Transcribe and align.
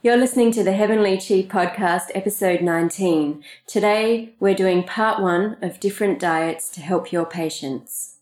You're 0.00 0.16
listening 0.16 0.52
to 0.52 0.62
the 0.62 0.70
Heavenly 0.74 1.16
Chi 1.16 1.42
podcast, 1.42 2.12
episode 2.14 2.62
19. 2.62 3.42
Today, 3.66 4.32
we're 4.38 4.54
doing 4.54 4.84
part 4.84 5.20
one 5.20 5.56
of 5.60 5.80
different 5.80 6.20
diets 6.20 6.70
to 6.70 6.80
help 6.80 7.10
your 7.10 7.26
patients. 7.26 8.18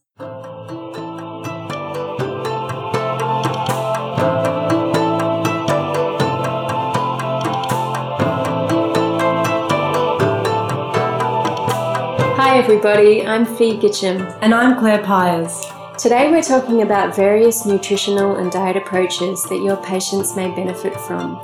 Hi, 12.38 12.56
everybody. 12.56 13.26
I'm 13.26 13.44
Fee 13.44 13.76
Gitcham. 13.76 14.34
And 14.40 14.54
I'm 14.54 14.78
Claire 14.78 15.02
Pyers. 15.02 15.75
Today, 15.98 16.30
we're 16.30 16.42
talking 16.42 16.82
about 16.82 17.16
various 17.16 17.64
nutritional 17.64 18.36
and 18.36 18.52
diet 18.52 18.76
approaches 18.76 19.42
that 19.44 19.62
your 19.62 19.78
patients 19.78 20.36
may 20.36 20.54
benefit 20.54 20.94
from. 21.00 21.36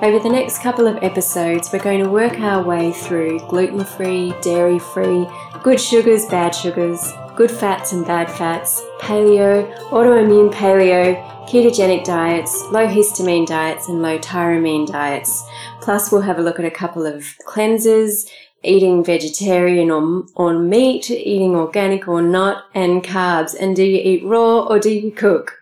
Over 0.00 0.20
the 0.20 0.28
next 0.28 0.62
couple 0.62 0.86
of 0.86 1.02
episodes, 1.02 1.72
we're 1.72 1.82
going 1.82 2.04
to 2.04 2.08
work 2.08 2.38
our 2.38 2.62
way 2.62 2.92
through 2.92 3.40
gluten 3.48 3.84
free, 3.84 4.32
dairy 4.42 4.78
free, 4.78 5.26
good 5.64 5.80
sugars, 5.80 6.24
bad 6.26 6.54
sugars, 6.54 7.12
good 7.34 7.50
fats 7.50 7.92
and 7.92 8.06
bad 8.06 8.30
fats, 8.30 8.80
paleo, 9.00 9.76
autoimmune 9.88 10.52
paleo, 10.52 11.20
ketogenic 11.48 12.04
diets, 12.04 12.62
low 12.70 12.86
histamine 12.86 13.46
diets, 13.46 13.88
and 13.88 14.02
low 14.02 14.20
tyramine 14.20 14.86
diets. 14.86 15.42
Plus, 15.80 16.12
we'll 16.12 16.20
have 16.20 16.38
a 16.38 16.42
look 16.42 16.60
at 16.60 16.64
a 16.64 16.70
couple 16.70 17.06
of 17.06 17.24
cleansers, 17.44 18.30
eating 18.66 19.04
vegetarian 19.04 19.90
or, 19.90 20.24
or 20.34 20.58
meat, 20.58 21.10
eating 21.10 21.54
organic 21.54 22.08
or 22.08 22.20
not, 22.20 22.64
and 22.74 23.04
carbs. 23.04 23.54
And 23.58 23.76
do 23.76 23.84
you 23.84 24.00
eat 24.02 24.24
raw 24.24 24.66
or 24.66 24.78
do 24.78 24.90
you 24.90 25.10
cook? 25.10 25.58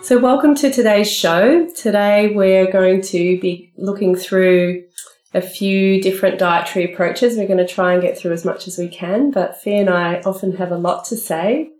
So, 0.04 0.20
welcome 0.20 0.54
to 0.54 0.70
today's 0.70 1.10
show. 1.10 1.68
Today, 1.74 2.32
we're 2.32 2.70
going 2.70 3.02
to 3.02 3.40
be 3.40 3.72
looking 3.76 4.14
through 4.14 4.84
a 5.34 5.42
few 5.42 6.00
different 6.00 6.38
dietary 6.38 6.92
approaches. 6.92 7.36
We're 7.36 7.48
going 7.48 7.58
to 7.58 7.66
try 7.66 7.94
and 7.94 8.00
get 8.00 8.16
through 8.16 8.34
as 8.34 8.44
much 8.44 8.68
as 8.68 8.78
we 8.78 8.86
can, 8.86 9.32
but 9.32 9.60
Fee 9.60 9.78
and 9.78 9.90
I 9.90 10.20
often 10.20 10.58
have 10.58 10.70
a 10.70 10.78
lot 10.78 11.04
to 11.06 11.16
say, 11.16 11.70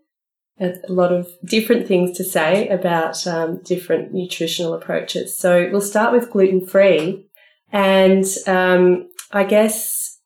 a 0.60 0.74
lot 0.88 1.12
of 1.12 1.28
different 1.44 1.86
things 1.86 2.16
to 2.16 2.24
say 2.24 2.66
about 2.66 3.24
um, 3.28 3.62
different 3.62 4.12
nutritional 4.12 4.74
approaches. 4.74 5.38
So, 5.38 5.68
we'll 5.70 5.80
start 5.80 6.12
with 6.12 6.32
gluten 6.32 6.66
free. 6.66 7.27
And 7.72 8.24
um, 8.46 9.08
I 9.32 9.44
guess 9.44 10.18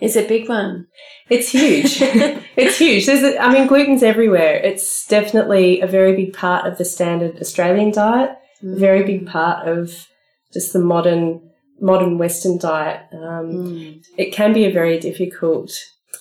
It's 0.00 0.16
a 0.16 0.26
big 0.26 0.48
one. 0.48 0.86
It's 1.28 1.50
huge. 1.50 1.98
it's 2.56 2.78
huge. 2.78 3.06
There's, 3.06 3.22
a, 3.22 3.38
I 3.38 3.52
mean, 3.52 3.66
gluten's 3.66 4.02
everywhere. 4.02 4.54
It's 4.56 5.06
definitely 5.06 5.80
a 5.80 5.86
very 5.86 6.16
big 6.16 6.32
part 6.32 6.66
of 6.66 6.78
the 6.78 6.84
standard 6.84 7.38
Australian 7.40 7.90
diet. 7.92 8.30
A 8.62 8.78
very 8.78 9.02
big 9.02 9.26
part 9.26 9.68
of 9.68 10.06
just 10.52 10.72
the 10.72 10.78
modern 10.78 11.42
modern 11.80 12.16
Western 12.18 12.58
diet. 12.58 13.02
Um, 13.12 13.52
Mm. 13.52 14.02
It 14.16 14.32
can 14.32 14.52
be 14.54 14.64
a 14.64 14.72
very 14.72 14.98
difficult 14.98 15.72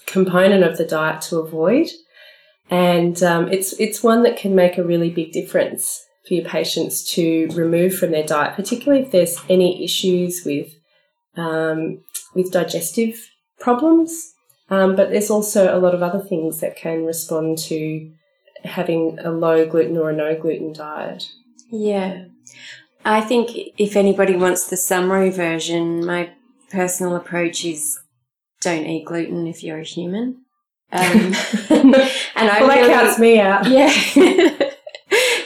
component 0.05 0.63
of 0.63 0.77
the 0.77 0.85
diet 0.85 1.21
to 1.21 1.39
avoid, 1.39 1.87
and 2.69 3.21
um, 3.23 3.47
it's 3.51 3.73
it's 3.79 4.03
one 4.03 4.23
that 4.23 4.37
can 4.37 4.53
make 4.53 4.77
a 4.77 4.83
really 4.83 5.09
big 5.09 5.31
difference 5.31 6.04
for 6.27 6.33
your 6.33 6.45
patients 6.45 7.03
to 7.13 7.47
remove 7.53 7.95
from 7.95 8.11
their 8.11 8.25
diet, 8.25 8.55
particularly 8.55 9.03
if 9.03 9.11
there's 9.11 9.37
any 9.49 9.83
issues 9.83 10.43
with 10.45 10.73
um, 11.37 12.01
with 12.33 12.51
digestive 12.51 13.29
problems. 13.59 14.33
Um, 14.69 14.95
but 14.95 15.11
there's 15.11 15.29
also 15.29 15.75
a 15.75 15.79
lot 15.79 15.93
of 15.93 16.01
other 16.01 16.23
things 16.23 16.59
that 16.59 16.75
can 16.75 17.05
respond 17.05 17.59
to 17.59 18.11
having 18.63 19.19
a 19.19 19.29
low 19.29 19.65
gluten 19.67 19.97
or 19.97 20.09
a 20.09 20.15
no 20.15 20.35
gluten 20.35 20.73
diet. 20.73 21.29
Yeah. 21.69 22.25
I 23.03 23.21
think 23.21 23.51
if 23.77 23.95
anybody 23.95 24.35
wants 24.35 24.67
the 24.67 24.77
summary 24.77 25.29
version, 25.29 26.03
my 26.03 26.31
personal 26.71 27.15
approach 27.15 27.63
is 27.63 27.99
don't 28.61 28.87
eat 28.87 29.05
gluten 29.05 29.45
if 29.45 29.63
you're 29.63 29.79
a 29.79 29.83
human. 29.83 30.41
Um, 30.91 31.01
and 31.69 31.95
I 32.35 32.57
well, 32.61 32.67
that 32.67 32.89
counts 32.89 33.19
me 33.19 33.39
out. 33.39 33.67
Yeah. 33.67 34.57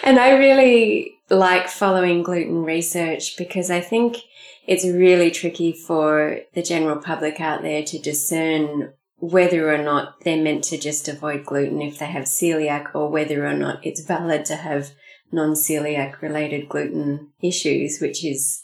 and 0.09 0.17
I 0.17 0.31
really 0.31 1.19
like 1.29 1.67
following 1.67 2.23
gluten 2.23 2.63
research 2.63 3.37
because 3.37 3.69
I 3.69 3.79
think 3.79 4.17
it's 4.65 4.83
really 4.83 5.29
tricky 5.29 5.71
for 5.71 6.39
the 6.55 6.63
general 6.63 6.97
public 6.97 7.39
out 7.39 7.61
there 7.61 7.83
to 7.83 7.99
discern 7.99 8.93
whether 9.17 9.71
or 9.71 9.77
not 9.77 10.21
they're 10.21 10.41
meant 10.41 10.63
to 10.63 10.79
just 10.79 11.07
avoid 11.07 11.45
gluten 11.45 11.83
if 11.83 11.99
they 11.99 12.07
have 12.07 12.23
celiac 12.23 12.95
or 12.95 13.11
whether 13.11 13.45
or 13.45 13.53
not 13.53 13.85
it's 13.85 14.01
valid 14.01 14.45
to 14.45 14.55
have 14.55 14.93
non-celiac 15.31 16.21
related 16.21 16.67
gluten 16.67 17.27
issues, 17.43 17.99
which 17.99 18.25
is 18.25 18.63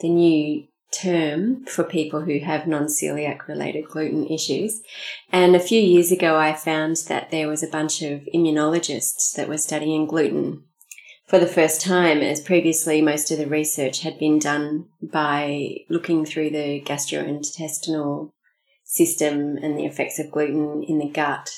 the 0.00 0.08
new 0.08 0.66
term 0.94 1.64
for 1.66 1.84
people 1.84 2.22
who 2.22 2.38
have 2.40 2.66
non-celiac 2.66 3.46
related 3.48 3.86
gluten 3.88 4.26
issues. 4.26 4.82
And 5.32 5.56
a 5.56 5.60
few 5.60 5.80
years 5.80 6.12
ago, 6.12 6.36
I 6.36 6.52
found 6.52 6.96
that 7.08 7.30
there 7.30 7.48
was 7.48 7.62
a 7.62 7.68
bunch 7.68 8.02
of 8.02 8.28
immunologists 8.34 9.34
that 9.34 9.48
were 9.48 9.58
studying 9.58 10.06
gluten 10.06 10.64
for 11.26 11.38
the 11.38 11.46
first 11.46 11.80
time, 11.80 12.20
as 12.20 12.40
previously 12.40 13.00
most 13.00 13.30
of 13.30 13.38
the 13.38 13.46
research 13.46 14.02
had 14.02 14.18
been 14.18 14.38
done 14.38 14.86
by 15.02 15.78
looking 15.88 16.24
through 16.24 16.50
the 16.50 16.82
gastrointestinal 16.82 18.30
system 18.84 19.56
and 19.56 19.78
the 19.78 19.86
effects 19.86 20.18
of 20.18 20.30
gluten 20.30 20.82
in 20.82 20.98
the 20.98 21.08
gut. 21.08 21.50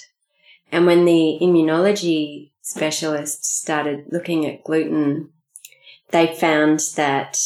And 0.71 0.87
when 0.87 1.05
the 1.05 1.39
immunology 1.43 2.53
specialists 2.63 3.57
started 3.61 4.07
looking 4.11 4.47
at 4.47 4.65
gluten, 4.65 5.31
they 6.11 6.35
found 6.35 6.81
that 6.95 7.39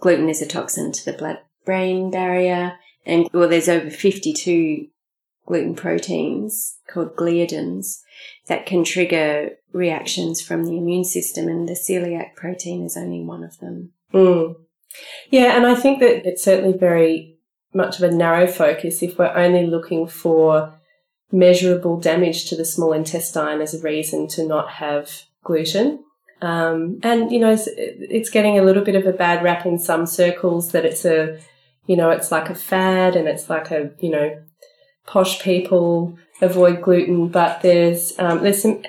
gluten 0.00 0.28
is 0.28 0.42
a 0.42 0.46
toxin 0.46 0.92
to 0.92 1.04
the 1.04 1.12
blood 1.12 1.38
brain 1.64 2.10
barrier. 2.10 2.74
And 3.06 3.28
well, 3.32 3.48
there's 3.48 3.68
over 3.68 3.90
52 3.90 4.88
gluten 5.46 5.74
proteins 5.74 6.78
called 6.88 7.16
gliadins 7.16 8.00
that 8.46 8.66
can 8.66 8.84
trigger 8.84 9.50
reactions 9.72 10.40
from 10.40 10.64
the 10.64 10.76
immune 10.78 11.04
system, 11.04 11.48
and 11.48 11.68
the 11.68 11.74
celiac 11.74 12.34
protein 12.34 12.84
is 12.84 12.96
only 12.96 13.22
one 13.22 13.42
of 13.42 13.58
them. 13.58 13.92
Mm. 14.12 14.54
Yeah, 15.30 15.56
and 15.56 15.66
I 15.66 15.74
think 15.74 15.98
that 16.00 16.26
it's 16.26 16.44
certainly 16.44 16.76
very 16.76 17.38
much 17.72 17.98
of 17.98 18.04
a 18.04 18.14
narrow 18.14 18.46
focus 18.46 19.02
if 19.02 19.18
we're 19.18 19.34
only 19.34 19.66
looking 19.66 20.06
for 20.06 20.78
measurable 21.32 21.98
damage 21.98 22.48
to 22.48 22.56
the 22.56 22.64
small 22.64 22.92
intestine 22.92 23.60
as 23.60 23.74
a 23.74 23.82
reason 23.82 24.28
to 24.28 24.46
not 24.46 24.70
have 24.70 25.22
gluten. 25.42 26.04
Um, 26.44 27.00
and, 27.02 27.32
you 27.32 27.38
know, 27.38 27.52
it's, 27.52 27.68
it's 27.76 28.28
getting 28.28 28.58
a 28.58 28.62
little 28.62 28.84
bit 28.84 28.96
of 28.96 29.06
a 29.06 29.12
bad 29.12 29.42
rap 29.42 29.64
in 29.64 29.78
some 29.78 30.04
circles 30.04 30.72
that 30.72 30.84
it's 30.84 31.06
a, 31.06 31.38
you 31.86 31.96
know, 31.96 32.10
it's 32.10 32.30
like 32.30 32.50
a 32.50 32.54
fad 32.54 33.16
and 33.16 33.26
it's 33.26 33.48
like 33.48 33.70
a, 33.70 33.90
you 33.98 34.10
know, 34.10 34.42
posh 35.06 35.40
people 35.40 36.18
avoid 36.42 36.82
gluten. 36.82 37.28
But 37.28 37.62
there's, 37.62 38.12
um, 38.18 38.42
there's 38.42 38.60
some, 38.60 38.82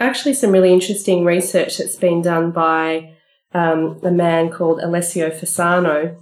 actually 0.00 0.34
some 0.34 0.50
really 0.50 0.72
interesting 0.72 1.24
research 1.24 1.78
that's 1.78 1.94
been 1.94 2.22
done 2.22 2.50
by 2.50 3.14
um, 3.54 4.00
a 4.02 4.10
man 4.10 4.50
called 4.50 4.80
Alessio 4.80 5.30
Fasano. 5.30 6.16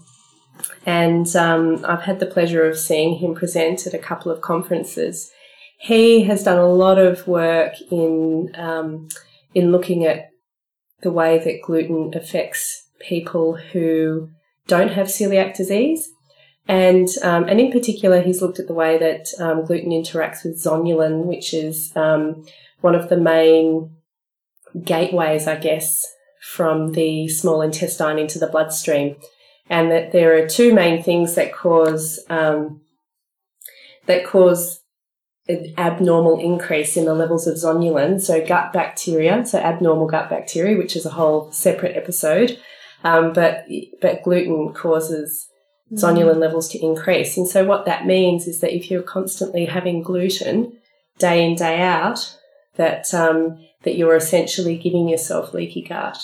And 0.84 1.34
um, 1.34 1.82
I've 1.86 2.02
had 2.02 2.20
the 2.20 2.26
pleasure 2.26 2.68
of 2.68 2.78
seeing 2.78 3.16
him 3.16 3.34
present 3.34 3.86
at 3.86 3.94
a 3.94 3.98
couple 3.98 4.30
of 4.30 4.42
conferences. 4.42 5.30
He 5.78 6.24
has 6.24 6.44
done 6.44 6.58
a 6.58 6.68
lot 6.68 6.98
of 6.98 7.26
work 7.26 7.72
in 7.90 8.52
um, 8.54 9.08
in 9.54 9.72
looking 9.72 10.04
at 10.04 10.33
the 11.04 11.12
way 11.12 11.38
that 11.38 11.62
gluten 11.62 12.12
affects 12.14 12.88
people 12.98 13.54
who 13.54 14.30
don't 14.66 14.90
have 14.90 15.06
celiac 15.06 15.56
disease, 15.56 16.08
and 16.66 17.06
um, 17.22 17.44
and 17.44 17.60
in 17.60 17.70
particular, 17.70 18.22
he's 18.22 18.42
looked 18.42 18.58
at 18.58 18.66
the 18.66 18.74
way 18.74 18.98
that 18.98 19.28
um, 19.38 19.64
gluten 19.64 19.90
interacts 19.90 20.42
with 20.42 20.60
zonulin, 20.60 21.26
which 21.26 21.54
is 21.54 21.92
um, 21.94 22.44
one 22.80 22.94
of 22.94 23.08
the 23.08 23.18
main 23.18 23.94
gateways, 24.82 25.46
I 25.46 25.56
guess, 25.56 26.04
from 26.42 26.92
the 26.92 27.28
small 27.28 27.62
intestine 27.62 28.18
into 28.18 28.38
the 28.38 28.46
bloodstream, 28.46 29.16
and 29.68 29.90
that 29.90 30.12
there 30.12 30.36
are 30.42 30.48
two 30.48 30.74
main 30.74 31.02
things 31.02 31.34
that 31.34 31.52
cause 31.52 32.18
um, 32.30 32.80
that 34.06 34.24
cause 34.24 34.80
an 35.46 35.74
abnormal 35.76 36.40
increase 36.40 36.96
in 36.96 37.04
the 37.04 37.14
levels 37.14 37.46
of 37.46 37.56
zonulin. 37.56 38.20
So 38.20 38.44
gut 38.44 38.72
bacteria, 38.72 39.44
so 39.44 39.58
abnormal 39.58 40.06
gut 40.06 40.30
bacteria, 40.30 40.76
which 40.78 40.96
is 40.96 41.04
a 41.04 41.10
whole 41.10 41.52
separate 41.52 41.96
episode, 41.96 42.58
Um, 43.04 43.34
but 43.34 43.66
but 44.00 44.22
gluten 44.22 44.72
causes 44.72 45.46
zonulin 45.92 46.38
levels 46.38 46.68
to 46.70 46.82
increase, 46.82 47.36
and 47.36 47.46
so 47.46 47.64
what 47.64 47.84
that 47.84 48.06
means 48.06 48.48
is 48.48 48.60
that 48.60 48.74
if 48.74 48.90
you're 48.90 49.02
constantly 49.02 49.66
having 49.66 50.02
gluten 50.02 50.72
day 51.18 51.44
in 51.44 51.54
day 51.54 51.82
out, 51.82 52.34
that 52.76 53.12
um, 53.12 53.58
that 53.82 53.96
you're 53.96 54.16
essentially 54.16 54.78
giving 54.78 55.06
yourself 55.06 55.52
leaky 55.52 55.82
gut. 55.82 56.18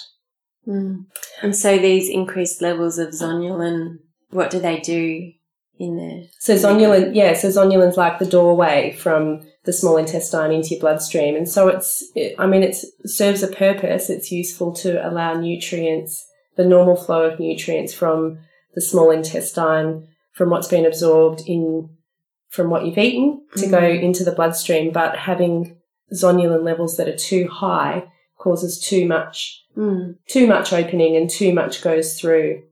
Mm. 0.67 1.05
And 1.43 1.55
so 1.55 1.79
these 1.79 2.09
increased 2.09 2.63
levels 2.63 2.99
of 2.99 3.11
zonulin, 3.11 3.99
what 4.31 4.51
do 4.51 4.59
they 4.59 4.81
do 4.81 5.33
in 5.81 5.97
there? 5.97 6.29
So 6.39 6.55
zonulin, 6.55 7.15
yeah, 7.15 7.33
so 7.35 7.49
zonulin's 7.49 7.97
like 7.97 8.19
the 8.19 8.27
doorway 8.27 8.93
from 8.93 9.41
the 9.65 9.73
small 9.73 9.97
intestine 9.97 10.53
into 10.53 10.71
your 10.71 10.81
bloodstream, 10.81 11.35
and 11.35 11.49
so 11.49 11.69
it's, 11.69 12.05
it, 12.15 12.35
I 12.39 12.47
mean, 12.47 12.63
it 12.63 12.77
serves 13.07 13.43
a 13.43 13.49
purpose. 13.49 14.11
It's 14.11 14.31
useful 14.31 14.73
to 14.77 15.07
allow 15.07 15.35
nutrients, 15.35 16.27
the 16.57 16.65
normal 16.65 16.97
flow 16.97 17.23
of 17.25 17.41
nutrients 17.41 17.93
from 17.93 18.39
the 18.75 18.81
small 18.81 19.11
intestine, 19.11 20.07
from 20.33 20.51
what's 20.51 20.69
been 20.69 20.87
absorbed 20.87 21.43
in, 21.47 21.91
from 22.51 22.71
what 22.71 22.87
you've 22.87 22.99
eaten, 22.99 23.45
to 23.57 23.67
mm. 23.67 23.71
go 23.71 23.85
into 23.85 24.23
the 24.23 24.33
bloodstream. 24.33 24.93
But 24.93 25.17
having 25.17 25.77
zonulin 26.13 26.63
levels 26.63 26.97
that 26.97 27.09
are 27.09 27.17
too 27.17 27.49
high 27.49 28.05
causes 28.39 28.81
too 28.81 29.07
much, 29.07 29.65
mm. 29.77 30.15
too 30.29 30.47
much 30.47 30.73
opening, 30.73 31.17
and 31.17 31.29
too 31.29 31.53
much 31.53 31.83
goes 31.83 32.19
through. 32.21 32.63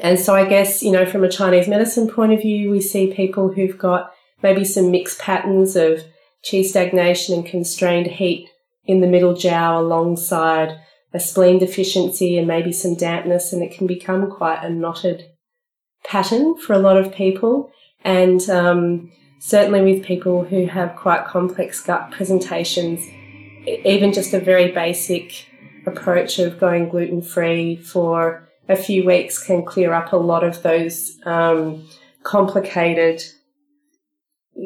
And 0.00 0.18
so 0.18 0.34
I 0.34 0.48
guess, 0.48 0.82
you 0.82 0.90
know, 0.90 1.06
from 1.06 1.24
a 1.24 1.30
Chinese 1.30 1.68
medicine 1.68 2.08
point 2.08 2.32
of 2.32 2.42
view, 2.42 2.70
we 2.70 2.80
see 2.80 3.12
people 3.12 3.52
who've 3.52 3.78
got 3.78 4.12
maybe 4.42 4.64
some 4.64 4.90
mixed 4.90 5.18
patterns 5.20 5.76
of 5.76 6.04
qi 6.44 6.64
stagnation 6.64 7.34
and 7.34 7.46
constrained 7.46 8.06
heat 8.06 8.48
in 8.84 9.00
the 9.00 9.06
middle 9.06 9.34
jiao 9.34 9.78
alongside 9.78 10.78
a 11.14 11.20
spleen 11.20 11.58
deficiency 11.58 12.36
and 12.36 12.46
maybe 12.46 12.72
some 12.72 12.96
dampness, 12.96 13.52
and 13.52 13.62
it 13.62 13.72
can 13.72 13.86
become 13.86 14.30
quite 14.30 14.62
a 14.62 14.68
knotted 14.68 15.24
pattern 16.04 16.56
for 16.56 16.72
a 16.72 16.78
lot 16.78 16.96
of 16.96 17.14
people. 17.14 17.70
And 18.02 18.46
um, 18.50 19.12
certainly 19.40 19.80
with 19.80 20.04
people 20.04 20.44
who 20.44 20.66
have 20.66 20.96
quite 20.96 21.24
complex 21.24 21.80
gut 21.80 22.10
presentations, 22.10 23.06
even 23.66 24.12
just 24.12 24.34
a 24.34 24.40
very 24.40 24.72
basic 24.72 25.46
approach 25.86 26.38
of 26.38 26.58
going 26.58 26.88
gluten 26.88 27.22
free 27.22 27.76
for 27.76 28.48
a 28.68 28.76
few 28.76 29.04
weeks 29.04 29.44
can 29.44 29.64
clear 29.64 29.92
up 29.92 30.12
a 30.12 30.16
lot 30.16 30.44
of 30.44 30.62
those 30.62 31.18
um, 31.26 31.86
complicated 32.22 33.22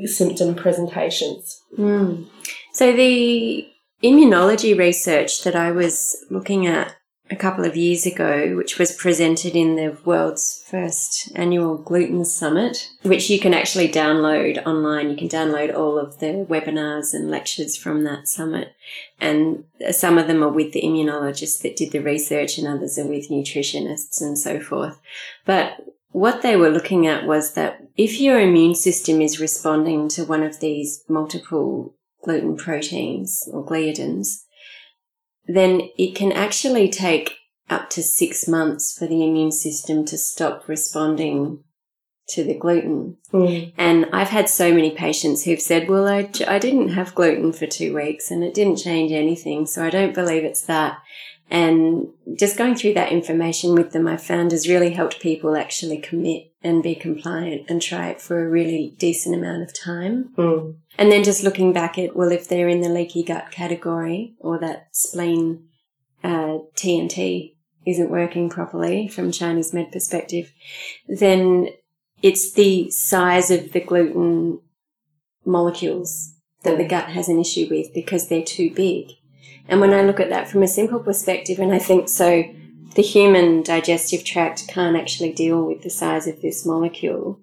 symptom 0.04 0.54
presentations. 0.54 1.60
Mm. 1.76 2.26
So 2.72 2.92
the 2.92 3.68
immunology 4.02 4.78
research 4.78 5.42
that 5.42 5.56
I 5.56 5.70
was 5.72 6.16
looking 6.30 6.66
at 6.66 6.94
a 7.30 7.36
couple 7.36 7.64
of 7.64 7.76
years 7.76 8.06
ago, 8.06 8.56
which 8.56 8.78
was 8.78 8.92
presented 8.92 9.54
in 9.54 9.76
the 9.76 9.96
world's 10.04 10.62
first 10.66 11.30
annual 11.34 11.76
gluten 11.76 12.24
summit, 12.24 12.90
which 13.02 13.28
you 13.28 13.38
can 13.38 13.52
actually 13.52 13.88
download 13.88 14.64
online. 14.66 15.10
You 15.10 15.16
can 15.16 15.28
download 15.28 15.74
all 15.76 15.98
of 15.98 16.20
the 16.20 16.46
webinars 16.48 17.12
and 17.12 17.30
lectures 17.30 17.76
from 17.76 18.04
that 18.04 18.28
summit. 18.28 18.74
And 19.20 19.64
some 19.90 20.16
of 20.16 20.28
them 20.28 20.42
are 20.44 20.52
with 20.52 20.72
the 20.72 20.82
immunologists 20.82 21.60
that 21.62 21.76
did 21.76 21.92
the 21.92 21.98
research 21.98 22.56
and 22.56 22.68
others 22.68 22.98
are 22.98 23.06
with 23.06 23.30
nutritionists 23.30 24.20
and 24.20 24.38
so 24.38 24.60
forth. 24.60 25.00
But 25.44 25.80
what 26.10 26.42
they 26.42 26.56
were 26.56 26.70
looking 26.70 27.06
at 27.06 27.26
was 27.26 27.54
that 27.54 27.80
if 27.96 28.20
your 28.20 28.38
immune 28.40 28.74
system 28.74 29.20
is 29.20 29.40
responding 29.40 30.08
to 30.10 30.24
one 30.24 30.42
of 30.42 30.60
these 30.60 31.04
multiple 31.08 31.94
gluten 32.22 32.56
proteins 32.56 33.48
or 33.52 33.64
gliadins, 33.64 34.44
then 35.46 35.88
it 35.98 36.14
can 36.14 36.32
actually 36.32 36.88
take 36.88 37.34
up 37.70 37.90
to 37.90 38.02
six 38.02 38.48
months 38.48 38.96
for 38.96 39.06
the 39.06 39.24
immune 39.24 39.52
system 39.52 40.04
to 40.06 40.16
stop 40.16 40.68
responding 40.68 41.62
to 42.30 42.44
the 42.44 42.58
gluten. 42.58 43.16
Mm. 43.32 43.72
And 43.76 44.06
I've 44.12 44.28
had 44.28 44.48
so 44.48 44.72
many 44.72 44.90
patients 44.90 45.44
who've 45.44 45.60
said, 45.60 45.88
well, 45.88 46.06
I, 46.06 46.30
I 46.46 46.58
didn't 46.58 46.90
have 46.90 47.14
gluten 47.14 47.52
for 47.52 47.66
two 47.66 47.94
weeks 47.94 48.30
and 48.30 48.44
it 48.44 48.54
didn't 48.54 48.76
change 48.76 49.12
anything. 49.12 49.66
So 49.66 49.84
I 49.84 49.90
don't 49.90 50.14
believe 50.14 50.44
it's 50.44 50.62
that. 50.62 50.98
And 51.50 52.08
just 52.36 52.58
going 52.58 52.74
through 52.74 52.94
that 52.94 53.10
information 53.10 53.74
with 53.74 53.92
them, 53.92 54.06
I 54.06 54.18
found 54.18 54.52
has 54.52 54.68
really 54.68 54.90
helped 54.90 55.20
people 55.20 55.56
actually 55.56 55.98
commit 55.98 56.52
and 56.62 56.82
be 56.82 56.94
compliant 56.94 57.70
and 57.70 57.80
try 57.80 58.08
it 58.08 58.20
for 58.20 58.44
a 58.44 58.50
really 58.50 58.94
decent 58.98 59.34
amount 59.34 59.62
of 59.62 59.78
time. 59.78 60.30
Mm. 60.36 60.76
And 60.98 61.10
then 61.10 61.24
just 61.24 61.44
looking 61.44 61.72
back 61.72 61.96
at, 61.98 62.14
well, 62.14 62.32
if 62.32 62.48
they're 62.48 62.68
in 62.68 62.82
the 62.82 62.88
leaky 62.88 63.22
gut 63.22 63.50
category 63.50 64.34
or 64.40 64.58
that 64.58 64.88
spleen 64.92 65.68
uh, 66.22 66.58
TNT 66.74 67.54
isn't 67.86 68.10
working 68.10 68.50
properly 68.50 69.08
from 69.08 69.32
Chinese 69.32 69.72
med 69.72 69.90
perspective, 69.90 70.52
then 71.08 71.68
it's 72.22 72.52
the 72.52 72.90
size 72.90 73.50
of 73.50 73.72
the 73.72 73.80
gluten 73.80 74.60
molecules 75.44 76.34
that 76.62 76.76
the 76.76 76.86
gut 76.86 77.10
has 77.10 77.28
an 77.28 77.38
issue 77.38 77.66
with 77.70 77.94
because 77.94 78.28
they're 78.28 78.42
too 78.42 78.70
big. 78.74 79.12
And 79.68 79.80
when 79.80 79.92
I 79.92 80.02
look 80.02 80.18
at 80.18 80.30
that 80.30 80.48
from 80.48 80.62
a 80.62 80.68
simple 80.68 80.98
perspective, 80.98 81.58
and 81.58 81.72
I 81.72 81.78
think 81.78 82.08
so, 82.08 82.44
the 82.94 83.02
human 83.02 83.62
digestive 83.62 84.24
tract 84.24 84.66
can't 84.66 84.96
actually 84.96 85.32
deal 85.32 85.64
with 85.64 85.82
the 85.82 85.90
size 85.90 86.26
of 86.26 86.40
this 86.40 86.66
molecule, 86.66 87.40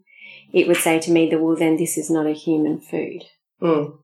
it 0.51 0.67
would 0.67 0.77
say 0.77 0.99
to 0.99 1.11
me 1.11 1.29
that, 1.29 1.39
well, 1.39 1.55
then 1.55 1.77
this 1.77 1.97
is 1.97 2.09
not 2.09 2.25
a 2.25 2.33
human 2.33 2.79
food. 2.79 3.23
Mm. 3.61 3.99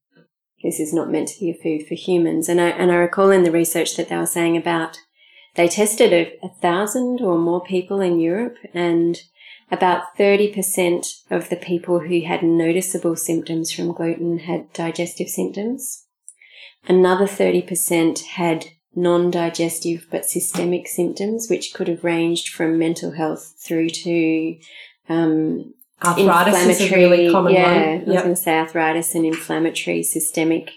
This 0.63 0.79
is 0.79 0.93
not 0.93 1.11
meant 1.11 1.29
to 1.29 1.39
be 1.39 1.49
a 1.49 1.53
food 1.53 1.87
for 1.87 1.95
humans. 1.95 2.47
And 2.47 2.61
I, 2.61 2.69
and 2.69 2.91
I 2.91 2.95
recall 2.95 3.31
in 3.31 3.43
the 3.43 3.51
research 3.51 3.97
that 3.97 4.09
they 4.09 4.17
were 4.17 4.25
saying 4.25 4.55
about 4.55 4.97
they 5.55 5.67
tested 5.67 6.13
a, 6.13 6.37
a 6.43 6.49
thousand 6.61 7.21
or 7.21 7.37
more 7.37 7.63
people 7.63 7.99
in 7.99 8.19
Europe 8.19 8.57
and 8.73 9.19
about 9.71 10.17
30% 10.17 11.21
of 11.31 11.49
the 11.49 11.55
people 11.55 11.99
who 12.01 12.21
had 12.21 12.43
noticeable 12.43 13.15
symptoms 13.15 13.71
from 13.71 13.93
gluten 13.93 14.39
had 14.39 14.71
digestive 14.73 15.29
symptoms. 15.29 16.05
Another 16.87 17.25
30% 17.25 18.23
had 18.25 18.65
non-digestive 18.93 20.07
but 20.11 20.25
systemic 20.25 20.87
symptoms, 20.87 21.47
which 21.49 21.73
could 21.73 21.87
have 21.87 22.03
ranged 22.03 22.49
from 22.49 22.77
mental 22.77 23.11
health 23.11 23.55
through 23.57 23.89
to 23.89 24.57
um, 25.07 25.73
Arthritis 26.03 26.81
is 26.81 26.91
a 26.91 26.95
really 26.95 27.31
common 27.31 27.53
yeah, 27.53 27.63
one. 27.63 27.75
Yeah, 27.75 27.91
I 27.91 28.13
was 28.13 28.21
going 28.23 28.35
to 28.35 28.41
say 28.41 28.57
arthritis 28.57 29.13
and 29.13 29.25
inflammatory, 29.25 30.01
systemic, 30.03 30.71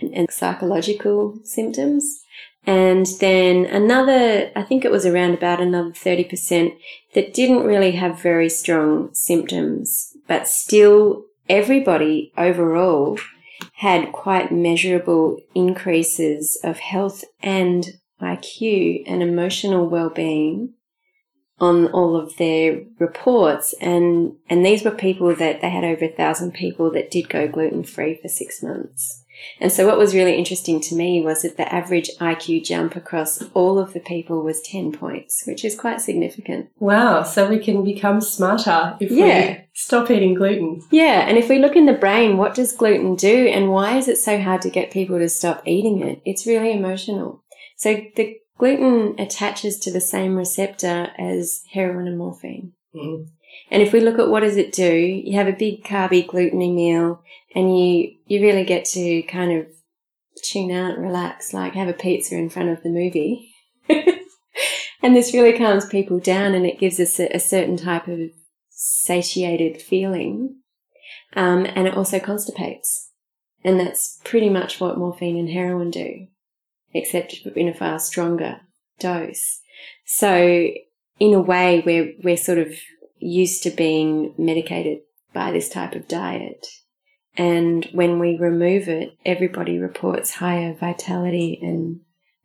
and 0.00 0.30
psychological 0.30 1.38
symptoms. 1.44 2.21
And 2.64 3.06
then 3.18 3.66
another, 3.66 4.52
I 4.54 4.62
think 4.62 4.84
it 4.84 4.92
was 4.92 5.04
around 5.04 5.34
about 5.34 5.60
another 5.60 5.90
30% 5.90 6.76
that 7.14 7.34
didn't 7.34 7.64
really 7.64 7.92
have 7.92 8.22
very 8.22 8.48
strong 8.48 9.12
symptoms, 9.14 10.16
but 10.28 10.46
still 10.46 11.24
everybody 11.48 12.32
overall 12.36 13.18
had 13.76 14.12
quite 14.12 14.52
measurable 14.52 15.38
increases 15.54 16.58
of 16.62 16.78
health 16.78 17.24
and 17.42 17.86
IQ 18.20 19.02
and 19.06 19.22
emotional 19.22 19.88
well-being 19.88 20.74
on 21.58 21.86
all 21.88 22.16
of 22.16 22.36
their 22.36 22.82
reports. 22.98 23.74
And 23.80 24.36
and 24.48 24.64
these 24.64 24.84
were 24.84 24.92
people 24.92 25.34
that 25.34 25.60
they 25.60 25.70
had 25.70 25.84
over 25.84 26.04
a 26.04 26.08
thousand 26.08 26.52
people 26.52 26.92
that 26.92 27.10
did 27.10 27.28
go 27.28 27.48
gluten 27.48 27.82
free 27.82 28.18
for 28.20 28.28
six 28.28 28.62
months 28.62 29.21
and 29.60 29.72
so 29.72 29.86
what 29.86 29.98
was 29.98 30.14
really 30.14 30.36
interesting 30.36 30.80
to 30.82 30.94
me 30.94 31.22
was 31.22 31.42
that 31.42 31.56
the 31.56 31.72
average 31.72 32.10
IQ 32.20 32.64
jump 32.64 32.96
across 32.96 33.42
all 33.54 33.78
of 33.78 33.92
the 33.92 34.00
people 34.00 34.42
was 34.42 34.60
10 34.62 34.92
points, 34.92 35.44
which 35.46 35.64
is 35.64 35.78
quite 35.78 36.00
significant. 36.00 36.70
Wow. 36.78 37.22
So 37.22 37.48
we 37.48 37.58
can 37.58 37.84
become 37.84 38.20
smarter 38.20 38.96
if 39.00 39.10
yeah. 39.10 39.50
we 39.50 39.64
stop 39.72 40.10
eating 40.10 40.34
gluten. 40.34 40.82
Yeah. 40.90 41.26
And 41.26 41.38
if 41.38 41.48
we 41.48 41.58
look 41.58 41.76
in 41.76 41.86
the 41.86 41.92
brain, 41.92 42.36
what 42.36 42.54
does 42.54 42.72
gluten 42.72 43.14
do 43.14 43.46
and 43.48 43.70
why 43.70 43.96
is 43.96 44.08
it 44.08 44.18
so 44.18 44.40
hard 44.40 44.62
to 44.62 44.70
get 44.70 44.90
people 44.90 45.18
to 45.18 45.28
stop 45.28 45.62
eating 45.66 46.00
it? 46.02 46.20
It's 46.24 46.46
really 46.46 46.72
emotional. 46.72 47.42
So 47.76 48.00
the 48.16 48.36
gluten 48.58 49.18
attaches 49.18 49.78
to 49.80 49.90
the 49.90 50.00
same 50.00 50.36
receptor 50.36 51.08
as 51.18 51.62
heroin 51.72 52.06
and 52.06 52.18
morphine. 52.18 52.72
Mm. 52.94 53.28
And 53.72 53.80
if 53.80 53.94
we 53.94 54.00
look 54.00 54.18
at 54.18 54.28
what 54.28 54.40
does 54.40 54.58
it 54.58 54.70
do, 54.70 54.94
you 54.94 55.32
have 55.38 55.48
a 55.48 55.52
big 55.52 55.82
carby 55.82 56.26
gluteny 56.26 56.74
meal 56.74 57.22
and 57.54 57.78
you, 57.78 58.12
you 58.26 58.42
really 58.42 58.64
get 58.64 58.84
to 58.90 59.22
kind 59.22 59.50
of 59.50 59.66
tune 60.44 60.70
out, 60.70 60.98
relax, 60.98 61.54
like 61.54 61.72
have 61.72 61.88
a 61.88 61.94
pizza 61.94 62.36
in 62.36 62.50
front 62.50 62.68
of 62.68 62.82
the 62.82 62.90
movie. 62.90 63.50
and 63.88 65.16
this 65.16 65.32
really 65.32 65.56
calms 65.56 65.86
people 65.86 66.20
down 66.20 66.52
and 66.52 66.66
it 66.66 66.78
gives 66.78 67.00
us 67.00 67.18
a, 67.18 67.34
a 67.34 67.40
certain 67.40 67.78
type 67.78 68.08
of 68.08 68.20
satiated 68.68 69.80
feeling. 69.80 70.60
Um, 71.34 71.64
and 71.64 71.88
it 71.88 71.96
also 71.96 72.18
constipates. 72.18 73.08
And 73.64 73.80
that's 73.80 74.20
pretty 74.22 74.50
much 74.50 74.80
what 74.80 74.98
morphine 74.98 75.38
and 75.38 75.48
heroin 75.48 75.90
do 75.90 76.26
except 76.92 77.46
in 77.56 77.68
a 77.68 77.74
far 77.74 77.98
stronger 77.98 78.60
dose. 79.00 79.60
So 80.04 80.68
in 81.18 81.32
a 81.32 81.40
way, 81.40 81.82
we're, 81.86 82.12
we're 82.22 82.36
sort 82.36 82.58
of 82.58 82.74
used 83.22 83.62
to 83.62 83.70
being 83.70 84.34
medicated 84.36 85.00
by 85.32 85.52
this 85.52 85.68
type 85.68 85.94
of 85.94 86.08
diet. 86.08 86.66
And 87.36 87.86
when 87.92 88.18
we 88.18 88.36
remove 88.36 88.88
it, 88.88 89.16
everybody 89.24 89.78
reports 89.78 90.34
higher 90.34 90.74
vitality 90.74 91.58
and, 91.62 92.00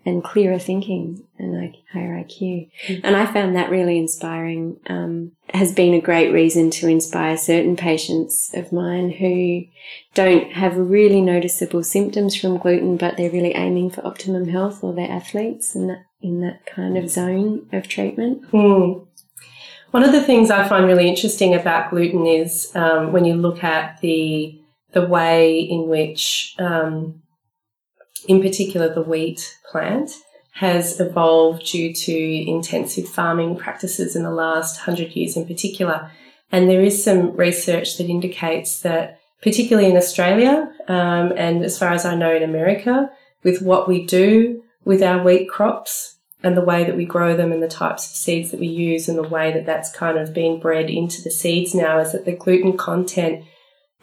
and 0.05 0.24
clearer 0.24 0.60
thinking 0.60 1.27
and 1.38 1.62
like 1.62 1.75
higher 1.91 2.24
IQ. 2.24 2.69
Mm-hmm. 2.88 3.05
And 3.05 3.15
I 3.15 3.25
found 3.25 3.55
that 3.55 3.69
really 3.69 3.98
inspiring. 3.98 4.79
Um, 4.88 5.34
has 5.53 5.74
been 5.74 5.93
a 5.93 6.01
great 6.01 6.31
reason 6.31 6.69
to 6.69 6.88
inspire 6.88 7.38
certain 7.38 7.75
patients 7.75 8.51
of 8.53 8.72
mine 8.74 9.10
who 9.12 9.63
don't 10.13 10.51
have 10.51 10.77
really 10.77 11.22
noticeable 11.22 11.84
symptoms 11.84 12.36
from 12.36 12.57
gluten, 12.57 12.98
but 12.98 13.15
they're 13.15 13.31
really 13.31 13.55
aiming 13.55 13.89
for 13.89 14.05
optimum 14.05 14.48
health 14.50 14.84
or 14.84 14.93
they're 14.93 15.10
athletes 15.10 15.74
in 15.75 15.88
that, 15.88 16.03
in 16.22 16.41
that 16.41 16.65
kind 16.65 16.98
of 16.98 17.10
zone 17.10 17.67
of 17.72 17.88
treatment. 17.88 18.43
Mm. 18.51 19.07
One 19.91 20.03
of 20.03 20.12
the 20.12 20.22
things 20.22 20.51
I 20.51 20.67
find 20.67 20.86
really 20.86 21.08
interesting 21.08 21.56
about 21.56 21.89
gluten 21.89 22.25
is 22.25 22.75
um, 22.75 23.12
when 23.12 23.25
you 23.25 23.36
look 23.36 23.63
at 23.63 24.00
the 24.01 24.60
the 24.94 25.06
way 25.06 25.60
in 25.60 25.88
which 25.88 26.56
um, 26.60 27.22
in 28.27 28.41
particular 28.41 28.94
the 28.94 29.01
wheat 29.01 29.58
plant, 29.70 30.12
has 30.51 31.00
evolved 31.00 31.65
due 31.65 31.94
to 31.94 32.50
intensive 32.50 33.08
farming 33.08 33.56
practices 33.56 34.15
in 34.15 34.24
the 34.24 34.32
last 34.32 34.79
hundred 34.79 35.12
years 35.15 35.38
in 35.38 35.46
particular. 35.46 36.12
And 36.51 36.70
there 36.70 36.82
is 36.82 37.03
some 37.03 37.36
research 37.36 37.98
that 37.98 38.10
indicates 38.10 38.82
that, 38.82 39.20
particularly 39.41 39.89
in 39.89 39.98
Australia, 39.98 40.72
um, 40.88 41.32
and 41.36 41.63
as 41.63 41.77
far 41.77 41.91
as 41.91 42.06
I 42.06 42.15
know 42.15 42.36
in 42.36 42.44
America, 42.44 43.10
with 43.44 43.62
what 43.62 43.88
we 43.88 44.06
do 44.06 44.63
with 44.84 45.03
our 45.03 45.24
wheat 45.24 45.50
crops 45.50 46.16
and 46.44 46.56
the 46.56 46.62
way 46.62 46.84
that 46.84 46.96
we 46.96 47.06
grow 47.06 47.36
them 47.36 47.51
and 47.51 47.63
the 47.63 47.67
types 47.67 48.06
of 48.06 48.15
seeds 48.15 48.51
that 48.51 48.60
we 48.60 48.67
use 48.67 49.10
and 49.10 49.17
the 49.17 49.27
way 49.27 49.51
that 49.51 49.65
that's 49.65 49.91
kind 49.91 50.17
of 50.17 50.34
being 50.34 50.60
bred 50.60 50.89
into 50.89 51.22
the 51.22 51.32
seeds 51.32 51.74
now 51.74 52.00
is 52.00 52.12
that 52.12 52.25
the 52.25 52.36
gluten 52.36 52.77
content 52.77 53.44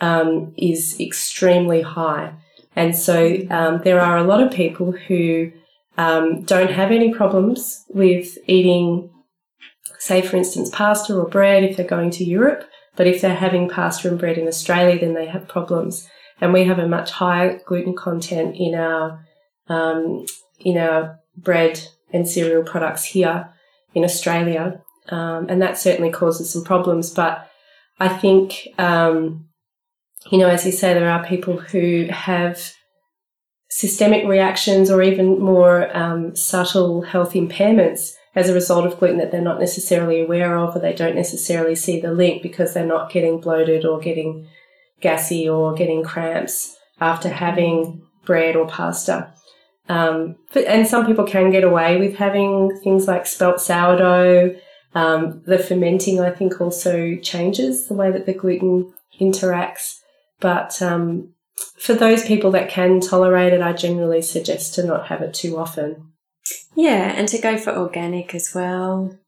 um, 0.01 0.53
is 0.57 0.99
extremely 1.01 1.83
high. 1.83 2.35
And 2.75 2.97
so 2.97 3.39
um, 3.51 3.83
there 3.85 4.01
are 4.01 4.19
a 4.19 4.25
lot 4.25 4.43
of 4.43 4.53
people 4.53 4.91
who 4.93 5.53
um, 5.97 6.43
don't 6.43 6.73
have 6.73 6.91
any 6.91 7.15
problems 7.15 7.85
with 7.89 8.37
eating, 8.49 9.11
say, 9.99 10.21
for 10.21 10.37
instance, 10.37 10.71
pasta 10.71 11.15
or 11.15 11.29
bread 11.29 11.63
if 11.63 11.77
they're 11.77 11.87
going 11.87 12.11
to 12.11 12.25
Europe. 12.25 12.69
But 12.97 13.07
if 13.07 13.21
they're 13.21 13.35
having 13.35 13.69
pasta 13.69 14.09
and 14.09 14.19
bread 14.19 14.39
in 14.39 14.49
Australia, 14.49 14.99
then 14.99 15.15
they 15.15 15.27
have 15.27 15.47
problems. 15.47 16.09
And 16.41 16.53
we 16.53 16.65
have 16.65 16.81
a 16.81 16.89
much 16.89 17.13
higher 17.13 17.61
gluten 17.65 17.95
content 17.95 18.57
in 18.57 18.75
our 18.75 19.25
um, 19.69 20.27
in 20.59 20.77
our 20.77 21.21
bread 21.37 21.81
and 22.15 22.27
cereal 22.27 22.63
products 22.63 23.05
here 23.05 23.51
in 23.93 24.05
Australia, 24.05 24.81
um, 25.11 25.47
and 25.51 25.61
that 25.61 25.77
certainly 25.77 26.11
causes 26.11 26.51
some 26.51 26.65
problems. 26.65 27.13
But 27.13 27.51
I 28.01 28.09
think 28.09 28.69
um, 28.79 29.47
you 30.31 30.39
know, 30.39 30.49
as 30.49 30.65
you 30.65 30.73
say, 30.73 30.95
there 30.95 31.11
are 31.11 31.25
people 31.25 31.59
who 31.59 32.07
have 32.11 32.73
systemic 33.69 34.27
reactions 34.27 34.91
or 34.91 35.03
even 35.03 35.39
more 35.39 35.95
um, 35.97 36.35
subtle 36.37 37.03
health 37.03 37.33
impairments 37.33 38.13
as 38.35 38.49
a 38.49 38.55
result 38.55 38.87
of 38.87 38.99
gluten 38.99 39.19
that 39.19 39.31
they're 39.31 39.41
not 39.41 39.61
necessarily 39.61 40.21
aware 40.21 40.57
of 40.57 40.75
or 40.75 40.79
they 40.81 40.93
don't 40.93 41.15
necessarily 41.15 41.75
see 41.75 42.01
the 42.01 42.13
link 42.13 42.43
because 42.43 42.73
they're 42.73 42.87
not 42.87 43.11
getting 43.11 43.41
bloated 43.41 43.85
or 43.85 44.01
getting 44.01 44.47
gassy 45.01 45.49
or 45.49 45.75
getting 45.75 46.03
cramps 46.03 46.77
after 47.01 47.29
having 47.29 48.03
bread 48.25 48.57
or 48.57 48.67
pasta. 48.67 49.33
Um, 49.89 50.37
and 50.55 50.87
some 50.87 51.07
people 51.07 51.27
can 51.27 51.51
get 51.51 51.65
away 51.65 51.99
with 51.99 52.17
having 52.17 52.79
things 52.83 53.07
like 53.07 53.27
spelt 53.27 53.61
sourdough. 53.61 54.57
Um, 54.95 55.43
the 55.45 55.59
fermenting, 55.59 56.21
I 56.21 56.31
think, 56.31 56.61
also 56.61 57.17
changes 57.17 57.89
the 57.89 57.95
way 57.95 58.11
that 58.11 58.27
the 58.27 58.33
gluten 58.33 58.95
interacts. 59.21 59.99
But 60.41 60.81
um, 60.81 61.35
for 61.79 61.95
those 61.95 62.25
people 62.25 62.51
that 62.53 62.71
can 62.71 63.01
tolerate 63.01 63.53
it, 63.53 63.61
I 63.61 63.73
generally 63.73 64.23
suggest 64.23 64.75
to 64.75 64.85
not 64.85 65.09
have 65.09 65.21
it 65.21 65.35
too 65.35 65.59
often. 65.59 66.13
Yeah, 66.75 67.13
and 67.17 67.29
to 67.29 67.39
go 67.39 67.57
for 67.59 67.77
organic 67.77 68.35
as 68.35 68.53
well. 68.55 69.19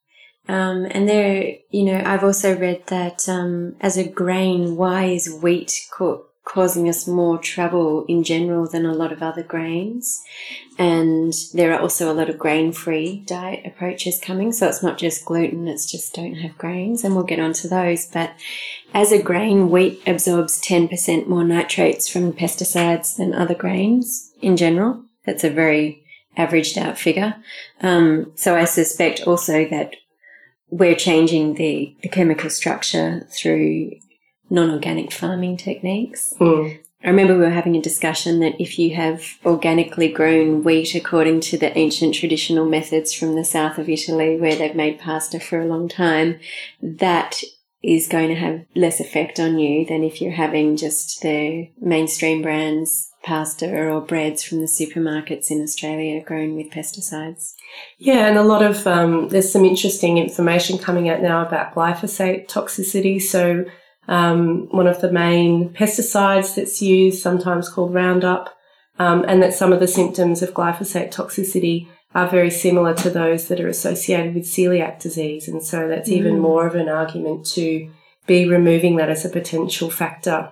Um, 0.48 0.86
and 0.90 1.08
there, 1.08 1.54
you 1.70 1.84
know, 1.84 2.02
I've 2.04 2.22
also 2.22 2.56
read 2.56 2.86
that 2.86 3.28
um, 3.28 3.76
as 3.80 3.96
a 3.96 4.08
grain, 4.08 4.76
why 4.76 5.04
is 5.04 5.40
wheat 5.42 5.86
cooked? 5.90 6.25
Causing 6.46 6.88
us 6.88 7.08
more 7.08 7.36
trouble 7.38 8.04
in 8.06 8.22
general 8.22 8.68
than 8.68 8.86
a 8.86 8.94
lot 8.94 9.12
of 9.12 9.20
other 9.20 9.42
grains. 9.42 10.22
And 10.78 11.34
there 11.52 11.74
are 11.74 11.80
also 11.80 12.10
a 12.10 12.14
lot 12.14 12.30
of 12.30 12.38
grain 12.38 12.72
free 12.72 13.24
diet 13.26 13.66
approaches 13.66 14.20
coming. 14.20 14.52
So 14.52 14.68
it's 14.68 14.82
not 14.82 14.96
just 14.96 15.24
gluten, 15.24 15.66
it's 15.66 15.90
just 15.90 16.14
don't 16.14 16.36
have 16.36 16.56
grains. 16.56 17.02
And 17.02 17.14
we'll 17.14 17.24
get 17.24 17.40
onto 17.40 17.68
those. 17.68 18.06
But 18.06 18.32
as 18.94 19.10
a 19.10 19.20
grain, 19.20 19.70
wheat 19.70 20.00
absorbs 20.06 20.62
10% 20.62 21.26
more 21.26 21.44
nitrates 21.44 22.08
from 22.08 22.32
pesticides 22.32 23.16
than 23.16 23.34
other 23.34 23.54
grains 23.54 24.32
in 24.40 24.56
general. 24.56 25.02
That's 25.24 25.44
a 25.44 25.50
very 25.50 26.04
averaged 26.36 26.78
out 26.78 26.96
figure. 26.96 27.34
Um, 27.82 28.32
so 28.36 28.56
I 28.56 28.66
suspect 28.66 29.22
also 29.26 29.68
that 29.68 29.96
we're 30.70 30.94
changing 30.94 31.54
the, 31.54 31.96
the 32.02 32.08
chemical 32.08 32.50
structure 32.50 33.26
through 33.32 33.92
non-organic 34.50 35.12
farming 35.12 35.56
techniques. 35.56 36.34
Mm. 36.38 36.78
I 37.04 37.10
remember 37.10 37.34
we 37.34 37.44
were 37.44 37.50
having 37.50 37.76
a 37.76 37.82
discussion 37.82 38.40
that 38.40 38.60
if 38.60 38.78
you 38.78 38.94
have 38.96 39.38
organically 39.44 40.10
grown 40.10 40.64
wheat 40.64 40.94
according 40.94 41.40
to 41.42 41.58
the 41.58 41.76
ancient 41.78 42.14
traditional 42.14 42.66
methods 42.66 43.12
from 43.12 43.36
the 43.36 43.44
south 43.44 43.78
of 43.78 43.88
Italy 43.88 44.40
where 44.40 44.56
they've 44.56 44.74
made 44.74 44.98
pasta 44.98 45.38
for 45.38 45.60
a 45.60 45.66
long 45.66 45.88
time, 45.88 46.40
that 46.82 47.42
is 47.82 48.08
going 48.08 48.28
to 48.28 48.34
have 48.34 48.64
less 48.74 48.98
effect 48.98 49.38
on 49.38 49.58
you 49.58 49.86
than 49.86 50.02
if 50.02 50.20
you're 50.20 50.32
having 50.32 50.76
just 50.76 51.22
the 51.22 51.70
mainstream 51.80 52.42
brands 52.42 53.12
pasta 53.22 53.68
or 53.68 54.00
breads 54.00 54.42
from 54.42 54.60
the 54.60 54.66
supermarkets 54.66 55.50
in 55.50 55.62
Australia 55.62 56.22
grown 56.22 56.56
with 56.56 56.70
pesticides. 56.70 57.54
Yeah, 57.98 58.26
and 58.26 58.38
a 58.38 58.42
lot 58.42 58.62
of 58.62 58.86
um, 58.86 59.28
there's 59.28 59.52
some 59.52 59.64
interesting 59.64 60.18
information 60.18 60.78
coming 60.78 61.08
out 61.08 61.22
now 61.22 61.46
about 61.46 61.74
glyphosate 61.74 62.48
toxicity. 62.48 63.20
So 63.20 63.64
um, 64.08 64.68
one 64.70 64.86
of 64.86 65.00
the 65.00 65.10
main 65.10 65.70
pesticides 65.70 66.54
that's 66.54 66.80
used, 66.80 67.22
sometimes 67.22 67.68
called 67.68 67.94
Roundup, 67.94 68.56
um, 68.98 69.24
and 69.28 69.42
that 69.42 69.54
some 69.54 69.72
of 69.72 69.80
the 69.80 69.88
symptoms 69.88 70.42
of 70.42 70.54
glyphosate 70.54 71.12
toxicity 71.12 71.88
are 72.14 72.28
very 72.28 72.50
similar 72.50 72.94
to 72.94 73.10
those 73.10 73.48
that 73.48 73.60
are 73.60 73.68
associated 73.68 74.34
with 74.34 74.44
celiac 74.44 75.00
disease. 75.00 75.48
And 75.48 75.62
so 75.62 75.86
that's 75.86 76.08
mm. 76.08 76.14
even 76.14 76.38
more 76.38 76.66
of 76.66 76.74
an 76.74 76.88
argument 76.88 77.44
to 77.48 77.90
be 78.26 78.48
removing 78.48 78.96
that 78.96 79.10
as 79.10 79.24
a 79.24 79.28
potential 79.28 79.90
factor. 79.90 80.50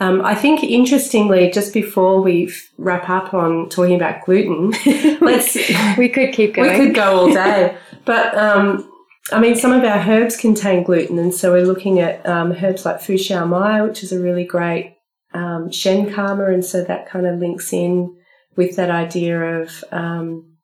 Um, 0.00 0.24
I 0.24 0.34
think 0.34 0.62
interestingly, 0.64 1.50
just 1.50 1.72
before 1.72 2.20
we 2.20 2.52
wrap 2.78 3.08
up 3.08 3.32
on 3.32 3.68
talking 3.68 3.94
about 3.94 4.24
gluten, 4.24 4.72
let's 5.20 5.56
we 5.96 6.08
could 6.08 6.32
keep 6.32 6.54
going. 6.54 6.70
We 6.70 6.86
could 6.86 6.94
go 6.94 7.20
all 7.20 7.32
day, 7.32 7.76
but 8.04 8.36
um, 8.36 8.90
I 9.32 9.40
mean, 9.40 9.56
some 9.56 9.72
of 9.72 9.84
our 9.84 9.98
herbs 9.98 10.36
contain 10.36 10.82
gluten, 10.82 11.18
and 11.18 11.34
so 11.34 11.52
we're 11.52 11.64
looking 11.64 11.98
at 11.98 12.24
um, 12.26 12.52
herbs 12.52 12.84
like 12.84 13.00
Fu 13.00 13.14
Xiao 13.14 13.48
Mai, 13.48 13.82
which 13.82 14.02
is 14.02 14.12
a 14.12 14.20
really 14.20 14.44
great 14.44 14.96
um, 15.32 15.70
Shen 15.70 16.12
calmer, 16.12 16.50
and 16.50 16.64
so 16.64 16.84
that 16.84 17.08
kind 17.08 17.26
of 17.26 17.38
links 17.38 17.72
in 17.72 18.16
with 18.54 18.76
that 18.76 18.90
idea 18.90 19.60
of 19.60 19.82
um, 19.90 20.56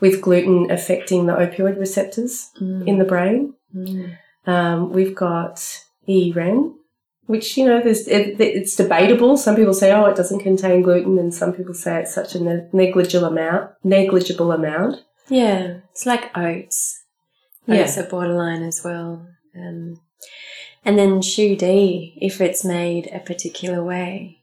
with 0.00 0.20
gluten 0.20 0.70
affecting 0.70 1.26
the 1.26 1.34
opioid 1.34 1.78
receptors 1.78 2.50
mm. 2.60 2.86
in 2.86 2.98
the 2.98 3.04
brain. 3.04 3.54
Mm. 3.74 4.18
Um, 4.46 4.92
we've 4.92 5.14
got 5.14 5.82
E 6.08 6.32
Ren, 6.32 6.74
which 7.26 7.56
you 7.56 7.64
know, 7.64 7.80
there's 7.80 8.08
it, 8.08 8.40
it's 8.40 8.74
debatable. 8.74 9.36
Some 9.36 9.54
people 9.54 9.74
say, 9.74 9.92
oh, 9.92 10.06
it 10.06 10.16
doesn't 10.16 10.40
contain 10.40 10.82
gluten, 10.82 11.16
and 11.16 11.32
some 11.32 11.52
people 11.52 11.74
say 11.74 12.00
it's 12.00 12.14
such 12.14 12.34
a 12.34 12.68
negligible 12.72 13.28
amount. 13.28 13.70
Negligible 13.84 14.50
amount. 14.50 15.04
Yeah, 15.28 15.78
it's 15.92 16.06
like 16.06 16.36
oats 16.36 17.04
yeah. 17.66 17.82
it's 17.82 17.96
a 17.96 18.04
borderline 18.04 18.62
as 18.62 18.82
well. 18.84 19.26
Um, 19.56 20.00
and 20.84 20.98
then 20.98 21.20
Shu 21.22 21.56
Di, 21.56 22.16
if 22.20 22.40
it's 22.40 22.64
made 22.64 23.10
a 23.12 23.18
particular 23.18 23.82
way. 23.82 24.42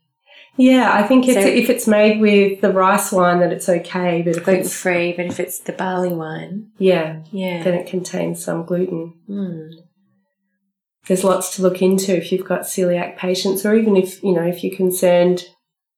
Yeah, 0.56 0.92
I 0.94 1.08
think 1.08 1.28
it's, 1.28 1.42
so, 1.42 1.48
if 1.48 1.70
it's 1.70 1.88
made 1.88 2.20
with 2.20 2.62
the 2.62 2.72
rice 2.72 3.12
wine, 3.12 3.40
that 3.40 3.52
it's 3.52 3.70
okay. 3.70 4.22
But 4.22 4.38
if 4.38 4.44
gluten 4.44 4.68
free, 4.68 5.14
but 5.14 5.26
if 5.26 5.40
it's 5.40 5.60
the 5.60 5.72
barley 5.72 6.14
wine, 6.14 6.72
yeah, 6.78 7.24
yeah, 7.32 7.64
then 7.64 7.74
it 7.74 7.88
contains 7.88 8.44
some 8.44 8.64
gluten. 8.64 9.16
Mm. 9.28 9.72
There's 11.08 11.24
lots 11.24 11.56
to 11.56 11.64
look 11.64 11.82
into 11.82 12.16
if 12.16 12.32
you've 12.32 12.48
got 12.48 12.62
celiac 12.62 13.18
patients, 13.18 13.66
or 13.66 13.74
even 13.74 13.96
if 13.96 14.22
you 14.22 14.32
know 14.32 14.44
if 14.44 14.64
you're 14.64 14.76
concerned 14.76 15.46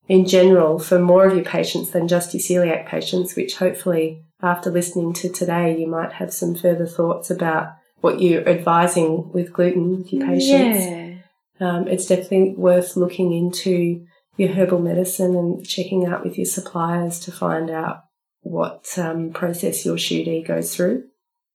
in 0.08 0.26
general 0.26 0.78
for 0.78 0.98
more 0.98 1.26
of 1.26 1.34
your 1.34 1.44
patients 1.44 1.90
than 1.90 2.08
just 2.08 2.32
your 2.32 2.40
celiac 2.40 2.86
patients, 2.86 3.36
which 3.36 3.56
hopefully 3.56 4.22
after 4.42 4.70
listening 4.70 5.12
to 5.14 5.28
today, 5.28 5.78
you 5.78 5.86
might 5.86 6.12
have 6.12 6.32
some 6.32 6.54
further 6.54 6.86
thoughts 6.86 7.30
about 7.30 7.74
what 8.00 8.20
you're 8.20 8.46
advising 8.48 9.32
with 9.32 9.52
gluten 9.52 9.98
with 9.98 10.12
your 10.12 10.26
patients. 10.26 10.86
Yeah. 10.86 11.12
Um, 11.58 11.88
it's 11.88 12.06
definitely 12.06 12.54
worth 12.56 12.96
looking 12.96 13.32
into 13.32 14.04
your 14.36 14.50
herbal 14.50 14.80
medicine 14.80 15.34
and 15.34 15.66
checking 15.66 16.04
out 16.06 16.22
with 16.22 16.36
your 16.36 16.44
suppliers 16.44 17.18
to 17.20 17.32
find 17.32 17.70
out 17.70 18.02
what 18.42 18.86
um, 18.98 19.32
process 19.32 19.84
your 19.84 19.96
Shu 19.96 20.42
goes 20.46 20.76
through. 20.76 21.04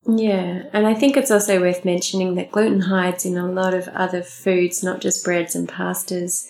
Yeah, 0.08 0.64
and 0.74 0.88
I 0.88 0.96
think 0.96 1.16
it's 1.16 1.30
also 1.30 1.60
worth 1.62 1.86
mentioning 1.86 2.34
that 2.36 2.52
gluten 2.52 2.82
hides 2.82 3.24
in 3.24 3.38
a 3.38 3.46
lot 3.46 3.76
of 3.76 3.88
other 3.90 4.24
foods, 4.24 4.84
not 4.84 5.00
just 5.00 5.24
breads 5.24 5.56
and 5.56 5.70
pastas. 5.70 6.48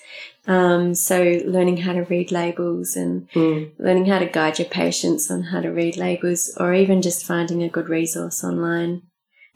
Um, 0.48 0.95
so 0.95 1.39
learning 1.45 1.77
how 1.77 1.93
to 1.93 2.01
read 2.01 2.31
labels 2.31 2.95
and 2.95 3.29
Mm. 3.31 3.71
learning 3.77 4.07
how 4.07 4.19
to 4.19 4.25
guide 4.25 4.57
your 4.60 4.67
patients 4.67 5.29
on 5.29 5.43
how 5.43 5.62
to 5.62 5.69
read 5.71 5.98
labels, 5.98 6.55
or 6.60 6.74
even 6.74 7.01
just 7.01 7.25
finding 7.25 7.62
a 7.62 7.69
good 7.69 7.89
resource 7.89 8.43
online 8.43 9.03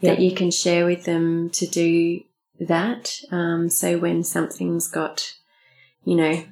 that 0.02 0.20
you 0.20 0.32
can 0.32 0.52
share 0.52 0.86
with 0.86 1.06
them 1.06 1.50
to 1.52 1.66
do 1.66 2.22
that. 2.60 3.20
Um, 3.32 3.70
so 3.70 3.98
when 3.98 4.24
something's 4.24 4.88
got, 4.88 5.34
you 6.04 6.16
know, 6.16 6.44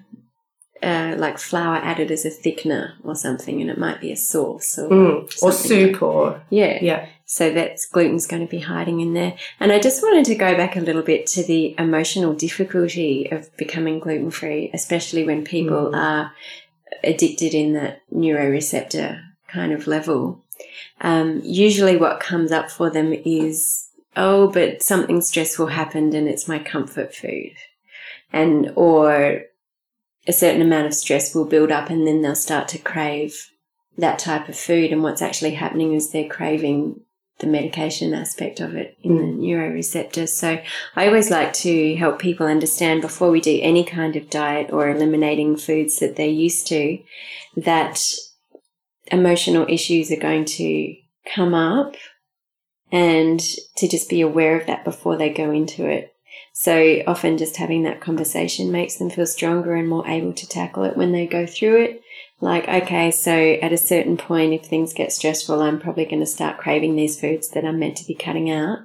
uh, 0.82 1.16
like 1.18 1.38
flour 1.38 1.76
added 1.78 2.12
as 2.12 2.26
a 2.26 2.30
thickener 2.30 2.94
or 3.04 3.16
something, 3.16 3.62
and 3.62 3.70
it 3.70 3.78
might 3.78 4.02
be 4.02 4.12
a 4.12 4.18
sauce 4.18 4.78
or 4.80 4.90
Mm. 4.90 5.44
Or 5.44 5.52
soup 5.52 6.02
or 6.02 6.42
yeah. 6.50 6.80
yeah. 6.82 7.06
So 7.34 7.52
that's 7.52 7.88
gluten's 7.88 8.28
going 8.28 8.46
to 8.46 8.52
be 8.52 8.60
hiding 8.60 9.00
in 9.00 9.16
there. 9.16 9.34
And 9.60 9.72
I 9.72 9.80
just 9.80 10.04
wanted 10.04 10.26
to 10.26 10.36
go 10.36 10.56
back 10.56 10.76
a 10.76 10.82
little 10.82 11.02
bit 11.02 11.26
to 11.28 11.42
the 11.44 11.74
emotional 11.80 12.36
difficulty 12.36 13.28
of 13.32 13.50
becoming 13.58 13.98
gluten 13.98 14.30
free, 14.30 14.70
especially 14.72 15.24
when 15.24 15.44
people 15.44 15.90
Mm. 15.90 15.96
are 15.96 16.32
addicted 17.04 17.56
in 17.56 17.74
that 17.74 18.02
neuroreceptor 18.14 19.20
kind 19.48 19.74
of 19.74 19.88
level. 19.88 20.44
Um, 21.02 21.42
usually 21.44 21.98
what 21.98 22.20
comes 22.20 22.52
up 22.52 22.70
for 22.70 22.92
them 22.92 23.12
is, 23.12 23.88
oh, 24.16 24.50
but 24.50 24.84
something 24.84 25.20
stressful 25.20 25.66
happened 25.66 26.14
and 26.14 26.28
it's 26.28 26.48
my 26.48 26.60
comfort 26.60 27.16
food. 27.16 27.56
And, 28.32 28.72
or 28.76 29.42
a 30.28 30.34
certain 30.34 30.62
amount 30.62 30.86
of 30.86 30.94
stress 30.94 31.34
will 31.34 31.46
build 31.46 31.72
up 31.72 31.90
and 31.90 32.06
then 32.06 32.22
they'll 32.22 32.36
start 32.36 32.68
to 32.68 32.78
crave 32.78 33.50
that 33.98 34.20
type 34.20 34.50
of 34.50 34.56
food. 34.56 34.92
And 34.92 35.02
what's 35.02 35.24
actually 35.24 35.56
happening 35.56 35.94
is 35.94 36.12
they're 36.12 36.30
craving 36.30 37.00
the 37.40 37.48
medication 37.48 38.14
aspect 38.14 38.60
of 38.60 38.76
it 38.76 38.98
in 39.02 39.18
the 39.18 39.24
neuroreceptor. 39.24 40.28
So 40.30 40.62
I 40.96 41.08
always 41.08 41.30
like 41.30 41.52
to 41.54 41.96
help 41.96 42.20
people 42.20 42.46
understand 42.48 43.02
before 43.02 43.32
we 43.32 43.42
do 43.42 43.60
any 43.62 43.84
kind 43.84 44.16
of 44.16 44.30
diet 44.30 44.72
or 44.72 44.90
eliminating 44.90 45.58
foods 45.58 46.00
that 46.00 46.16
they're 46.16 46.28
used 46.28 46.68
to 46.68 47.00
that 47.58 48.02
emotional 49.12 49.66
issues 49.68 50.12
are 50.12 50.20
going 50.20 50.46
to 50.46 50.96
come 51.26 51.54
up 51.54 51.96
and 52.92 53.40
to 53.78 53.88
just 53.88 54.10
be 54.10 54.22
aware 54.22 54.60
of 54.60 54.68
that 54.68 54.86
before 54.86 55.18
they 55.18 55.30
go 55.30 55.52
into 55.52 55.88
it. 55.88 56.14
So 56.54 57.02
often 57.08 57.38
just 57.38 57.58
having 57.58 57.84
that 57.84 58.02
conversation 58.02 58.72
makes 58.72 58.98
them 58.98 59.10
feel 59.10 59.26
stronger 59.26 59.76
and 59.76 59.90
more 59.90 60.08
able 60.08 60.34
to 60.34 60.48
tackle 60.48 60.84
it 60.84 60.96
when 60.96 61.12
they 61.12 61.26
go 61.26 61.48
through 61.48 61.84
it. 61.84 62.02
Like, 62.44 62.68
okay, 62.68 63.10
so 63.10 63.32
at 63.32 63.72
a 63.72 63.78
certain 63.78 64.18
point, 64.18 64.54
if 64.54 64.66
things 64.66 64.94
get 64.94 65.14
stressful, 65.14 65.62
I'm 65.62 65.80
probably 65.80 66.04
going 66.04 66.20
to 66.20 66.26
start 66.26 66.58
craving 66.58 66.96
these 66.98 67.18
foods 67.20 67.48
that 67.52 67.64
I'm 67.64 67.80
meant 67.80 67.96
to 67.98 68.06
be 68.06 68.14
cutting 68.14 68.52
out. 68.52 68.80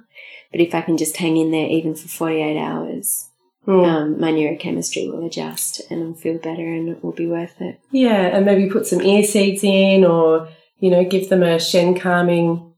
But 0.51 0.61
if 0.61 0.73
I 0.73 0.79
can 0.81 0.97
just 0.97 1.17
hang 1.17 1.35
in 1.35 1.51
there 1.51 1.67
even 1.67 1.93
for 1.93 2.07
48 2.07 2.57
hours, 2.57 3.25
Mm. 3.67 3.85
um, 3.85 4.19
my 4.19 4.31
neurochemistry 4.31 5.11
will 5.11 5.25
adjust 5.25 5.81
and 5.91 6.01
I'll 6.01 6.13
feel 6.13 6.37
better 6.37 6.65
and 6.73 6.87
it 6.87 7.03
will 7.03 7.11
be 7.11 7.27
worth 7.27 7.59
it. 7.59 7.79
Yeah, 7.91 8.27
and 8.35 8.45
maybe 8.45 8.69
put 8.69 8.87
some 8.87 9.01
ear 9.01 9.21
seeds 9.23 9.63
in 9.63 10.05
or, 10.05 10.47
you 10.79 10.89
know, 10.89 11.03
give 11.03 11.27
them 11.27 11.43
a 11.43 11.59
Shen 11.59 11.99
calming 11.99 12.71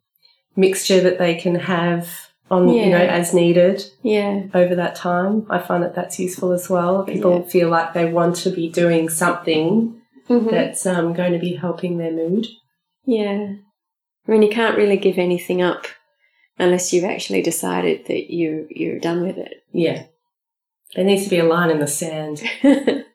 mixture 0.56 1.00
that 1.02 1.20
they 1.20 1.36
can 1.36 1.56
have 1.56 2.10
on, 2.50 2.68
you 2.68 2.90
know, 2.90 2.98
as 2.98 3.34
needed 3.34 3.86
Yeah. 4.02 4.42
over 4.56 4.74
that 4.76 4.96
time. 4.96 5.46
I 5.50 5.60
find 5.60 5.84
that 5.84 5.94
that's 5.96 6.20
useful 6.20 6.52
as 6.52 6.68
well. 6.70 7.04
People 7.04 7.36
Yeah. 7.46 7.50
feel 7.52 7.70
like 7.70 7.94
they 7.94 8.12
want 8.12 8.36
to 8.38 8.50
be 8.50 8.68
doing 8.68 9.08
something 9.08 10.01
Mhm. 10.32 10.52
that's 10.52 10.86
um, 10.86 11.14
going 11.14 11.34
to 11.34 11.40
be 11.40 11.56
helping 11.56 11.98
their 11.98 12.12
mood. 12.12 12.48
Yeah. 13.06 13.54
I 14.28 14.32
mean, 14.32 14.42
you 14.42 14.50
can't 14.50 14.78
really 14.78 14.98
give 14.98 15.18
anything 15.18 15.62
up 15.62 15.86
unless 16.60 16.94
you've 16.94 17.04
actually 17.14 17.42
decided 17.42 18.06
that 18.08 18.32
you 18.34 18.68
you're 18.70 19.00
done 19.00 19.22
with 19.24 19.38
it. 19.38 19.64
Yeah. 19.74 20.04
There 20.96 21.06
needs 21.06 21.24
to 21.24 21.30
be 21.30 21.40
a 21.40 21.44
line 21.46 21.70
in 21.72 21.80
the 21.80 21.88
sand. 21.88 22.42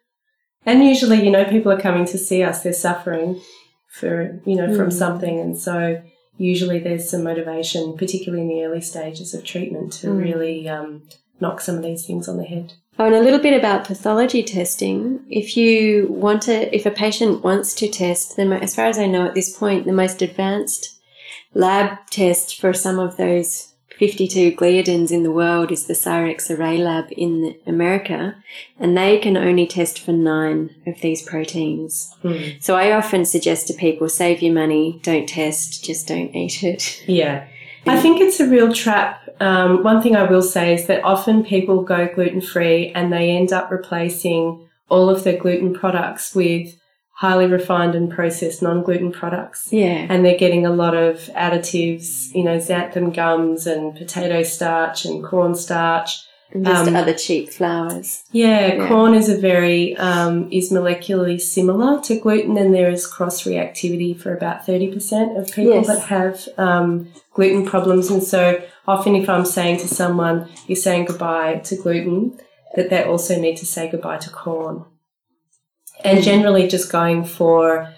And 0.68 0.82
usually, 0.82 1.24
you 1.24 1.30
know, 1.30 1.44
people 1.44 1.70
are 1.70 1.80
coming 1.80 2.06
to 2.06 2.18
see 2.18 2.42
us, 2.42 2.62
they're 2.64 2.72
suffering 2.72 3.40
for, 3.88 4.40
you 4.44 4.56
know, 4.56 4.74
from 4.74 4.88
Mm. 4.88 4.92
something. 4.92 5.38
And 5.38 5.56
so 5.56 6.02
usually 6.38 6.80
there's 6.80 7.08
some 7.08 7.22
motivation, 7.22 7.96
particularly 7.96 8.42
in 8.42 8.48
the 8.48 8.64
early 8.64 8.80
stages 8.80 9.32
of 9.32 9.44
treatment, 9.44 9.92
to 10.00 10.08
Mm. 10.08 10.18
really 10.24 10.68
um, 10.68 11.02
knock 11.40 11.60
some 11.60 11.76
of 11.76 11.82
these 11.82 12.06
things 12.06 12.28
on 12.28 12.36
the 12.36 12.44
head. 12.44 12.74
oh, 12.98 13.06
and 13.06 13.14
a 13.14 13.20
little 13.20 13.40
bit 13.40 13.58
about 13.58 13.84
pathology 13.84 14.42
testing. 14.42 15.24
If 15.28 15.56
you 15.56 16.06
want 16.08 16.42
to, 16.42 16.74
if 16.74 16.86
a 16.86 16.90
patient 16.90 17.44
wants 17.44 17.74
to 17.74 17.88
test, 17.88 18.36
then 18.36 18.52
as 18.52 18.74
far 18.74 18.86
as 18.86 18.98
I 18.98 19.06
know 19.06 19.26
at 19.26 19.34
this 19.34 19.56
point, 19.56 19.86
the 19.86 19.92
most 19.92 20.22
advanced 20.22 20.98
lab 21.54 21.98
test 22.10 22.60
for 22.60 22.72
some 22.72 22.98
of 22.98 23.16
those 23.16 23.74
52 23.98 24.52
gliadins 24.52 25.10
in 25.10 25.22
the 25.22 25.30
world 25.30 25.72
is 25.72 25.86
the 25.86 25.94
Cyrex 25.94 26.50
Array 26.50 26.76
Lab 26.76 27.06
in 27.12 27.56
America, 27.66 28.36
and 28.78 28.96
they 28.96 29.18
can 29.18 29.36
only 29.36 29.66
test 29.66 29.98
for 29.98 30.12
nine 30.12 30.74
of 30.86 31.00
these 31.00 31.22
proteins. 31.22 32.14
Mm. 32.22 32.62
So 32.62 32.76
I 32.76 32.92
often 32.92 33.24
suggest 33.24 33.68
to 33.68 33.74
people 33.74 34.08
save 34.08 34.42
your 34.42 34.52
money, 34.52 35.00
don't 35.02 35.28
test, 35.28 35.82
just 35.82 36.06
don't 36.06 36.34
eat 36.34 36.62
it. 36.62 37.02
Yeah. 37.08 37.48
I 37.86 38.00
think 38.00 38.20
it's 38.20 38.40
a 38.40 38.48
real 38.48 38.72
trap. 38.72 39.25
Um, 39.40 39.82
one 39.82 40.02
thing 40.02 40.16
I 40.16 40.24
will 40.24 40.42
say 40.42 40.74
is 40.74 40.86
that 40.86 41.04
often 41.04 41.44
people 41.44 41.82
go 41.82 42.08
gluten 42.12 42.40
free 42.40 42.90
and 42.94 43.12
they 43.12 43.30
end 43.30 43.52
up 43.52 43.70
replacing 43.70 44.68
all 44.88 45.10
of 45.10 45.24
their 45.24 45.36
gluten 45.36 45.74
products 45.74 46.34
with 46.34 46.74
highly 47.16 47.46
refined 47.46 47.94
and 47.94 48.10
processed 48.10 48.62
non 48.62 48.82
gluten 48.82 49.10
products. 49.10 49.72
Yeah. 49.72 50.06
and 50.08 50.24
they're 50.24 50.38
getting 50.38 50.66
a 50.66 50.72
lot 50.72 50.94
of 50.94 51.16
additives, 51.34 52.34
you 52.34 52.44
know, 52.44 52.58
xanthan 52.58 53.14
gums 53.14 53.66
and 53.66 53.96
potato 53.96 54.42
starch 54.42 55.04
and 55.04 55.24
cornstarch. 55.24 56.18
And 56.52 56.64
just 56.64 56.88
Um, 56.88 56.94
other 56.96 57.12
cheap 57.12 57.48
flours. 57.50 58.22
Yeah, 58.30 58.74
Yeah. 58.74 58.88
corn 58.88 59.14
is 59.14 59.28
a 59.28 59.36
very 59.36 59.96
um, 59.96 60.48
is 60.52 60.70
molecularly 60.70 61.40
similar 61.40 62.00
to 62.02 62.14
gluten, 62.20 62.56
and 62.56 62.72
there 62.72 62.88
is 62.90 63.06
cross 63.06 63.42
reactivity 63.42 64.16
for 64.18 64.34
about 64.36 64.64
thirty 64.64 64.88
percent 64.92 65.36
of 65.36 65.50
people 65.52 65.74
Yes. 65.74 65.86
that 65.88 66.00
have 66.02 66.48
um, 66.56 67.08
gluten 67.34 67.64
problems. 67.66 68.10
And 68.10 68.22
so, 68.22 68.62
often, 68.86 69.16
if 69.16 69.28
I'm 69.28 69.44
saying 69.44 69.78
to 69.80 69.88
someone, 69.88 70.48
"You're 70.68 70.76
saying 70.76 71.06
goodbye 71.06 71.60
to 71.64 71.76
gluten," 71.76 72.38
that 72.76 72.90
they 72.90 73.02
also 73.02 73.38
need 73.40 73.56
to 73.56 73.66
say 73.66 73.88
goodbye 73.88 74.18
to 74.18 74.30
corn, 74.30 74.84
and 76.04 76.18
Mm. 76.18 76.22
generally 76.22 76.68
just 76.68 76.92
going 76.92 77.24
for 77.24 77.92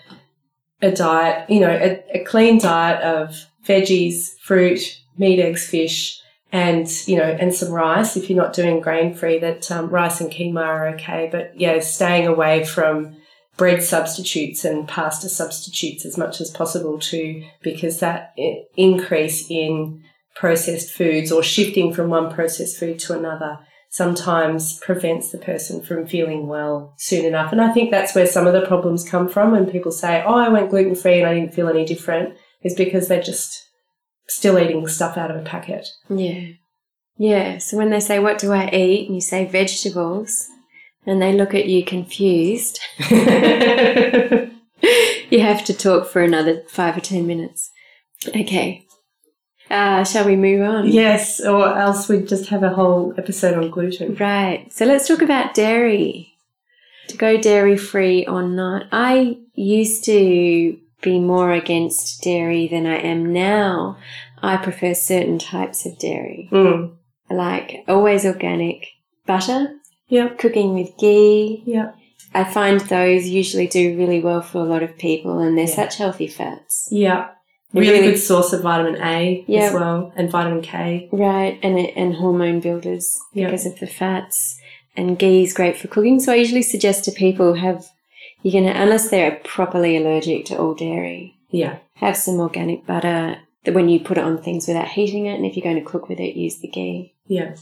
a 0.80 0.90
diet, 0.90 1.50
you 1.50 1.60
know, 1.60 1.70
a, 1.70 2.02
a 2.18 2.24
clean 2.24 2.58
diet 2.58 3.02
of 3.02 3.44
veggies, 3.66 4.38
fruit, 4.40 4.80
meat, 5.18 5.38
eggs, 5.40 5.66
fish, 5.66 6.20
and 6.50 6.88
you 7.06 7.16
know, 7.16 7.36
and 7.40 7.54
some 7.54 7.72
rice. 7.72 8.16
If 8.16 8.28
you're 8.30 8.42
not 8.42 8.54
doing 8.54 8.80
grain 8.80 9.14
free, 9.14 9.38
that 9.38 9.70
um, 9.70 9.88
rice 9.88 10.20
and 10.20 10.30
quinoa 10.30 10.64
are 10.64 10.88
okay. 10.88 11.28
But 11.30 11.58
yeah, 11.58 11.80
staying 11.80 12.26
away 12.26 12.64
from 12.64 13.16
bread 13.56 13.82
substitutes 13.82 14.64
and 14.64 14.88
pasta 14.88 15.28
substitutes 15.28 16.06
as 16.06 16.16
much 16.16 16.40
as 16.40 16.50
possible 16.50 16.98
too, 16.98 17.44
because 17.62 18.00
that 18.00 18.34
increase 18.76 19.50
in 19.50 20.02
processed 20.34 20.92
foods 20.92 21.32
or 21.32 21.42
shifting 21.42 21.92
from 21.92 22.08
one 22.08 22.32
processed 22.32 22.78
food 22.78 22.98
to 23.00 23.18
another 23.18 23.58
sometimes 23.90 24.78
prevents 24.78 25.30
the 25.30 25.38
person 25.38 25.82
from 25.82 26.06
feeling 26.06 26.46
well 26.46 26.94
soon 26.98 27.24
enough. 27.24 27.52
And 27.52 27.60
I 27.60 27.72
think 27.72 27.90
that's 27.90 28.14
where 28.14 28.26
some 28.26 28.46
of 28.46 28.52
the 28.52 28.66
problems 28.66 29.08
come 29.08 29.28
from 29.28 29.50
when 29.50 29.70
people 29.70 29.92
say, 29.92 30.22
Oh, 30.26 30.34
I 30.34 30.48
went 30.48 30.70
gluten 30.70 30.94
free 30.94 31.18
and 31.18 31.26
I 31.26 31.34
didn't 31.34 31.54
feel 31.54 31.68
any 31.68 31.84
different, 31.84 32.36
is 32.62 32.74
because 32.74 33.08
they're 33.08 33.22
just 33.22 33.67
still 34.28 34.58
eating 34.58 34.86
stuff 34.88 35.16
out 35.16 35.30
of 35.30 35.36
a 35.36 35.42
packet. 35.42 35.86
Yeah. 36.08 36.48
Yeah. 37.16 37.58
So 37.58 37.76
when 37.76 37.90
they 37.90 38.00
say, 38.00 38.18
What 38.18 38.38
do 38.38 38.52
I 38.52 38.68
eat? 38.72 39.06
and 39.06 39.14
you 39.14 39.20
say 39.20 39.44
vegetables, 39.46 40.46
and 41.06 41.20
they 41.20 41.32
look 41.32 41.54
at 41.54 41.66
you 41.66 41.84
confused, 41.84 42.80
you 45.30 45.40
have 45.40 45.64
to 45.64 45.74
talk 45.74 46.08
for 46.08 46.22
another 46.22 46.62
five 46.68 46.96
or 46.96 47.00
ten 47.00 47.26
minutes. 47.26 47.70
Okay. 48.28 48.84
Uh, 49.70 50.02
shall 50.02 50.24
we 50.24 50.34
move 50.34 50.62
on? 50.62 50.88
yes, 50.88 51.40
or 51.40 51.76
else 51.76 52.08
we'd 52.08 52.26
just 52.26 52.48
have 52.48 52.62
a 52.62 52.70
whole 52.70 53.12
episode 53.18 53.54
on 53.54 53.70
gluten. 53.70 54.14
Right. 54.14 54.72
So 54.72 54.86
let's 54.86 55.06
talk 55.06 55.20
about 55.20 55.52
dairy. 55.54 56.32
To 57.08 57.16
go 57.16 57.38
dairy 57.38 57.76
free 57.76 58.26
or 58.26 58.42
not. 58.42 58.86
I 58.92 59.38
used 59.54 60.04
to 60.04 60.78
be 61.02 61.18
more 61.18 61.52
against 61.52 62.22
dairy 62.22 62.66
than 62.68 62.86
I 62.86 62.96
am 62.98 63.32
now. 63.32 63.96
I 64.42 64.56
prefer 64.56 64.94
certain 64.94 65.38
types 65.38 65.86
of 65.86 65.98
dairy. 65.98 66.48
Mm. 66.52 66.94
Like 67.30 67.84
always 67.88 68.24
organic 68.24 68.86
butter, 69.26 69.74
Yep. 70.08 70.38
cooking 70.38 70.74
with 70.74 70.96
ghee. 70.98 71.62
Yep. 71.66 71.94
I 72.34 72.44
find 72.44 72.80
those 72.80 73.26
usually 73.28 73.66
do 73.66 73.96
really 73.96 74.20
well 74.20 74.42
for 74.42 74.58
a 74.58 74.64
lot 74.64 74.82
of 74.82 74.96
people 74.98 75.38
and 75.38 75.56
they're 75.56 75.66
Yeah. 75.66 75.74
such 75.74 75.96
healthy 75.98 76.26
fats. 76.26 76.88
Yeah. 76.90 77.28
Really, 77.74 77.90
really- 77.90 78.12
good 78.12 78.18
source 78.18 78.52
of 78.54 78.62
vitamin 78.62 78.96
A 79.02 79.44
Yeah. 79.46 79.64
as 79.64 79.74
well, 79.74 80.10
and 80.16 80.30
vitamin 80.30 80.62
K. 80.62 81.08
Right, 81.12 81.58
and 81.62 81.78
and 81.78 82.14
hormone 82.14 82.60
builders 82.60 83.18
Yeah. 83.34 83.46
because 83.46 83.66
of 83.66 83.78
the 83.78 83.86
fats. 83.86 84.58
And 84.96 85.18
ghee 85.18 85.42
is 85.42 85.52
great 85.52 85.76
for 85.76 85.86
cooking. 85.88 86.18
So 86.18 86.32
I 86.32 86.36
usually 86.36 86.62
suggest 86.62 87.04
to 87.04 87.10
people 87.12 87.54
have 87.54 87.84
you're 88.42 88.52
gonna 88.62 88.78
unless 88.80 89.10
they're 89.10 89.40
properly 89.44 89.96
allergic 89.96 90.44
to 90.46 90.58
all 90.58 90.74
dairy, 90.74 91.36
Yeah. 91.50 91.78
have 91.94 92.16
some 92.16 92.38
organic 92.40 92.86
butter 92.86 93.38
that 93.64 93.74
when 93.74 93.88
you 93.88 94.00
put 94.00 94.18
it 94.18 94.24
on 94.24 94.38
things 94.38 94.66
without 94.68 94.88
heating 94.88 95.26
it, 95.26 95.34
and 95.34 95.44
if 95.44 95.56
you're 95.56 95.64
going 95.64 95.82
to 95.82 95.90
cook 95.90 96.08
with 96.08 96.20
it, 96.20 96.36
use 96.36 96.58
the 96.60 96.68
ghee. 96.68 97.12
Yeah. 97.26 97.54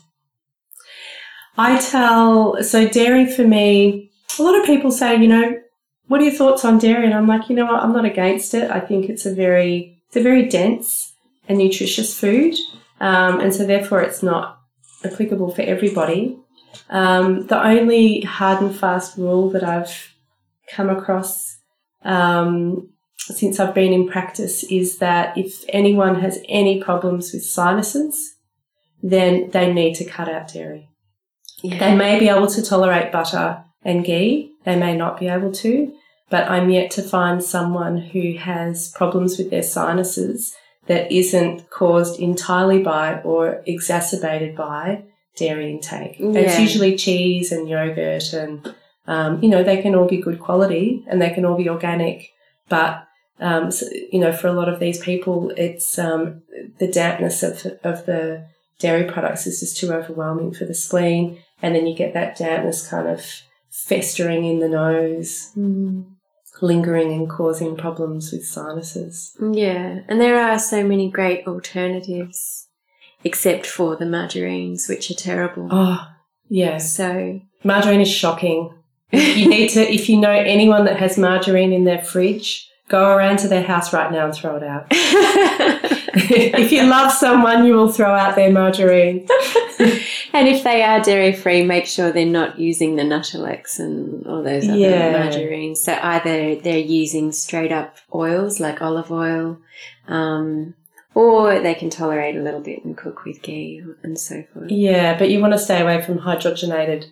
I 1.59 1.79
tell, 1.79 2.62
so 2.62 2.87
dairy 2.87 3.27
for 3.27 3.43
me, 3.45 4.11
a 4.39 4.43
lot 4.43 4.59
of 4.61 4.67
people 4.67 4.91
say, 4.91 5.17
you 5.17 5.27
know, 5.29 5.59
what 6.09 6.21
are 6.21 6.25
your 6.25 6.35
thoughts 6.35 6.65
on 6.65 6.79
dairy? 6.79 7.07
And 7.07 7.15
I'm 7.15 7.27
like, 7.27 7.49
you 7.49 7.57
know 7.57 7.65
what, 7.65 7.83
I'm 7.83 7.93
not 7.93 8.05
against 8.05 8.53
it. 8.55 8.71
I 8.71 8.79
think 8.81 9.09
it's 9.09 9.25
a 9.27 9.35
very, 9.35 9.99
it's 10.09 10.17
a 10.17 10.23
very 10.23 10.47
dense 10.47 11.15
and 11.49 11.59
nutritious 11.59 12.19
food. 12.19 12.55
Um, 13.01 13.41
and 13.41 13.55
so 13.55 13.65
therefore 13.67 14.03
it's 14.03 14.23
not 14.23 14.61
applicable 15.05 15.51
for 15.55 15.62
everybody. 15.62 16.39
Um, 16.91 17.47
the 17.47 17.61
only 17.65 18.21
hard 18.21 18.61
and 18.62 18.77
fast 18.77 19.17
rule 19.17 19.49
that 19.51 19.65
I've 19.65 20.15
come 20.68 20.90
across 20.90 21.57
um, 22.05 22.90
since 23.16 23.59
I've 23.59 23.74
been 23.74 23.92
in 23.92 24.09
practice 24.09 24.62
is 24.64 24.98
that 24.98 25.37
if 25.37 25.64
anyone 25.68 26.20
has 26.20 26.38
any 26.48 26.83
problems 26.83 27.33
with 27.33 27.44
sinuses, 27.44 28.37
then 29.02 29.50
they 29.50 29.72
need 29.72 29.94
to 29.96 30.05
cut 30.05 30.29
out 30.29 30.52
dairy. 30.52 30.88
Yeah. 31.62 31.79
They 31.79 31.96
may 31.96 32.18
be 32.18 32.29
able 32.29 32.46
to 32.48 32.62
tolerate 32.62 33.12
butter 33.12 33.64
and 33.83 34.05
ghee, 34.05 34.52
they 34.64 34.76
may 34.76 34.96
not 34.96 35.18
be 35.18 35.29
able 35.29 35.52
to, 35.52 35.92
but 36.31 36.48
I'm 36.48 36.70
yet 36.70 36.90
to 36.92 37.02
find 37.02 37.42
someone 37.42 37.98
who 37.98 38.37
has 38.37 38.92
problems 38.92 39.38
with 39.38 39.50
their 39.50 39.62
sinuses 39.62 40.55
that 40.87 41.11
isn't 41.11 41.68
caused 41.70 42.20
entirely 42.20 42.83
by 42.83 43.20
or 43.22 43.62
exacerbated 43.66 44.57
by 44.57 45.05
dairy 45.37 45.70
intake. 45.70 46.16
Yeah. 46.18 46.40
It's 46.40 46.59
usually 46.59 46.96
cheese 46.96 47.50
and 47.50 47.68
yogurt 47.68 48.33
and, 48.33 48.74
um, 49.07 49.42
you 49.42 49.49
know, 49.49 49.62
they 49.62 49.81
can 49.83 49.95
all 49.95 50.07
be 50.07 50.21
good 50.21 50.40
quality 50.40 51.05
and 51.09 51.21
they 51.21 51.31
can 51.31 51.45
all 51.45 51.57
be 51.57 51.69
organic, 51.69 52.31
but 52.69 53.07
um, 53.38 53.71
so, 53.71 53.87
you 54.11 54.19
know, 54.19 54.33
for 54.33 54.49
a 54.49 54.53
lot 54.53 54.69
of 54.69 54.81
these 54.81 54.99
people, 54.99 55.53
it's 55.57 55.99
um, 55.99 56.42
the 56.79 56.88
dampness 56.88 57.42
of, 57.42 57.66
of 57.85 58.07
the 58.07 58.47
dairy 58.79 59.05
products 59.05 59.47
is 59.47 59.61
just 59.61 59.77
too 59.77 59.92
overwhelming 59.92 60.55
for 60.55 60.64
the 60.64 60.75
spleen. 60.75 61.38
And 61.62 61.75
then 61.75 61.87
you 61.87 61.95
get 61.95 62.14
that 62.14 62.37
dampness 62.37 62.88
kind 62.88 63.09
of 63.09 63.25
festering 63.71 64.45
in 64.45 64.61
the 64.61 64.69
nose, 64.69 65.51
mm. 65.57 66.07
lingering 66.62 67.12
and 67.12 67.29
causing 67.29 67.77
problems 67.77 68.33
with 68.33 68.47
sinuses. 68.47 69.37
Yeah. 69.40 70.01
And 70.09 70.21
there 70.21 70.40
are 70.40 70.59
so 70.59 70.83
many 70.83 71.11
great 71.11 71.47
alternatives, 71.47 72.69
except 73.23 73.66
for 73.66 73.97
the 73.97 74.07
margarines, 74.07 74.88
which 74.88 75.11
are 75.11 75.14
terrible. 75.14 75.69
Oh, 75.71 76.07
yeah. 76.49 76.79
So, 76.79 77.40
margarine 77.64 78.01
is 78.01 78.11
shocking. 78.11 78.73
You 79.12 79.49
need 79.49 79.71
to, 79.71 79.81
if 79.81 80.09
you 80.09 80.19
know 80.19 80.31
anyone 80.31 80.85
that 80.85 80.99
has 80.99 81.16
margarine 81.16 81.73
in 81.73 81.85
their 81.85 82.03
fridge, 82.03 82.69
go 82.88 83.16
around 83.16 83.38
to 83.38 83.49
their 83.49 83.62
house 83.62 83.92
right 83.92 84.11
now 84.11 84.27
and 84.27 84.35
throw 84.35 84.57
it 84.57 84.62
out. 84.62 84.87
if 84.90 86.73
you 86.73 86.85
love 86.85 87.12
someone, 87.12 87.64
you 87.64 87.75
will 87.75 87.90
throw 87.90 88.12
out 88.12 88.37
their 88.37 88.51
margarine. 88.51 89.27
and 90.33 90.49
if 90.49 90.62
they 90.62 90.83
are 90.83 91.01
dairy 91.01 91.33
free, 91.33 91.62
make 91.62 91.87
sure 91.87 92.11
they're 92.11 92.27
not 92.27 92.59
using 92.59 92.97
the 92.97 93.03
Nuttelex 93.03 93.79
and 93.79 94.27
all 94.27 94.42
those 94.42 94.69
other 94.69 94.79
yeah. 94.79 95.12
margarines. 95.12 95.83
So 95.83 95.99
either 96.01 96.57
they're 96.57 96.79
using 96.79 97.33
straight 97.33 97.73
up 97.73 97.97
oils 98.14 98.61
like 98.61 98.83
olive 98.83 99.11
oil, 99.11 99.59
um, 100.09 100.75
or 101.14 101.61
they 101.61 101.75
can 101.75 101.90
tolerate 101.90 102.37
a 102.37 102.42
little 102.42 102.61
bit 102.61 102.85
and 102.85 102.97
cook 102.97 103.25
with 103.25 103.40
ghee 103.42 103.83
and 104.03 104.19
so 104.19 104.45
forth. 104.53 104.71
Yeah, 104.71 105.19
but 105.19 105.31
you 105.31 105.40
want 105.40 105.55
to 105.55 105.59
stay 105.59 105.81
away 105.81 106.03
from 106.03 106.19
hydrogenated 106.19 107.07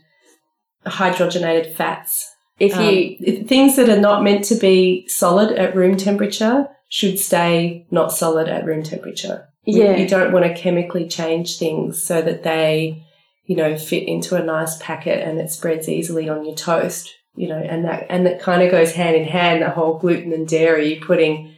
hydrogenated 0.87 1.75
fats 1.75 2.35
if 2.59 2.77
you 2.77 3.41
um, 3.41 3.47
things 3.47 3.77
that 3.77 3.89
are 3.89 4.01
not 4.01 4.23
meant 4.23 4.45
to 4.45 4.55
be 4.55 5.07
solid 5.09 5.53
at 5.57 5.75
room 5.75 5.97
temperature 5.97 6.69
should 6.89 7.19
stay 7.19 7.87
not 7.91 8.13
solid 8.13 8.49
at 8.49 8.65
room 8.65 8.83
temperature. 8.83 9.49
Yeah. 9.65 9.97
You 9.97 10.07
don't 10.07 10.33
want 10.33 10.45
to 10.45 10.55
chemically 10.55 11.09
change 11.09 11.59
things 11.59 12.03
so 12.03 12.23
that 12.23 12.43
they, 12.43 13.03
you 13.47 13.57
know, 13.57 13.77
fit 13.77 14.07
into 14.07 14.37
a 14.37 14.45
nice 14.45 14.77
packet 14.79 15.27
and 15.27 15.41
it 15.41 15.51
spreads 15.51 15.89
easily 15.89 16.29
on 16.29 16.45
your 16.45 16.55
toast, 16.55 17.13
you 17.35 17.49
know, 17.49 17.59
and 17.59 17.85
that 17.85 18.07
and 18.09 18.27
that 18.27 18.41
kind 18.41 18.63
of 18.63 18.71
goes 18.71 18.93
hand 18.93 19.17
in 19.17 19.25
hand, 19.25 19.63
the 19.63 19.71
whole 19.71 19.99
gluten 19.99 20.33
and 20.33 20.47
dairy, 20.47 21.01
putting 21.05 21.54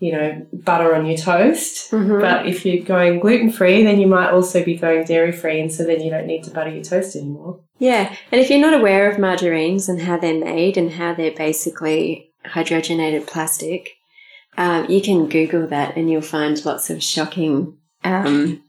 you 0.00 0.12
know, 0.12 0.46
butter 0.52 0.94
on 0.94 1.04
your 1.06 1.16
toast. 1.16 1.92
Mm-hmm. 1.92 2.20
But 2.20 2.46
if 2.46 2.64
you're 2.64 2.82
going 2.82 3.20
gluten 3.20 3.52
free, 3.52 3.84
then 3.84 4.00
you 4.00 4.06
might 4.06 4.30
also 4.30 4.64
be 4.64 4.74
going 4.74 5.04
dairy 5.04 5.30
free. 5.30 5.60
And 5.60 5.70
so 5.70 5.84
then 5.84 6.00
you 6.00 6.10
don't 6.10 6.26
need 6.26 6.42
to 6.44 6.50
butter 6.50 6.70
your 6.70 6.82
toast 6.82 7.14
anymore. 7.14 7.60
Yeah. 7.78 8.14
And 8.32 8.40
if 8.40 8.50
you're 8.50 8.60
not 8.60 8.78
aware 8.78 9.10
of 9.10 9.18
margarines 9.18 9.90
and 9.90 10.00
how 10.00 10.16
they're 10.16 10.42
made 10.42 10.78
and 10.78 10.92
how 10.92 11.14
they're 11.14 11.36
basically 11.36 12.32
hydrogenated 12.46 13.26
plastic, 13.26 13.90
um, 14.56 14.88
you 14.88 15.02
can 15.02 15.28
Google 15.28 15.66
that 15.66 15.96
and 15.96 16.10
you'll 16.10 16.22
find 16.22 16.64
lots 16.64 16.88
of 16.88 17.02
shocking 17.02 17.76
um, 18.02 18.62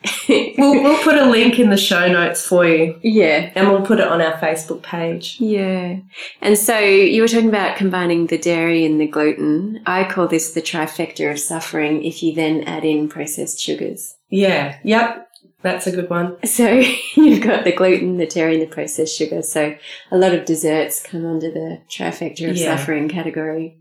we'll, 0.28 0.82
we'll 0.82 1.02
put 1.02 1.16
a 1.16 1.28
link 1.28 1.58
in 1.58 1.70
the 1.70 1.76
show 1.76 2.10
notes 2.10 2.46
for 2.46 2.64
you. 2.66 2.98
Yeah. 3.02 3.50
And 3.54 3.68
we'll 3.68 3.84
put 3.84 3.98
it 3.98 4.06
on 4.06 4.20
our 4.20 4.34
Facebook 4.34 4.82
page. 4.82 5.36
Yeah. 5.40 5.98
And 6.40 6.56
so 6.56 6.78
you 6.78 7.20
were 7.20 7.28
talking 7.28 7.48
about 7.48 7.76
combining 7.76 8.26
the 8.26 8.38
dairy 8.38 8.84
and 8.84 9.00
the 9.00 9.08
gluten. 9.08 9.82
I 9.86 10.04
call 10.04 10.28
this 10.28 10.52
the 10.52 10.62
trifecta 10.62 11.30
of 11.30 11.40
suffering 11.40 12.04
if 12.04 12.22
you 12.22 12.34
then 12.34 12.62
add 12.62 12.84
in 12.84 13.08
processed 13.08 13.60
sugars. 13.60 14.14
Yeah. 14.28 14.78
Yep. 14.84 15.28
That's 15.62 15.88
a 15.88 15.92
good 15.92 16.08
one. 16.08 16.36
So 16.46 16.68
you've 17.16 17.42
got 17.42 17.64
the 17.64 17.72
gluten, 17.72 18.18
the 18.18 18.26
dairy, 18.26 18.54
and 18.54 18.62
the 18.62 18.72
processed 18.72 19.16
sugar. 19.16 19.42
So 19.42 19.76
a 20.12 20.16
lot 20.16 20.32
of 20.32 20.44
desserts 20.44 21.02
come 21.02 21.26
under 21.26 21.50
the 21.50 21.82
trifecta 21.90 22.48
of 22.48 22.56
yeah. 22.56 22.76
suffering 22.76 23.08
category. 23.08 23.76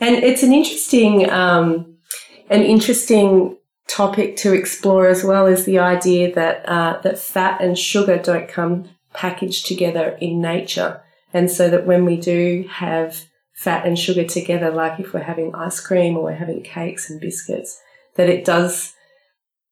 And 0.00 0.16
it's 0.16 0.44
an 0.44 0.52
interesting, 0.52 1.28
um, 1.30 1.96
an 2.50 2.62
interesting 2.62 3.56
topic 3.88 4.36
to 4.36 4.52
explore 4.52 5.06
as 5.06 5.24
well 5.24 5.46
is 5.46 5.64
the 5.64 5.78
idea 5.78 6.34
that 6.34 6.68
uh, 6.68 7.00
that 7.02 7.18
fat 7.18 7.60
and 7.60 7.78
sugar 7.78 8.18
don't 8.18 8.48
come 8.48 8.88
packaged 9.12 9.66
together 9.66 10.16
in 10.20 10.40
nature, 10.40 11.02
and 11.32 11.50
so 11.50 11.68
that 11.68 11.86
when 11.86 12.04
we 12.04 12.16
do 12.16 12.66
have 12.70 13.26
fat 13.54 13.86
and 13.86 13.98
sugar 13.98 14.24
together, 14.24 14.70
like 14.70 14.98
if 14.98 15.12
we're 15.12 15.20
having 15.20 15.54
ice 15.54 15.80
cream 15.80 16.16
or 16.16 16.24
we're 16.24 16.34
having 16.34 16.62
cakes 16.62 17.10
and 17.10 17.20
biscuits, 17.20 17.80
that 18.16 18.28
it 18.28 18.44
does 18.44 18.94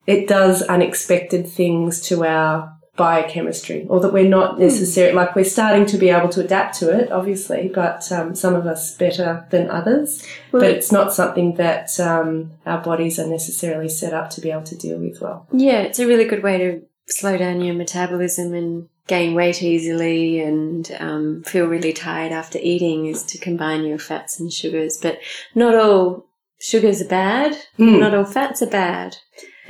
it 0.07 0.27
does 0.27 0.63
unexpected 0.63 1.47
things 1.47 2.01
to 2.01 2.25
our 2.25 2.77
biochemistry, 3.01 3.87
or 3.89 3.99
that 4.01 4.13
we're 4.13 4.29
not 4.29 4.57
hmm. 4.57 4.61
necessarily 4.61 5.15
like 5.15 5.35
we're 5.35 5.43
starting 5.43 5.87
to 5.87 5.97
be 5.97 6.11
able 6.11 6.29
to 6.29 6.41
adapt 6.41 6.79
to 6.79 6.91
it, 6.91 7.11
obviously, 7.11 7.71
but 7.75 8.13
um, 8.13 8.35
some 8.35 8.55
of 8.55 8.67
us 8.67 8.95
better 8.95 9.47
than 9.49 9.71
others. 9.71 10.23
Well, 10.53 10.61
but 10.61 10.71
it's 10.71 10.93
not 10.93 11.15
something 11.15 11.55
that 11.55 11.99
um, 11.99 12.53
our 12.67 12.83
bodies 12.83 13.19
are 13.19 13.27
necessarily 13.27 13.89
set 13.89 14.13
up 14.13 14.29
to 14.31 14.43
be 14.43 14.51
able 14.51 14.65
to 14.65 14.77
deal 14.77 14.99
with 14.99 15.19
well. 15.23 15.47
Yeah, 15.51 15.81
it's 15.81 15.99
a 15.99 16.07
really 16.07 16.27
good 16.27 16.43
way 16.43 16.59
to 16.59 16.83
slow 17.07 17.39
down 17.39 17.63
your 17.63 17.75
metabolism 17.75 18.53
and 18.53 18.89
gain 19.07 19.35
weight 19.35 19.63
easily 19.63 20.41
and 20.41 20.95
um, 21.01 21.43
feel 21.45 21.67
really 21.67 21.95
tired 21.95 22.33
after 22.33 22.59
eating 22.61 23.07
is 23.07 23.23
to 23.25 23.39
combine 23.39 23.85
your 23.85 23.99
fats 23.99 24.39
and 24.39 24.53
sugars. 24.53 24.99
But 25.01 25.21
not 25.55 25.75
all 25.75 26.27
sugars 26.61 27.01
are 27.01 27.09
bad, 27.09 27.57
mm. 27.79 27.99
not 27.99 28.15
all 28.15 28.27
fats 28.27 28.61
are 28.61 28.71
bad. 28.71 29.17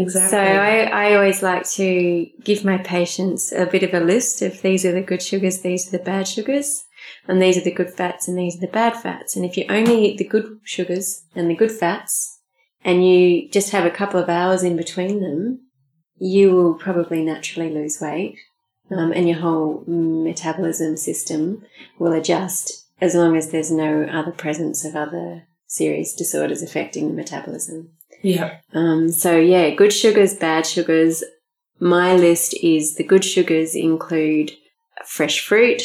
Exactly. 0.01 0.31
So 0.31 0.39
I, 0.39 1.09
I 1.09 1.15
always 1.15 1.43
like 1.43 1.69
to 1.73 2.27
give 2.43 2.65
my 2.65 2.79
patients 2.79 3.53
a 3.53 3.67
bit 3.67 3.83
of 3.83 3.95
a 3.95 4.05
list 4.05 4.43
of 4.43 4.61
these 4.63 4.85
are 4.85 4.93
the 4.93 5.03
good 5.03 5.23
sugars, 5.23 5.61
these 5.61 5.89
are 5.89 5.99
the 5.99 6.05
bad 6.05 6.27
sugars, 6.27 6.85
and 7.29 7.41
these 7.41 7.57
are 7.57 7.63
the 7.63 7.71
good 7.71 7.93
fats 7.93 8.27
and 8.27 8.39
these 8.39 8.57
are 8.57 8.61
the 8.61 8.67
bad 8.73 8.97
fats. 8.97 9.37
And 9.37 9.45
if 9.45 9.57
you 9.57 9.65
only 9.69 10.07
eat 10.07 10.19
the 10.19 10.25
good 10.25 10.61
sugars 10.65 11.25
and 11.35 11.51
the 11.51 11.55
good 11.55 11.73
fats, 11.73 12.39
and 12.83 13.07
you 13.07 13.49
just 13.51 13.71
have 13.71 13.85
a 13.85 13.91
couple 13.91 14.19
of 14.19 14.29
hours 14.29 14.63
in 14.63 14.77
between 14.77 15.21
them, 15.21 15.61
you 16.17 16.53
will 16.53 16.75
probably 16.75 17.23
naturally 17.23 17.71
lose 17.71 18.01
weight. 18.01 18.39
Um, 18.91 19.13
and 19.13 19.29
your 19.29 19.39
whole 19.39 19.85
metabolism 19.87 20.97
system 20.97 21.65
will 21.99 22.13
adjust 22.13 22.87
as 23.01 23.15
long 23.15 23.37
as 23.37 23.51
there's 23.51 23.71
no 23.71 24.03
other 24.05 24.33
presence 24.33 24.85
of 24.85 24.97
other 24.97 25.45
serious 25.67 26.13
disorders 26.13 26.63
affecting 26.63 27.09
the 27.09 27.15
metabolism. 27.15 27.91
Yeah. 28.23 28.59
Um, 28.75 29.11
so 29.11 29.39
yeah, 29.39 29.71
good 29.71 29.93
sugars, 29.93 30.35
bad 30.35 30.67
sugars. 30.67 31.25
My 31.79 32.15
list 32.15 32.55
is 32.63 32.97
the 32.97 33.05
good 33.05 33.25
sugars 33.25 33.75
include 33.75 34.53
fresh 35.07 35.45
fruit, 35.45 35.83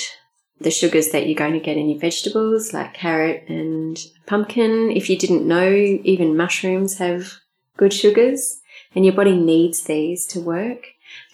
the 0.59 0.71
sugars 0.71 1.09
that 1.09 1.27
you're 1.27 1.35
going 1.35 1.53
to 1.53 1.59
get 1.59 1.77
in 1.77 1.89
your 1.89 1.99
vegetables 1.99 2.73
like 2.73 2.93
carrot 2.93 3.45
and 3.47 3.97
pumpkin. 4.25 4.91
If 4.91 5.09
you 5.09 5.17
didn't 5.17 5.47
know, 5.47 5.71
even 5.71 6.37
mushrooms 6.37 6.97
have 6.97 7.33
good 7.77 7.93
sugars 7.93 8.59
and 8.93 9.05
your 9.05 9.13
body 9.13 9.37
needs 9.37 9.83
these 9.83 10.25
to 10.27 10.39
work. 10.39 10.87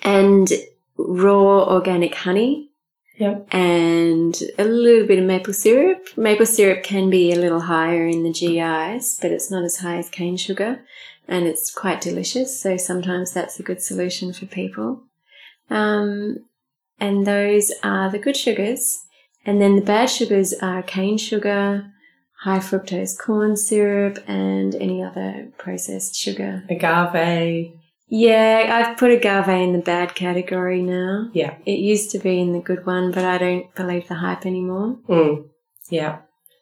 And 0.04 0.52
raw 0.98 1.64
organic 1.64 2.16
honey. 2.16 2.71
Yep. 3.22 3.54
And 3.54 4.36
a 4.58 4.64
little 4.64 5.06
bit 5.06 5.20
of 5.20 5.26
maple 5.26 5.54
syrup. 5.54 6.08
Maple 6.18 6.48
syrup 6.48 6.82
can 6.82 7.12
be 7.12 7.32
a 7.32 7.36
little 7.36 7.60
higher 7.60 8.08
in 8.08 8.24
the 8.24 8.34
GIs, 8.34 9.20
but 9.22 9.30
it's 9.30 9.52
not 9.52 9.64
as 9.64 9.78
high 9.78 9.98
as 9.98 10.10
cane 10.10 10.38
sugar 10.38 10.80
and 11.28 11.46
it's 11.46 11.72
quite 11.72 12.02
delicious. 12.02 12.60
So 12.60 12.78
sometimes 12.78 13.32
that's 13.32 13.60
a 13.60 13.64
good 13.64 13.80
solution 13.80 14.34
for 14.34 14.48
people. 14.48 15.04
Um, 15.70 16.38
and 17.00 17.28
those 17.28 17.72
are 17.84 18.10
the 18.10 18.18
good 18.18 18.36
sugars. 18.36 19.06
And 19.46 19.62
then 19.62 19.76
the 19.76 19.84
bad 19.84 20.10
sugars 20.10 20.56
are 20.56 20.82
cane 20.82 21.20
sugar, 21.20 21.92
high 22.40 22.58
fructose 22.58 23.16
corn 23.16 23.56
syrup, 23.56 24.18
and 24.28 24.74
any 24.74 25.04
other 25.04 25.52
processed 25.60 26.16
sugar. 26.16 26.64
Agave. 26.72 27.74
Yeah, 28.14 28.68
I've 28.90 28.98
put 28.98 29.10
agave 29.10 29.48
in 29.48 29.72
the 29.72 29.80
bad 29.80 30.16
category 30.16 30.82
now. 30.82 31.30
Yeah. 31.34 31.56
It 31.66 31.80
used 31.80 32.12
to 32.12 32.20
be 32.20 32.42
in 32.42 32.52
the 32.52 32.60
good 32.60 32.86
one, 32.86 33.12
but 33.12 33.24
I 33.24 33.38
don't 33.38 33.74
believe 33.74 34.10
the 34.10 34.16
hype 34.16 34.46
anymore. 34.46 34.98
Mm. 35.08 35.46
Yeah. 35.90 36.20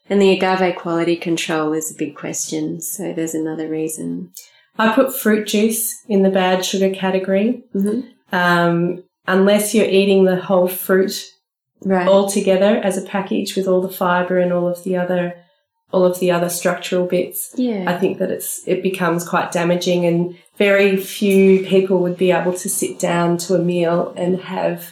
And 0.08 0.22
the 0.22 0.32
agave 0.32 0.76
quality 0.76 1.16
control 1.16 1.74
is 1.74 1.92
a 1.92 1.98
big 1.98 2.16
question, 2.16 2.82
so 2.82 3.14
there's 3.14 3.34
another 3.34 3.68
reason. 3.68 4.32
I 4.78 4.94
put 4.94 5.16
fruit 5.16 5.48
juice 5.48 5.96
in 6.08 6.22
the 6.22 6.30
bad 6.30 6.64
sugar 6.64 6.92
category. 6.92 7.64
Mm-hmm. 7.76 8.02
Um, 8.32 9.04
unless 9.28 9.74
you're 9.74 9.90
eating 9.90 10.26
the 10.26 10.40
whole 10.40 10.68
fruit 10.68 11.26
Right. 11.84 12.08
all 12.08 12.30
together 12.30 12.76
as 12.84 12.98
a 12.98 13.02
package 13.02 13.56
with 13.56 13.66
all 13.66 13.82
the 13.82 13.90
fiber 13.90 14.38
and 14.38 14.52
all 14.52 14.68
of 14.68 14.84
the 14.84 14.98
other 14.98 15.34
all 15.91 16.06
of 16.06 16.19
the 16.19 16.30
other 16.32 16.49
structural 16.49 17.06
bits. 17.08 17.52
yeah. 17.56 17.86
I 17.88 17.97
think 17.97 18.19
that 18.19 18.30
it's 18.32 18.62
it 18.67 18.84
becomes 18.84 19.28
quite 19.28 19.52
damaging 19.52 20.06
and 20.06 20.38
very 20.58 20.97
few 20.97 21.65
people 21.65 21.99
would 21.99 22.17
be 22.17 22.32
able 22.32 22.54
to 22.54 22.69
sit 22.69 22.99
down 22.99 23.38
to 23.38 23.56
a 23.56 23.60
meal 23.60 24.13
and 24.15 24.39
have 24.41 24.91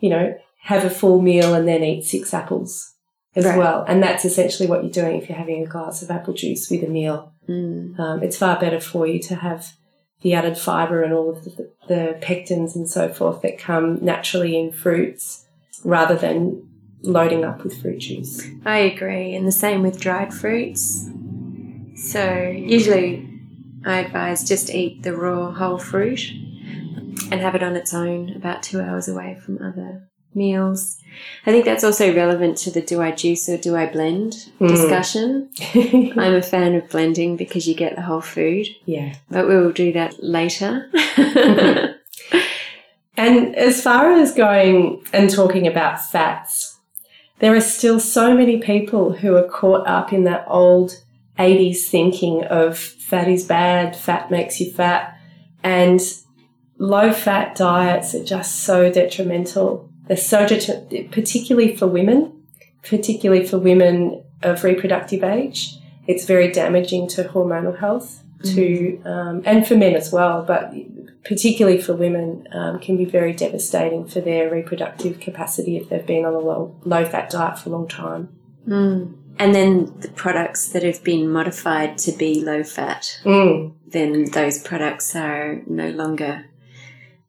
you 0.00 0.10
know 0.10 0.38
have 0.62 0.84
a 0.84 0.90
full 0.90 1.20
meal 1.22 1.54
and 1.54 1.66
then 1.66 1.82
eat 1.82 2.04
six 2.04 2.32
apples 2.34 2.92
as 3.34 3.44
Right. 3.46 3.58
well 3.58 3.84
and 3.88 4.02
that's 4.02 4.24
essentially 4.24 4.68
what 4.68 4.82
you're 4.82 4.92
doing 4.92 5.16
if 5.20 5.28
you're 5.28 5.38
having 5.38 5.62
a 5.64 5.66
glass 5.66 6.02
of 6.02 6.10
apple 6.10 6.34
juice 6.34 6.70
with 6.70 6.82
a 6.84 6.88
meal 6.88 7.32
Mm. 7.48 7.98
um, 7.98 8.22
it's 8.22 8.36
far 8.36 8.60
better 8.60 8.78
for 8.78 9.06
you 9.06 9.18
to 9.20 9.34
have 9.36 9.72
the 10.20 10.34
added 10.34 10.58
fiber 10.58 11.02
and 11.02 11.14
all 11.14 11.30
of 11.30 11.44
the, 11.44 11.70
the 11.88 12.18
pectins 12.20 12.76
and 12.76 12.86
so 12.90 13.08
forth 13.08 13.40
that 13.40 13.58
come 13.58 14.04
naturally 14.04 14.54
in 14.58 14.70
fruits 14.70 15.46
rather 15.82 16.14
than 16.14 16.67
loading 17.02 17.44
up 17.44 17.62
with 17.64 17.80
fruit 17.80 17.98
juice. 17.98 18.46
I 18.64 18.78
agree, 18.78 19.34
and 19.34 19.46
the 19.46 19.52
same 19.52 19.82
with 19.82 20.00
dried 20.00 20.32
fruits. 20.34 21.08
So 21.96 22.40
usually 22.50 23.28
I 23.84 23.98
advise 24.00 24.46
just 24.48 24.70
eat 24.70 25.02
the 25.02 25.16
raw 25.16 25.52
whole 25.52 25.78
fruit 25.78 26.30
and 27.30 27.40
have 27.40 27.54
it 27.54 27.62
on 27.62 27.76
its 27.76 27.92
own 27.94 28.30
about 28.36 28.62
two 28.62 28.80
hours 28.80 29.08
away 29.08 29.38
from 29.44 29.60
other 29.62 30.08
meals. 30.34 30.98
I 31.46 31.50
think 31.50 31.64
that's 31.64 31.82
also 31.82 32.14
relevant 32.14 32.56
to 32.58 32.70
the 32.70 32.80
do 32.80 33.02
I 33.02 33.10
juice 33.10 33.48
or 33.48 33.56
do 33.56 33.74
I 33.76 33.86
blend 33.86 34.50
Mm. 34.60 34.68
discussion. 34.68 35.50
I'm 36.16 36.34
a 36.34 36.42
fan 36.42 36.74
of 36.74 36.88
blending 36.90 37.36
because 37.36 37.66
you 37.66 37.74
get 37.74 37.96
the 37.96 38.02
whole 38.02 38.20
food, 38.20 38.68
yeah. 38.84 39.14
but 39.30 39.48
we 39.48 39.56
will 39.56 39.72
do 39.72 39.92
that 39.94 40.22
later. 40.22 40.90
And 43.16 43.56
as 43.56 43.82
far 43.82 44.12
as 44.12 44.32
going 44.32 45.04
and 45.12 45.28
talking 45.28 45.66
about 45.66 46.00
fats, 46.00 46.77
there 47.38 47.54
are 47.54 47.60
still 47.60 48.00
so 48.00 48.34
many 48.34 48.58
people 48.58 49.12
who 49.12 49.36
are 49.36 49.48
caught 49.48 49.86
up 49.86 50.12
in 50.12 50.24
that 50.24 50.44
old 50.48 50.92
80s 51.38 51.84
thinking 51.84 52.44
of 52.44 52.76
fat 52.76 53.28
is 53.28 53.44
bad, 53.44 53.96
fat 53.96 54.30
makes 54.30 54.60
you 54.60 54.72
fat, 54.72 55.16
and 55.62 56.00
low 56.78 57.12
fat 57.12 57.54
diets 57.54 58.14
are 58.14 58.24
just 58.24 58.64
so 58.64 58.90
detrimental. 58.90 59.88
They're 60.06 60.16
so 60.16 60.46
particularly 61.10 61.76
for 61.76 61.86
women, 61.86 62.44
particularly 62.82 63.46
for 63.46 63.58
women 63.58 64.24
of 64.42 64.64
reproductive 64.64 65.22
age. 65.22 65.76
It's 66.06 66.24
very 66.24 66.50
damaging 66.50 67.08
to 67.08 67.24
hormonal 67.24 67.78
health, 67.78 68.24
to 68.44 69.02
um, 69.04 69.42
and 69.44 69.66
for 69.66 69.76
men 69.76 69.94
as 69.94 70.12
well, 70.12 70.42
but 70.42 70.72
particularly 71.24 71.80
for 71.80 71.94
women, 71.94 72.46
um, 72.52 72.78
can 72.78 72.96
be 72.96 73.04
very 73.04 73.32
devastating 73.32 74.06
for 74.06 74.20
their 74.20 74.50
reproductive 74.50 75.20
capacity 75.20 75.76
if 75.76 75.88
they've 75.88 76.06
been 76.06 76.24
on 76.24 76.34
a 76.34 76.38
low, 76.38 76.74
low 76.84 77.04
fat 77.04 77.30
diet 77.30 77.58
for 77.58 77.68
a 77.68 77.72
long 77.72 77.88
time. 77.88 78.28
Mm. 78.66 79.14
And 79.38 79.54
then 79.54 79.94
the 80.00 80.08
products 80.08 80.70
that 80.70 80.82
have 80.82 81.04
been 81.04 81.28
modified 81.30 81.98
to 81.98 82.12
be 82.12 82.42
low 82.42 82.64
fat. 82.64 83.20
Mm. 83.24 83.74
then 83.86 84.30
those 84.30 84.62
products 84.62 85.14
are 85.14 85.62
no 85.66 85.90
longer 85.90 86.46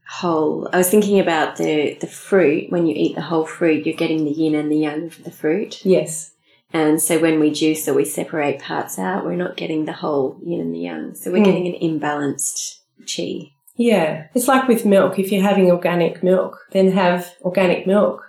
whole. 0.08 0.68
I 0.74 0.78
was 0.78 0.90
thinking 0.90 1.20
about 1.20 1.58
the, 1.58 1.98
the 2.02 2.08
fruit. 2.08 2.72
When 2.72 2.88
you 2.88 2.96
eat 2.96 3.16
the 3.16 3.22
whole 3.22 3.46
fruit, 3.46 3.86
you're 3.86 3.96
getting 3.96 4.26
the 4.26 4.32
yin 4.32 4.56
and 4.56 4.72
the 4.72 4.78
yang 4.78 5.06
of 5.06 5.24
the 5.24 5.32
fruit. 5.32 5.86
Yes. 5.86 6.32
And 6.72 7.02
so 7.02 7.20
when 7.20 7.40
we 7.40 7.52
juice 7.52 7.88
or 7.88 7.94
we 7.96 8.06
separate 8.06 8.60
parts 8.60 9.00
out, 9.00 9.26
we're 9.26 9.36
not 9.36 9.58
getting 9.58 9.86
the 9.86 9.94
whole 9.94 10.38
yin 10.46 10.62
and 10.62 10.74
the 10.76 10.80
yang. 10.80 11.16
So 11.16 11.32
we're 11.32 11.40
Mm. 11.42 11.46
getting 11.46 11.68
an 11.68 11.82
imbalanced 12.00 12.80
chi. 13.12 13.52
Yeah. 13.76 14.26
It's 14.36 14.48
like 14.48 14.68
with 14.68 14.86
milk. 14.86 15.18
If 15.18 15.32
you're 15.32 15.42
having 15.42 15.72
organic 15.72 16.22
milk, 16.22 16.60
then 16.72 16.92
have 16.92 17.34
organic 17.42 17.88
milk. 17.88 18.24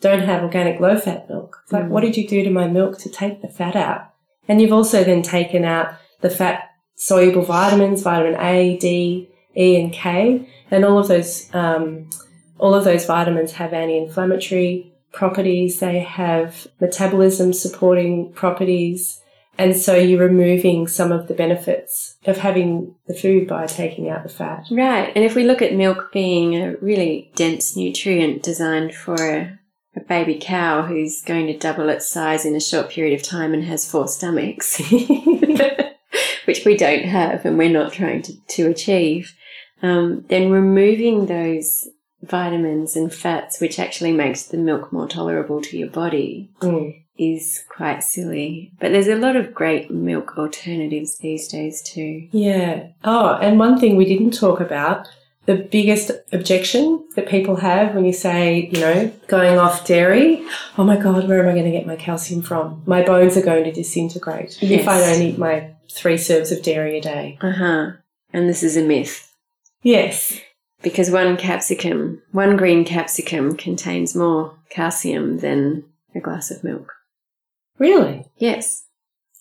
Don't 0.00 0.22
have 0.22 0.42
organic 0.42 0.80
low 0.80 0.96
fat 0.98 1.28
milk. 1.28 1.58
It's 1.62 1.72
like, 1.72 1.84
Mm. 1.84 1.88
what 1.90 2.00
did 2.02 2.16
you 2.16 2.26
do 2.26 2.42
to 2.42 2.50
my 2.50 2.66
milk 2.66 2.98
to 2.98 3.08
take 3.08 3.42
the 3.42 3.48
fat 3.48 3.76
out? 3.76 4.02
And 4.48 4.60
you've 4.60 4.72
also 4.72 5.04
then 5.04 5.22
taken 5.22 5.64
out 5.64 5.88
the 6.20 6.30
fat 6.30 6.70
soluble 6.96 7.42
vitamins, 7.42 8.02
vitamin 8.02 8.38
A, 8.40 8.76
D, 8.78 9.28
E, 9.56 9.80
and 9.80 9.92
K, 9.92 10.46
and 10.70 10.84
all 10.84 10.98
of 10.98 11.08
those, 11.08 11.48
um, 11.54 12.08
all 12.58 12.74
of 12.74 12.84
those 12.84 13.04
vitamins 13.06 13.52
have 13.52 13.72
anti-inflammatory 13.72 14.92
properties. 15.14 15.80
They 15.80 16.00
have 16.00 16.66
metabolism 16.80 17.52
supporting 17.52 18.32
properties. 18.32 19.20
And 19.56 19.76
so 19.76 19.94
you're 19.94 20.26
removing 20.26 20.88
some 20.88 21.12
of 21.12 21.28
the 21.28 21.34
benefits 21.34 22.16
of 22.26 22.38
having 22.38 22.96
the 23.06 23.14
food 23.14 23.46
by 23.46 23.66
taking 23.66 24.10
out 24.10 24.24
the 24.24 24.28
fat. 24.28 24.66
Right. 24.70 25.12
And 25.14 25.24
if 25.24 25.36
we 25.36 25.44
look 25.44 25.62
at 25.62 25.74
milk 25.74 26.10
being 26.12 26.56
a 26.56 26.76
really 26.76 27.30
dense 27.36 27.76
nutrient 27.76 28.42
designed 28.42 28.94
for 28.94 29.14
a, 29.14 29.58
a 29.94 30.00
baby 30.00 30.38
cow 30.40 30.82
who's 30.82 31.22
going 31.22 31.46
to 31.46 31.56
double 31.56 31.88
its 31.88 32.08
size 32.10 32.44
in 32.44 32.56
a 32.56 32.60
short 32.60 32.90
period 32.90 33.18
of 33.18 33.22
time 33.22 33.54
and 33.54 33.64
has 33.64 33.88
four 33.88 34.08
stomachs, 34.08 34.78
which 36.46 36.64
we 36.64 36.76
don't 36.76 37.04
have 37.04 37.44
and 37.44 37.56
we're 37.56 37.70
not 37.70 37.92
trying 37.92 38.22
to, 38.22 38.32
to 38.48 38.68
achieve, 38.70 39.32
um, 39.82 40.24
then 40.28 40.50
removing 40.50 41.26
those 41.26 41.88
vitamins 42.28 42.96
and 42.96 43.12
fats, 43.12 43.60
which 43.60 43.78
actually 43.78 44.12
makes 44.12 44.42
the 44.44 44.56
milk 44.56 44.92
more 44.92 45.08
tolerable 45.08 45.60
to 45.62 45.76
your 45.78 45.88
body, 45.88 46.50
Mm. 46.60 46.94
is 47.16 47.64
quite 47.68 48.02
silly. 48.02 48.72
But 48.80 48.90
there's 48.92 49.08
a 49.08 49.16
lot 49.16 49.36
of 49.36 49.54
great 49.54 49.90
milk 49.90 50.36
alternatives 50.36 51.18
these 51.18 51.46
days 51.48 51.82
too. 51.82 52.26
Yeah. 52.32 52.88
Oh, 53.04 53.34
and 53.40 53.58
one 53.58 53.78
thing 53.78 53.96
we 53.96 54.04
didn't 54.04 54.32
talk 54.32 54.60
about 54.60 55.08
the 55.46 55.54
biggest 55.56 56.10
objection 56.32 57.04
that 57.16 57.28
people 57.28 57.56
have 57.56 57.94
when 57.94 58.06
you 58.06 58.12
say, 58.14 58.70
you 58.72 58.80
know, 58.80 59.12
going 59.28 59.58
off 59.58 59.86
dairy, 59.86 60.42
oh 60.78 60.84
my 60.84 60.96
God, 60.96 61.28
where 61.28 61.40
am 61.42 61.48
I 61.48 61.52
going 61.52 61.66
to 61.66 61.70
get 61.70 61.86
my 61.86 61.96
calcium 61.96 62.40
from? 62.40 62.82
My 62.86 63.02
bones 63.02 63.36
are 63.36 63.42
going 63.42 63.64
to 63.64 63.70
disintegrate 63.72 64.58
if 64.62 64.88
I 64.88 64.98
don't 65.00 65.20
eat 65.22 65.36
my 65.38 65.70
three 65.92 66.16
serves 66.16 66.50
of 66.50 66.62
dairy 66.62 66.96
a 66.98 67.02
day. 67.02 67.38
Uh 67.42 67.52
huh. 67.52 67.90
And 68.32 68.48
this 68.48 68.62
is 68.62 68.76
a 68.78 68.82
myth. 68.82 69.30
Yes. 69.82 70.40
Because 70.84 71.10
one 71.10 71.36
capsicum, 71.36 72.22
one 72.30 72.56
green 72.56 72.84
capsicum 72.84 73.56
contains 73.56 74.14
more 74.14 74.54
calcium 74.70 75.38
than 75.38 75.82
a 76.14 76.20
glass 76.20 76.50
of 76.52 76.62
milk. 76.62 76.92
Really? 77.78 78.26
Yes. 78.36 78.84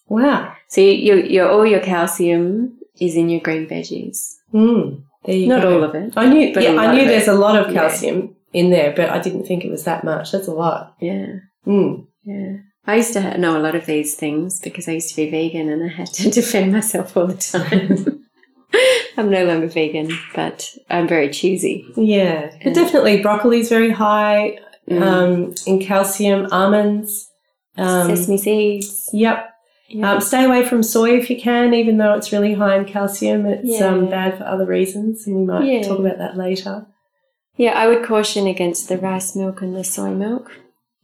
Wow. 0.07 0.55
So 0.69 0.81
you, 0.81 0.91
you, 0.91 1.15
your, 1.23 1.49
all 1.49 1.65
your 1.65 1.79
calcium 1.81 2.79
is 2.99 3.15
in 3.15 3.29
your 3.29 3.41
green 3.41 3.67
veggies. 3.67 4.35
Mm. 4.53 5.03
There 5.25 5.35
you 5.35 5.47
Not 5.47 5.61
go. 5.61 5.75
all 5.77 5.83
of 5.83 5.95
it. 5.95 6.13
I 6.15 6.27
knew, 6.27 6.53
but 6.53 6.63
yeah, 6.63 6.75
I 6.75 6.93
knew 6.93 7.01
of 7.01 7.07
it. 7.07 7.09
there's 7.09 7.27
a 7.27 7.33
lot 7.33 7.55
of 7.57 7.71
Yeah. 7.73 7.81
calcium 7.81 8.35
in 8.53 8.69
there, 8.71 8.93
but 8.95 9.09
I 9.09 9.19
didn't 9.19 9.45
think 9.45 9.63
it 9.65 9.71
was 9.71 9.83
that 9.83 10.03
much. 10.03 10.31
That's 10.31 10.47
a 10.47 10.51
lot. 10.53 10.95
Yeah. 10.99 11.39
Mm. 11.67 12.07
Yeah. 12.23 12.57
I 12.85 12.95
used 12.97 13.13
to 13.13 13.37
know 13.37 13.57
a 13.57 13.61
lot 13.63 13.75
of 13.75 13.85
these 13.85 14.15
things 14.15 14.59
because 14.59 14.87
I 14.87 14.93
used 14.93 15.09
to 15.09 15.15
be 15.15 15.29
vegan 15.29 15.69
and 15.69 15.83
I 15.83 15.93
had 15.93 16.07
to 16.07 16.29
defend 16.39 16.71
myself 16.73 17.15
all 17.17 17.27
the 17.27 17.35
time. 17.35 18.19
I'm 19.17 19.29
no 19.29 19.45
longer 19.45 19.67
vegan, 19.67 20.09
but 20.35 20.69
I'm 20.89 21.07
very 21.07 21.29
choosy. 21.29 21.85
Yeah. 21.95 22.49
But 22.63 22.67
Yeah. 22.67 22.73
definitely 22.73 23.21
broccoli 23.21 23.59
is 23.59 23.69
very 23.69 23.91
high 23.91 24.59
Mm. 24.89 25.01
um, 25.01 25.55
in 25.65 25.79
calcium. 25.79 26.47
Almonds. 26.51 27.29
Um, 27.77 28.07
Sesame 28.13 28.37
seeds. 28.37 29.09
Yep. 29.13 29.49
Yeah. 29.87 30.11
Um, 30.13 30.19
stay 30.21 30.43
away 30.43 30.65
from 30.65 30.83
soy 30.83 31.17
if 31.17 31.29
you 31.29 31.39
can, 31.39 31.73
even 31.73 31.97
though 31.97 32.13
it's 32.15 32.33
really 32.33 32.53
high 32.53 32.75
in 32.77 32.83
calcium. 32.85 33.45
It's 33.45 33.81
um, 33.81 34.03
Yeah. 34.05 34.09
bad 34.09 34.37
for 34.37 34.43
other 34.43 34.65
reasons, 34.65 35.25
and 35.25 35.37
we 35.37 35.45
might 35.45 35.63
Yeah. 35.65 35.81
talk 35.83 35.99
about 35.99 36.17
that 36.17 36.35
later. 36.37 36.85
yeah, 37.55 37.71
I 37.77 37.87
would 37.87 38.03
caution 38.03 38.47
against 38.47 38.89
the 38.89 38.97
rice 38.97 39.35
milk 39.35 39.61
and 39.61 39.75
the 39.75 39.83
soy 39.83 40.09
milk. 40.09 40.51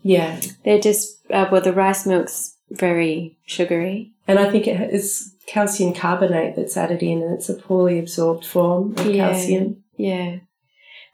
Yeah. 0.01 0.39
They're 0.65 0.79
just, 0.79 1.19
uh, 1.31 1.45
well, 1.51 1.61
the 1.61 1.71
rice 1.73 2.05
milk's 2.07 2.55
very 2.71 3.37
sugary. 3.45 4.11
And 4.27 4.39
I 4.39 4.49
think 4.49 4.65
it 4.67 4.91
is 4.93 5.31
calcium 5.49 5.93
carbonate 5.93 6.55
that's 6.55 6.77
added 6.77 7.01
in, 7.01 7.21
and 7.23 7.33
it's 7.33 7.49
a 7.49 7.55
poorly 7.55 7.97
absorbed 7.99 8.45
form 8.45 8.93
of 8.97 9.07
Yeah. 9.07 9.29
calcium. 9.29 9.83
Yeah. 9.97 10.37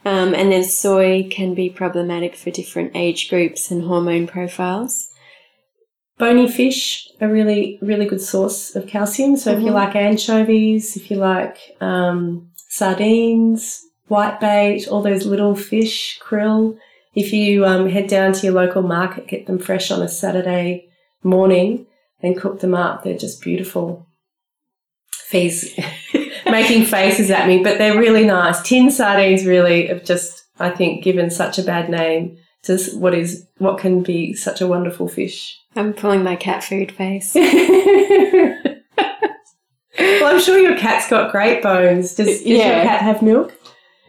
Um, 0.03 0.35
and 0.35 0.51
then 0.51 0.63
soy 0.63 1.27
can 1.31 1.53
be 1.55 1.69
problematic 1.69 2.35
for 2.35 2.51
different 2.51 2.91
age 2.95 3.29
groups 3.29 3.71
and 3.71 3.83
hormone 3.83 4.27
profiles. 4.27 5.09
Bony 6.17 6.47
fish, 6.49 7.09
a 7.19 7.27
really, 7.27 7.79
really 7.81 8.05
good 8.05 8.21
source 8.21 8.75
of 8.75 8.87
calcium. 8.87 9.35
So 9.35 9.51
if 9.51 9.59
you 9.61 9.71
Mhm. 9.71 9.73
like 9.73 9.95
anchovies, 9.95 10.95
if 10.95 11.09
you 11.09 11.17
like 11.17 11.57
um, 11.81 12.49
sardines, 12.69 13.81
whitebait, 14.09 14.89
all 14.91 15.01
those 15.01 15.25
little 15.25 15.55
fish, 15.55 16.19
krill, 16.21 16.77
if 17.15 17.33
you 17.33 17.65
um, 17.65 17.89
head 17.89 18.07
down 18.07 18.33
to 18.33 18.45
your 18.45 18.53
local 18.55 18.81
market, 18.81 19.27
get 19.27 19.45
them 19.47 19.57
fresh 19.59 19.89
on 19.91 20.01
a 20.01 20.07
Saturday 20.07 20.87
morning 21.23 21.85
and 22.21 22.37
cook 22.39 22.59
them 22.59 22.75
up, 22.75 23.03
they're 23.03 23.17
just 23.17 23.41
beautiful. 23.41 24.04
Fees, 25.41 25.77
make 26.45 26.51
making 26.69 26.85
faces 26.85 27.29
at 27.31 27.47
me, 27.47 27.61
but 27.63 27.77
they're 27.77 27.97
really 27.99 28.25
nice. 28.25 28.61
Tin 28.61 28.89
sardines 28.91 29.45
really 29.45 29.87
have 29.87 30.03
just, 30.03 30.43
I 30.59 30.69
think, 30.69 31.03
given 31.03 31.29
such 31.29 31.57
a 31.59 31.63
bad 31.63 31.89
name 31.89 32.37
to 32.63 32.77
what 32.95 33.13
is 33.13 33.45
what 33.57 33.77
can 33.77 34.01
be 34.03 34.33
such 34.33 34.61
a 34.61 34.67
wonderful 34.67 35.07
fish. 35.07 35.59
I'm 35.75 35.93
pulling 35.93 36.23
my 36.23 36.35
cat 36.35 36.63
food 36.63 36.91
face. 36.91 37.35
well, 37.35 38.55
I'm 39.99 40.39
sure 40.41 40.59
your 40.59 40.77
cat's 40.77 41.09
got 41.09 41.31
great 41.31 41.61
bones. 41.63 42.15
Does, 42.15 42.27
does 42.27 42.41
Yeah. 42.45 42.77
your 42.77 42.85
cat 42.85 43.01
have 43.01 43.21
milk? 43.21 43.53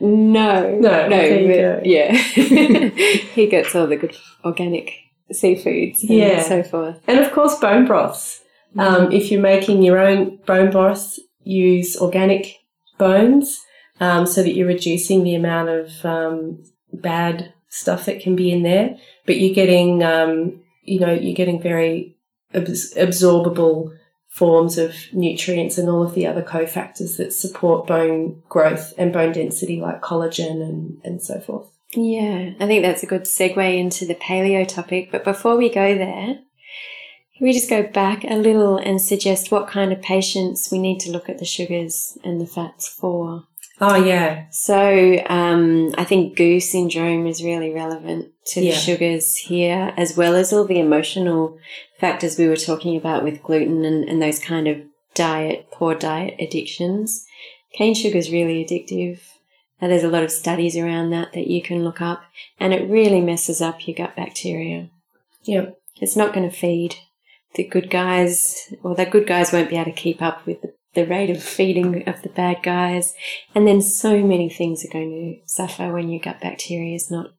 No, 0.00 0.70
No, 0.78 0.78
no, 0.78 1.08
there 1.08 1.40
you 1.40 1.48
but- 1.48 1.54
go. 1.56 1.80
yeah. 1.84 2.12
he 3.34 3.46
gets 3.46 3.74
all 3.74 3.86
the 3.86 3.96
good 3.96 4.16
organic 4.44 4.92
seafoods 5.32 6.00
and 6.02 6.10
Yeah. 6.10 6.42
so 6.42 6.62
forth. 6.62 7.00
And 7.08 7.18
of 7.18 7.32
course, 7.32 7.58
bone 7.58 7.86
broths. 7.86 8.40
Um, 8.76 9.12
if 9.12 9.30
you're 9.30 9.40
making 9.40 9.82
your 9.82 9.98
own 9.98 10.36
bone 10.46 10.70
broth, 10.70 11.18
use 11.42 11.96
organic 11.96 12.56
bones 12.98 13.62
um, 14.00 14.26
so 14.26 14.42
that 14.42 14.54
you're 14.54 14.66
reducing 14.66 15.24
the 15.24 15.34
amount 15.34 15.68
of 15.68 16.04
um, 16.04 16.62
bad 16.92 17.52
stuff 17.68 18.06
that 18.06 18.20
can 18.20 18.36
be 18.36 18.50
in 18.50 18.62
there. 18.62 18.96
But 19.24 19.38
you're 19.38 19.54
getting, 19.54 20.02
um, 20.02 20.60
you 20.82 21.00
know, 21.00 21.12
you're 21.12 21.34
getting 21.34 21.60
very 21.60 22.16
abs- 22.54 22.94
absorbable 22.94 23.96
forms 24.28 24.76
of 24.76 24.94
nutrients 25.12 25.78
and 25.78 25.88
all 25.88 26.02
of 26.02 26.14
the 26.14 26.26
other 26.26 26.42
cofactors 26.42 27.16
that 27.16 27.32
support 27.32 27.86
bone 27.86 28.42
growth 28.48 28.92
and 28.98 29.12
bone 29.12 29.32
density, 29.32 29.80
like 29.80 30.02
collagen 30.02 30.62
and, 30.62 31.00
and 31.04 31.22
so 31.22 31.40
forth. 31.40 31.68
Yeah, 31.94 32.50
I 32.60 32.66
think 32.66 32.82
that's 32.82 33.02
a 33.02 33.06
good 33.06 33.22
segue 33.22 33.78
into 33.78 34.04
the 34.04 34.14
paleo 34.14 34.68
topic. 34.68 35.10
But 35.10 35.24
before 35.24 35.56
we 35.56 35.70
go 35.70 35.96
there, 35.96 36.40
can 37.36 37.46
we 37.46 37.52
just 37.52 37.68
go 37.68 37.82
back 37.82 38.24
a 38.24 38.34
little 38.34 38.78
and 38.78 39.00
suggest 39.00 39.50
what 39.50 39.68
kind 39.68 39.92
of 39.92 40.00
patients 40.00 40.70
we 40.72 40.78
need 40.78 41.00
to 41.00 41.10
look 41.10 41.28
at 41.28 41.38
the 41.38 41.44
sugars 41.44 42.16
and 42.24 42.40
the 42.40 42.46
fats 42.46 42.88
for? 42.88 43.44
Oh, 43.78 44.02
yeah. 44.02 44.46
So 44.50 45.22
um, 45.28 45.94
I 45.98 46.04
think 46.04 46.34
GU 46.36 46.60
syndrome 46.60 47.26
is 47.26 47.44
really 47.44 47.70
relevant 47.74 48.32
to 48.46 48.60
the 48.60 48.72
sugars 48.72 49.36
here, 49.36 49.92
as 49.98 50.16
well 50.16 50.34
as 50.34 50.50
all 50.50 50.64
the 50.64 50.80
emotional 50.80 51.58
factors 52.00 52.38
we 52.38 52.48
were 52.48 52.56
talking 52.56 52.96
about 52.96 53.22
with 53.22 53.42
gluten 53.42 53.84
and, 53.84 54.08
and 54.08 54.22
those 54.22 54.38
kind 54.38 54.66
of 54.66 54.78
diet, 55.14 55.68
poor 55.70 55.94
diet 55.94 56.36
addictions. 56.40 57.26
Cane 57.74 57.94
sugar 57.94 58.16
is 58.16 58.32
really 58.32 58.64
addictive. 58.64 59.20
And 59.78 59.92
there's 59.92 60.04
a 60.04 60.08
lot 60.08 60.22
of 60.22 60.30
studies 60.30 60.74
around 60.74 61.10
that 61.10 61.34
that 61.34 61.48
you 61.48 61.60
can 61.60 61.84
look 61.84 62.00
up, 62.00 62.22
and 62.58 62.72
it 62.72 62.88
really 62.88 63.20
messes 63.20 63.60
up 63.60 63.86
your 63.86 63.94
gut 63.94 64.16
bacteria. 64.16 64.88
Yeah. 65.42 65.72
It's 66.00 66.16
not 66.16 66.32
going 66.32 66.48
to 66.48 66.56
feed 66.56 66.96
the 67.56 67.64
good 67.64 67.90
guys, 67.90 68.72
or 68.82 68.94
the 68.94 69.06
good 69.06 69.26
guys 69.26 69.52
won't 69.52 69.70
be 69.70 69.76
able 69.76 69.86
to 69.86 69.92
keep 69.92 70.22
up 70.22 70.46
with 70.46 70.62
the, 70.62 70.72
the 70.94 71.06
rate 71.06 71.30
of 71.30 71.42
feeding 71.42 72.08
of 72.08 72.22
the 72.22 72.28
bad 72.28 72.62
guys. 72.62 73.14
And 73.54 73.66
then 73.66 73.82
so 73.82 74.22
many 74.22 74.48
things 74.48 74.84
are 74.84 74.92
going 74.92 75.10
to 75.10 75.52
suffer 75.52 75.92
when 75.92 76.08
your 76.08 76.20
gut 76.20 76.40
bacteria 76.40 76.94
is 76.94 77.10
not 77.10 77.30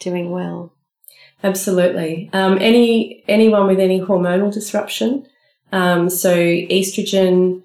doing 0.00 0.30
well. 0.30 0.72
Absolutely. 1.42 2.30
Um, 2.32 2.58
any 2.60 3.22
anyone 3.28 3.66
with 3.66 3.78
any 3.80 4.00
hormonal 4.00 4.52
disruption, 4.52 5.26
um, 5.72 6.08
so 6.08 6.34
estrogen 6.34 7.62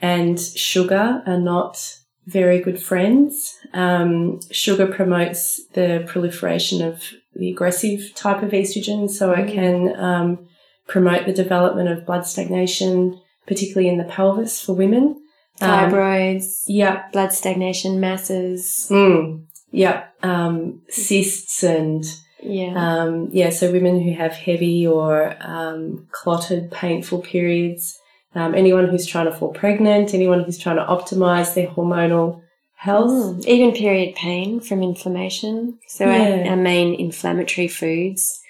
and 0.00 0.38
sugar 0.38 1.22
are 1.26 1.40
not 1.40 1.98
very 2.26 2.60
good 2.60 2.80
friends. 2.80 3.56
Um, 3.72 4.40
sugar 4.52 4.86
promotes 4.86 5.60
the 5.72 6.04
proliferation 6.06 6.82
of 6.82 7.02
the 7.34 7.50
aggressive 7.50 8.14
type 8.14 8.42
of 8.42 8.50
estrogen, 8.50 9.10
so 9.10 9.32
it 9.32 9.46
Mm. 9.46 9.52
can 9.52 9.96
um, 9.96 10.47
promote 10.88 11.26
the 11.26 11.32
development 11.32 11.88
of 11.88 12.04
blood 12.06 12.26
stagnation, 12.26 13.20
particularly 13.46 13.88
in 13.88 13.98
the 13.98 14.04
pelvis 14.04 14.60
for 14.60 14.72
women. 14.74 15.22
Um, 15.60 15.90
Fibroids, 15.90 16.62
yeah, 16.66 17.04
blood 17.12 17.32
stagnation, 17.32 18.00
masses. 18.00 18.88
mm, 18.90 19.44
yeah, 19.70 20.04
um, 20.22 20.80
cysts 20.88 21.62
and 21.62 22.04
Yeah. 22.42 22.72
um, 22.76 23.28
yeah, 23.32 23.50
so 23.50 23.70
women 23.72 24.00
who 24.00 24.12
have 24.14 24.32
heavy 24.32 24.86
or 24.86 25.36
um, 25.40 26.06
clotted, 26.12 26.70
painful 26.70 27.20
periods, 27.22 27.98
um, 28.34 28.54
anyone 28.54 28.88
who's 28.88 29.06
trying 29.06 29.26
to 29.26 29.32
fall 29.36 29.52
pregnant, 29.52 30.14
anyone 30.14 30.44
who's 30.44 30.58
trying 30.58 30.76
to 30.76 30.84
optimize 30.84 31.54
their 31.54 31.66
hormonal 31.66 32.40
health. 32.76 33.10
Mm, 33.10 33.44
Even 33.46 33.72
period 33.74 34.14
pain 34.14 34.60
from 34.60 34.82
inflammation. 34.82 35.78
So 35.88 36.04
our, 36.06 36.50
our 36.50 36.56
main 36.56 36.94
inflammatory 36.94 37.66
foods 37.66 38.40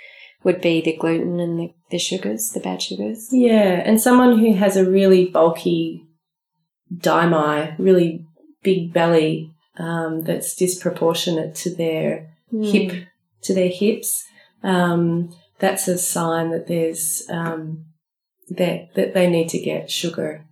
would 0.44 0.60
be 0.60 0.80
the 0.80 0.96
gluten 0.96 1.40
and 1.40 1.58
the, 1.58 1.72
the 1.90 1.98
sugars, 1.98 2.50
the 2.50 2.60
bad 2.60 2.80
sugars. 2.82 3.28
Yeah, 3.32 3.82
and 3.84 4.00
someone 4.00 4.38
who 4.38 4.54
has 4.54 4.76
a 4.76 4.88
really 4.88 5.26
bulky 5.26 6.04
dimi, 6.94 7.74
really 7.78 8.24
big 8.62 8.92
belly 8.92 9.52
um, 9.78 10.22
that's 10.22 10.54
disproportionate 10.54 11.54
to 11.56 11.74
their 11.74 12.34
Mm. 12.52 12.72
hip, 12.72 13.04
to 13.42 13.52
their 13.52 13.68
hips. 13.68 14.24
Um, 14.62 15.28
that's 15.58 15.86
a 15.86 15.98
sign 15.98 16.50
that 16.50 16.66
there's 16.66 17.22
um, 17.28 17.84
that 18.48 18.94
that 18.94 19.12
they 19.12 19.28
need 19.28 19.50
to 19.50 19.58
get 19.58 19.90
sugar 19.90 20.44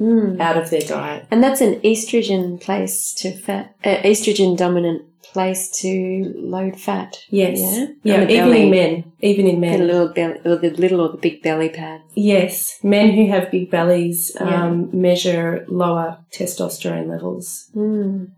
Mm. 0.00 0.40
out 0.40 0.56
of 0.56 0.70
their 0.70 0.80
diet. 0.80 1.26
And 1.30 1.44
that's 1.44 1.60
an 1.60 1.80
estrogen 1.82 2.60
place 2.60 3.14
to 3.18 3.30
fat, 3.30 3.76
uh, 3.84 3.98
estrogen 4.02 4.56
dominant 4.56 5.02
place 5.32 5.70
to 5.82 6.32
load 6.36 6.78
fat. 6.80 7.16
Yes. 7.30 7.58
Yeah. 7.60 7.86
Yeah, 8.02 8.22
even 8.24 8.28
belly. 8.28 8.62
in 8.64 8.70
men. 8.70 9.12
Even 9.20 9.46
in 9.46 9.60
men. 9.60 9.80
The 9.80 9.84
little 9.86 10.08
belly, 10.08 10.40
or 10.44 10.56
the 10.56 10.70
little 10.70 11.00
or 11.00 11.08
the 11.10 11.16
big 11.18 11.42
belly 11.42 11.68
pad. 11.68 12.02
Yes. 12.14 12.78
Men 12.82 13.12
who 13.12 13.28
have 13.28 13.50
big 13.50 13.70
bellies 13.70 14.32
Yeah. 14.34 14.64
um, 14.64 14.90
measure 14.92 15.64
lower 15.68 16.18
testosterone 16.32 17.08
levels. 17.08 17.68
Mm. 17.74 18.30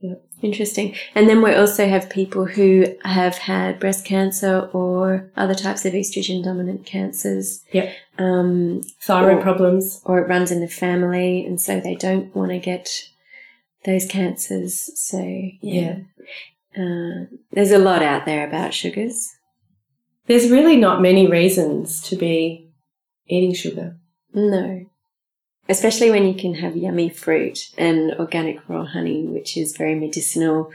Yep. 0.00 0.22
Interesting. 0.42 0.94
And 1.14 1.28
then 1.30 1.40
we 1.40 1.54
also 1.54 1.88
have 1.88 2.10
people 2.10 2.44
who 2.44 2.84
have 3.04 3.38
had 3.38 3.80
breast 3.80 4.04
cancer 4.04 4.68
or 4.74 5.30
other 5.36 5.54
types 5.54 5.86
of 5.86 5.94
estrogen 5.94 6.44
dominant 6.44 6.84
cancers. 6.84 7.64
Yep. 7.72 7.90
Um, 8.18 8.82
Thyroid 9.00 9.38
Or- 9.38 9.42
problems. 9.42 10.02
or 10.04 10.18
it 10.18 10.28
runs 10.28 10.50
in 10.50 10.60
the 10.60 10.68
family, 10.68 11.46
and 11.46 11.58
so 11.60 11.80
they 11.80 11.94
don't 11.94 12.34
want 12.36 12.50
to 12.50 12.58
get 12.58 12.90
those 13.86 14.04
cancers. 14.06 14.90
So, 14.98 15.18
yeah. 15.62 15.96
Uh, 16.76 17.26
there's 17.52 17.70
a 17.70 17.78
lot 17.78 18.02
out 18.02 18.26
there 18.26 18.46
about 18.46 18.74
sugars. 18.74 19.30
There's 20.26 20.50
really 20.50 20.76
not 20.76 21.02
many 21.02 21.26
reasons 21.26 22.00
to 22.08 22.16
be 22.16 22.70
eating 23.28 23.54
sugar. 23.54 23.96
No. 24.32 24.86
Especially 25.68 26.10
when 26.10 26.26
you 26.26 26.34
can 26.34 26.54
have 26.54 26.76
yummy 26.76 27.08
fruit 27.08 27.58
and 27.78 28.12
organic 28.18 28.66
raw 28.68 28.84
honey, 28.84 29.26
which 29.26 29.56
is 29.56 29.76
very 29.76 29.94
medicinal. 29.94 30.70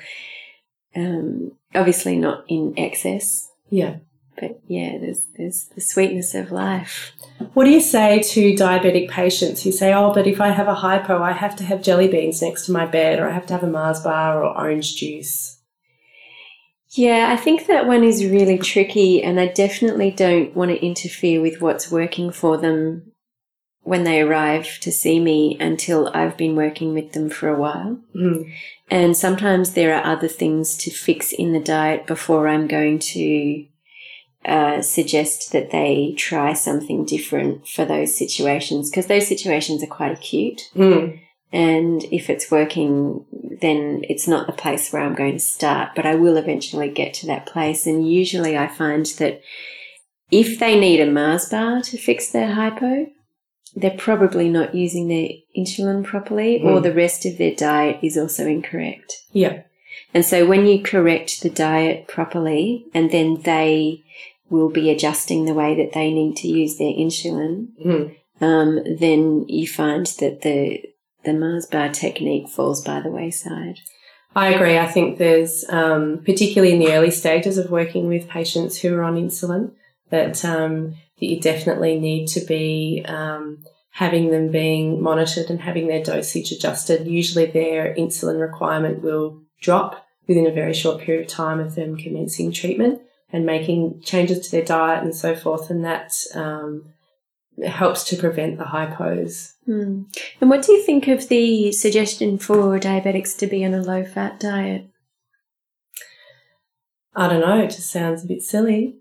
Um, 0.95 1.51
obviously 1.75 2.17
not 2.17 2.45
in 2.47 2.73
excess, 2.77 3.51
Yeah. 3.69 3.97
but 4.39 4.59
yeah, 4.67 4.97
there's 4.99 5.25
there's 5.37 5.65
the 5.75 5.81
sweetness 5.81 6.33
of 6.33 6.51
life. 6.51 7.11
What 7.53 7.65
do 7.65 7.69
you 7.71 7.81
say 7.81 8.19
to 8.19 8.53
diabetic 8.53 9.09
patients 9.09 9.61
who 9.63 9.71
say, 9.71 9.93
oh, 9.93 10.11
but 10.13 10.25
if 10.25 10.41
I 10.41 10.49
have 10.49 10.67
a 10.67 10.73
hypo, 10.75 11.21
I 11.21 11.33
have 11.33 11.55
to 11.57 11.63
have 11.63 11.83
jelly 11.83 12.07
beans 12.07 12.41
next 12.41 12.65
to 12.65 12.71
my 12.71 12.85
bed, 12.87 13.19
or 13.19 13.29
I 13.29 13.33
have 13.33 13.45
to 13.47 13.53
have 13.53 13.63
a 13.63 13.67
Mars 13.67 13.99
bar 14.01 14.43
or 14.43 14.57
orange 14.57 14.95
juice? 14.95 15.58
Yeah, 16.91 17.29
I 17.31 17.37
think 17.37 17.67
that 17.67 17.85
one 17.85 18.03
is 18.03 18.25
really 18.25 18.57
tricky, 18.57 19.21
and 19.21 19.39
I 19.39 19.47
definitely 19.47 20.11
don't 20.11 20.55
want 20.55 20.71
to 20.71 20.85
interfere 20.85 21.39
with 21.41 21.61
what's 21.61 21.91
working 21.91 22.31
for 22.31 22.57
them 22.57 23.11
when 23.81 24.03
they 24.03 24.21
arrive 24.21 24.79
to 24.81 24.91
see 24.91 25.19
me 25.19 25.57
until 25.59 26.11
I've 26.13 26.37
been 26.37 26.55
working 26.55 26.93
with 26.93 27.13
them 27.13 27.29
for 27.29 27.47
a 27.47 27.57
while. 27.57 27.99
Mm. 28.15 28.51
And 28.89 29.15
sometimes 29.15 29.73
there 29.73 29.95
are 29.95 30.03
other 30.03 30.27
things 30.27 30.75
to 30.77 30.91
fix 30.91 31.31
in 31.31 31.53
the 31.53 31.59
diet 31.59 32.05
before 32.05 32.47
I'm 32.47 32.67
going 32.67 32.99
to 32.99 33.65
uh, 34.45 34.81
suggest 34.81 35.51
that 35.51 35.71
they 35.71 36.13
try 36.17 36.53
something 36.53 37.05
different 37.05 37.67
for 37.67 37.85
those 37.85 38.17
situations 38.17 38.89
because 38.89 39.07
those 39.07 39.27
situations 39.27 39.83
are 39.83 39.87
quite 39.87 40.11
acute. 40.11 40.69
Mm. 40.75 41.19
And 41.51 42.03
if 42.11 42.29
it's 42.29 42.51
working, 42.51 43.25
then 43.61 44.03
it's 44.07 44.27
not 44.27 44.45
the 44.45 44.53
place 44.53 44.91
where 44.93 45.01
I'm 45.01 45.15
going 45.15 45.33
to 45.33 45.39
start, 45.39 45.89
but 45.95 46.05
I 46.05 46.15
will 46.15 46.37
eventually 46.37 46.89
get 46.89 47.13
to 47.15 47.27
that 47.27 47.47
place. 47.47 47.87
And 47.87 48.07
usually 48.09 48.55
I 48.57 48.67
find 48.67 49.05
that 49.17 49.41
if 50.31 50.59
they 50.59 50.79
need 50.79 50.99
a 50.99 51.09
Mars 51.11 51.49
bar 51.49 51.81
to 51.81 51.97
fix 51.97 52.29
their 52.31 52.53
hypo, 52.53 53.07
they're 53.75 53.91
probably 53.97 54.47
not 54.49 54.75
using 54.75 55.07
their 55.07 55.29
insulin 55.57 56.03
properly 56.03 56.61
or 56.61 56.79
Mm. 56.79 56.83
the 56.83 56.93
rest 56.93 57.25
of 57.25 57.37
their 57.37 57.55
diet 57.55 57.97
is 58.03 58.17
also 58.17 58.45
incorrect. 58.47 59.13
Yeah. 59.31 59.61
And 60.13 60.23
so 60.25 60.45
when 60.45 60.65
you 60.67 60.81
correct 60.81 61.41
the 61.41 61.49
diet 61.49 62.07
properly 62.07 62.85
and 62.93 63.11
then 63.11 63.41
they 63.43 64.03
will 64.49 64.69
be 64.69 64.89
adjusting 64.89 65.45
the 65.45 65.53
way 65.53 65.75
that 65.75 65.93
they 65.93 66.11
need 66.11 66.35
to 66.37 66.47
use 66.47 66.77
their 66.77 66.93
insulin, 66.93 67.67
Mm. 67.83 68.15
um, 68.41 68.79
then 68.99 69.45
you 69.47 69.67
find 69.67 70.05
that 70.19 70.41
the 70.41 70.81
the 71.23 71.33
Mars 71.33 71.65
bar 71.65 71.89
technique 71.89 72.49
falls 72.49 72.83
by 72.83 73.01
the 73.01 73.09
wayside. 73.09 73.79
I 74.35 74.53
agree. 74.53 74.77
I 74.77 74.85
think 74.85 75.17
there's, 75.17 75.65
um, 75.69 76.21
particularly 76.23 76.73
in 76.73 76.79
the 76.79 76.93
early 76.93 77.11
stages 77.11 77.57
of 77.57 77.71
working 77.71 78.07
with 78.07 78.29
patients 78.29 78.79
who 78.79 78.93
are 78.95 79.03
on 79.03 79.15
insulin, 79.15 79.71
that, 80.11 80.45
um, 80.45 80.95
that 81.19 81.25
you 81.25 81.39
definitely 81.39 81.99
need 81.99 82.27
to 82.27 82.41
be 82.41 83.03
um, 83.07 83.63
having 83.91 84.29
them 84.29 84.49
being 84.49 85.01
monitored 85.01 85.49
and 85.49 85.61
having 85.61 85.87
their 85.87 86.03
dosage 86.03 86.51
adjusted. 86.51 87.07
Usually 87.07 87.47
their 87.47 87.93
insulin 87.95 88.39
requirement 88.39 89.01
will 89.01 89.41
drop 89.61 90.05
within 90.27 90.45
a 90.45 90.51
very 90.51 90.73
short 90.73 91.01
period 91.01 91.25
of 91.25 91.31
time 91.31 91.59
of 91.59 91.75
them 91.75 91.97
commencing 91.97 92.51
treatment 92.51 93.01
and 93.33 93.45
making 93.45 93.99
changes 94.01 94.39
to 94.39 94.51
their 94.51 94.63
diet 94.63 95.03
and 95.03 95.15
so 95.15 95.35
forth. 95.35 95.69
And 95.69 95.83
that 95.83 96.13
um, 96.35 96.93
helps 97.65 98.03
to 98.05 98.17
prevent 98.17 98.57
the 98.57 98.65
hypos. 98.65 99.53
Mm. 99.67 100.05
And 100.41 100.49
what 100.49 100.63
do 100.63 100.71
you 100.71 100.83
think 100.83 101.07
of 101.07 101.27
the 101.27 101.71
suggestion 101.71 102.37
for 102.37 102.79
diabetics 102.79 103.37
to 103.37 103.47
be 103.47 103.65
on 103.65 103.73
a 103.73 103.81
low 103.81 104.03
fat 104.03 104.39
diet? 104.39 104.89
I 107.15 107.27
don't 107.27 107.41
know, 107.41 107.61
it 107.61 107.71
just 107.71 107.91
sounds 107.91 108.23
a 108.23 108.27
bit 108.27 108.41
silly 108.41 108.95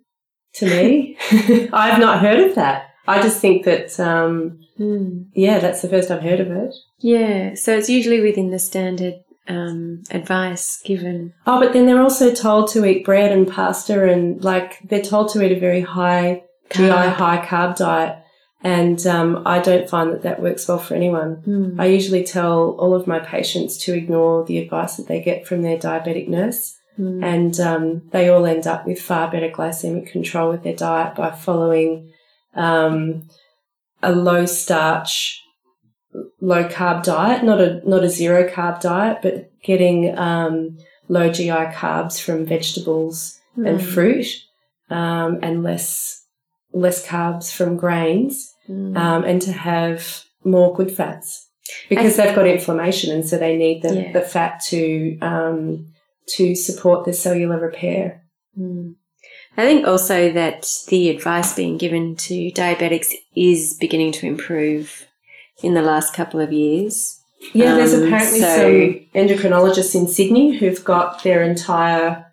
to 0.54 0.66
me. 0.66 1.16
I've 1.72 2.00
not 2.00 2.20
heard 2.20 2.40
of 2.40 2.54
that. 2.56 2.90
I 3.06 3.22
just 3.22 3.40
think 3.40 3.64
that, 3.64 3.98
um, 4.00 4.60
mm. 4.78 5.26
yeah, 5.32 5.60
that's 5.60 5.82
the 5.82 5.88
first 5.88 6.10
I've 6.10 6.22
heard 6.22 6.40
of 6.40 6.50
it. 6.50 6.74
Yeah, 6.98 7.54
so 7.54 7.76
it's 7.76 7.88
usually 7.88 8.20
within 8.20 8.50
the 8.50 8.58
standard 8.58 9.14
um, 9.48 10.02
advice 10.10 10.80
given. 10.82 11.32
Oh, 11.46 11.58
but 11.58 11.72
then 11.72 11.86
they're 11.86 12.02
also 12.02 12.34
told 12.34 12.70
to 12.72 12.84
eat 12.84 13.04
bread 13.04 13.32
and 13.32 13.48
pasta 13.48 14.08
and 14.10 14.42
like 14.44 14.78
they're 14.84 15.02
told 15.02 15.32
to 15.32 15.42
eat 15.42 15.56
a 15.56 15.60
very 15.60 15.80
high 15.80 16.42
GI, 16.70 16.88
high 16.88 17.44
carb 17.44 17.76
diet. 17.76 18.22
And 18.62 19.06
um, 19.06 19.42
I 19.46 19.60
don't 19.60 19.88
find 19.88 20.12
that 20.12 20.22
that 20.22 20.42
works 20.42 20.66
well 20.66 20.80
for 20.80 20.94
anyone. 20.94 21.42
Mm. 21.46 21.80
I 21.80 21.86
usually 21.86 22.24
tell 22.24 22.70
all 22.72 22.92
of 22.94 23.06
my 23.06 23.20
patients 23.20 23.76
to 23.84 23.94
ignore 23.94 24.44
the 24.44 24.58
advice 24.58 24.96
that 24.96 25.06
they 25.06 25.22
get 25.22 25.46
from 25.46 25.62
their 25.62 25.78
diabetic 25.78 26.26
nurse. 26.28 26.76
Mm. 26.98 27.24
And 27.24 27.60
um, 27.60 28.02
they 28.10 28.28
all 28.28 28.44
end 28.46 28.66
up 28.66 28.84
with 28.84 29.00
far 29.00 29.30
better 29.30 29.48
glycemic 29.48 30.10
control 30.10 30.50
with 30.50 30.64
their 30.64 30.74
diet 30.74 31.14
by 31.14 31.30
following 31.30 32.12
um, 32.54 33.28
a 34.02 34.10
low 34.10 34.44
starch, 34.46 35.40
low 36.40 36.64
carb 36.68 37.04
diet, 37.04 37.44
not 37.44 37.60
a 37.60 37.80
not 37.88 38.02
a 38.02 38.08
zero 38.08 38.48
carb 38.48 38.80
diet, 38.80 39.18
but 39.22 39.52
getting 39.62 40.18
um, 40.18 40.76
low 41.08 41.30
GI 41.30 41.50
carbs 41.74 42.20
from 42.20 42.44
vegetables 42.46 43.38
and 43.56 43.80
Mm. 43.80 43.82
fruit, 43.82 44.26
um, 44.90 45.38
and 45.42 45.62
less 45.62 46.24
less 46.78 47.06
carbs 47.06 47.52
from 47.52 47.76
grains, 47.76 48.54
Mm. 48.68 48.96
um, 48.98 49.24
and 49.24 49.40
to 49.42 49.52
have 49.52 50.24
more 50.44 50.74
good 50.74 50.90
fats 50.90 51.48
because 51.88 52.16
they've 52.16 52.34
got 52.34 52.46
inflammation, 52.46 53.10
and 53.14 53.26
so 53.26 53.38
they 53.38 53.56
need 53.56 53.80
the, 53.82 53.94
Yeah. 53.94 54.12
the 54.12 54.20
fat 54.20 54.60
to 54.68 55.18
um, 55.22 55.86
to 56.36 56.54
support 56.54 57.04
the 57.06 57.12
cellular 57.14 57.58
repair. 57.58 58.22
Mm. 58.58 58.94
I 59.56 59.62
think 59.64 59.86
also 59.86 60.30
that 60.32 60.68
the 60.88 61.08
advice 61.08 61.54
being 61.54 61.78
given 61.78 62.14
to 62.28 62.34
diabetics 62.52 63.12
is 63.34 63.74
beginning 63.80 64.12
to 64.12 64.26
improve 64.26 65.06
in 65.62 65.72
the 65.74 65.82
last 65.82 66.12
couple 66.14 66.40
of 66.40 66.52
years. 66.52 67.18
Yeah, 67.54 67.74
there's 67.76 67.94
Um, 67.94 68.04
apparently 68.04 68.40
so- 68.40 68.56
some 68.58 69.00
endocrinologists 69.14 69.94
in 69.94 70.06
Sydney 70.08 70.56
who've 70.58 70.84
got 70.84 71.22
their 71.24 71.42
entire 71.42 72.26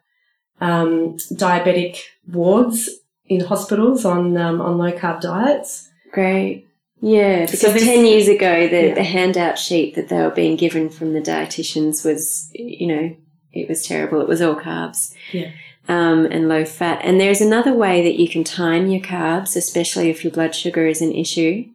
um, 0.61 1.17
diabetic 1.33 1.97
wards 2.31 2.89
in 3.27 3.41
hospitals 3.41 4.05
on 4.05 4.35
um, 4.37 4.61
on 4.61 4.77
low 4.77 4.91
carb 4.91 5.21
diets. 5.21 5.89
Great. 6.11 6.67
Yeah, 7.01 7.41
because 7.41 7.61
So 7.61 7.71
this- 7.71 7.83
10 7.83 8.05
years 8.05 8.27
ago, 8.27 8.67
the, 8.67 8.87
Yeah. 8.87 8.93
the 8.95 9.03
handout 9.03 9.59
sheet 9.59 9.95
that 9.95 10.07
they 10.09 10.17
were 10.17 10.29
being 10.31 10.55
given 10.55 10.89
from 10.89 11.13
the 11.13 11.21
dietitians 11.21 12.05
was, 12.05 12.49
you 12.53 12.87
know, 12.87 13.15
it 13.51 13.67
was 13.69 13.85
terrible. 13.85 14.21
It 14.21 14.27
was 14.27 14.41
all 14.41 14.55
carbs. 14.55 15.13
Yeah. 15.31 15.51
Um, 15.87 16.25
and 16.25 16.47
low 16.47 16.65
fat. 16.65 17.01
And 17.03 17.19
there's 17.19 17.41
another 17.41 17.73
way 17.73 18.01
that 18.01 18.15
you 18.19 18.27
can 18.27 18.43
time 18.43 18.87
your 18.87 19.01
carbs, 19.01 19.55
especially 19.55 20.09
if 20.09 20.23
your 20.23 20.31
blood 20.31 20.55
sugar 20.55 20.87
is 20.87 21.01
an 21.01 21.11
issue, 21.11 21.65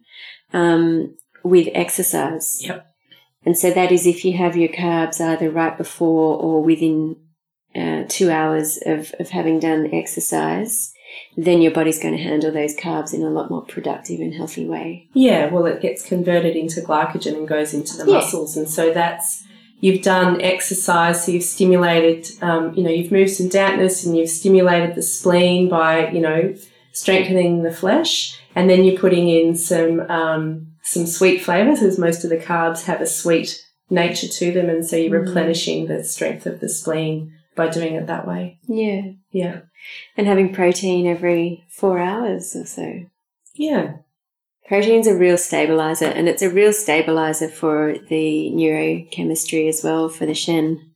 um, 0.52 1.14
with 1.44 1.68
exercise. 1.74 2.64
Yep. 2.64 2.86
And 3.46 3.56
so 3.56 3.70
that 3.70 3.92
is 3.92 4.06
if 4.06 4.24
you 4.24 4.32
have 4.36 4.56
your 4.56 4.68
carbs 4.70 5.20
either 5.20 5.48
right 5.50 5.76
before 5.78 6.36
or 6.38 6.62
within 6.62 7.16
uh, 7.76 8.02
two 8.08 8.30
hours 8.30 8.78
of, 8.84 9.14
of 9.20 9.28
having 9.30 9.60
done 9.60 9.90
exercise, 9.92 10.92
then 11.36 11.60
your 11.62 11.72
body's 11.72 11.98
going 12.02 12.16
to 12.16 12.22
handle 12.22 12.52
those 12.52 12.76
carbs 12.76 13.12
in 13.14 13.22
a 13.22 13.30
lot 13.30 13.50
more 13.50 13.62
productive 13.62 14.20
and 14.20 14.34
healthy 14.34 14.66
way. 14.66 15.08
Yeah, 15.14 15.48
well, 15.50 15.66
it 15.66 15.80
gets 15.80 16.04
converted 16.04 16.56
into 16.56 16.80
glycogen 16.80 17.34
and 17.36 17.48
goes 17.48 17.72
into 17.74 17.96
the 17.96 18.04
Yeah. 18.06 18.16
muscles, 18.18 18.56
and 18.56 18.68
so 18.68 18.92
that's 18.92 19.42
you've 19.80 20.02
done 20.02 20.40
exercise, 20.42 21.24
so 21.24 21.32
you've 21.32 21.42
stimulated, 21.42 22.28
um, 22.42 22.74
you 22.74 22.82
know, 22.82 22.90
you've 22.90 23.10
moved 23.12 23.30
some 23.30 23.48
dampness 23.48 24.04
and 24.04 24.16
you've 24.16 24.28
stimulated 24.28 24.94
the 24.94 25.02
spleen 25.02 25.68
by, 25.70 26.10
you 26.10 26.20
know, 26.20 26.54
strengthening 26.92 27.62
the 27.62 27.70
flesh, 27.72 28.38
and 28.54 28.68
then 28.68 28.84
you're 28.84 28.98
putting 28.98 29.28
in 29.28 29.54
some 29.56 30.00
um, 30.10 30.66
some 30.82 31.06
sweet 31.06 31.40
flavors, 31.42 31.82
as 31.82 31.98
most 31.98 32.24
of 32.24 32.30
the 32.30 32.36
carbs 32.36 32.84
have 32.84 33.00
a 33.00 33.06
sweet 33.06 33.64
nature 33.90 34.28
to 34.28 34.52
them, 34.52 34.68
and 34.68 34.84
so 34.86 34.96
you're 34.96 35.20
Mm. 35.20 35.26
replenishing 35.26 35.86
the 35.86 36.02
strength 36.04 36.46
of 36.46 36.60
the 36.60 36.68
spleen 36.68 37.32
by 37.54 37.68
doing 37.68 37.94
it 37.94 38.06
that 38.06 38.26
way. 38.26 38.58
Yeah. 38.66 39.02
Yeah, 39.32 39.60
And 40.16 40.26
having 40.26 40.52
protein 40.52 41.06
every 41.06 41.64
four 41.68 41.98
hours 42.00 42.56
or 42.56 42.66
so. 42.66 43.04
yeah, 43.54 43.94
Protein's 44.66 45.06
a 45.06 45.16
real 45.16 45.36
stabilizer, 45.38 46.06
and 46.06 46.28
it's 46.28 46.42
a 46.42 46.50
real 46.50 46.72
stabilizer 46.72 47.48
for 47.48 47.96
the 48.08 48.50
neurochemistry 48.54 49.68
as 49.68 49.82
well 49.84 50.08
for 50.08 50.26
the 50.26 50.34
shen. 50.34 50.90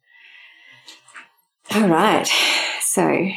All 1.74 1.88
right. 1.88 2.26
So, 2.80 3.28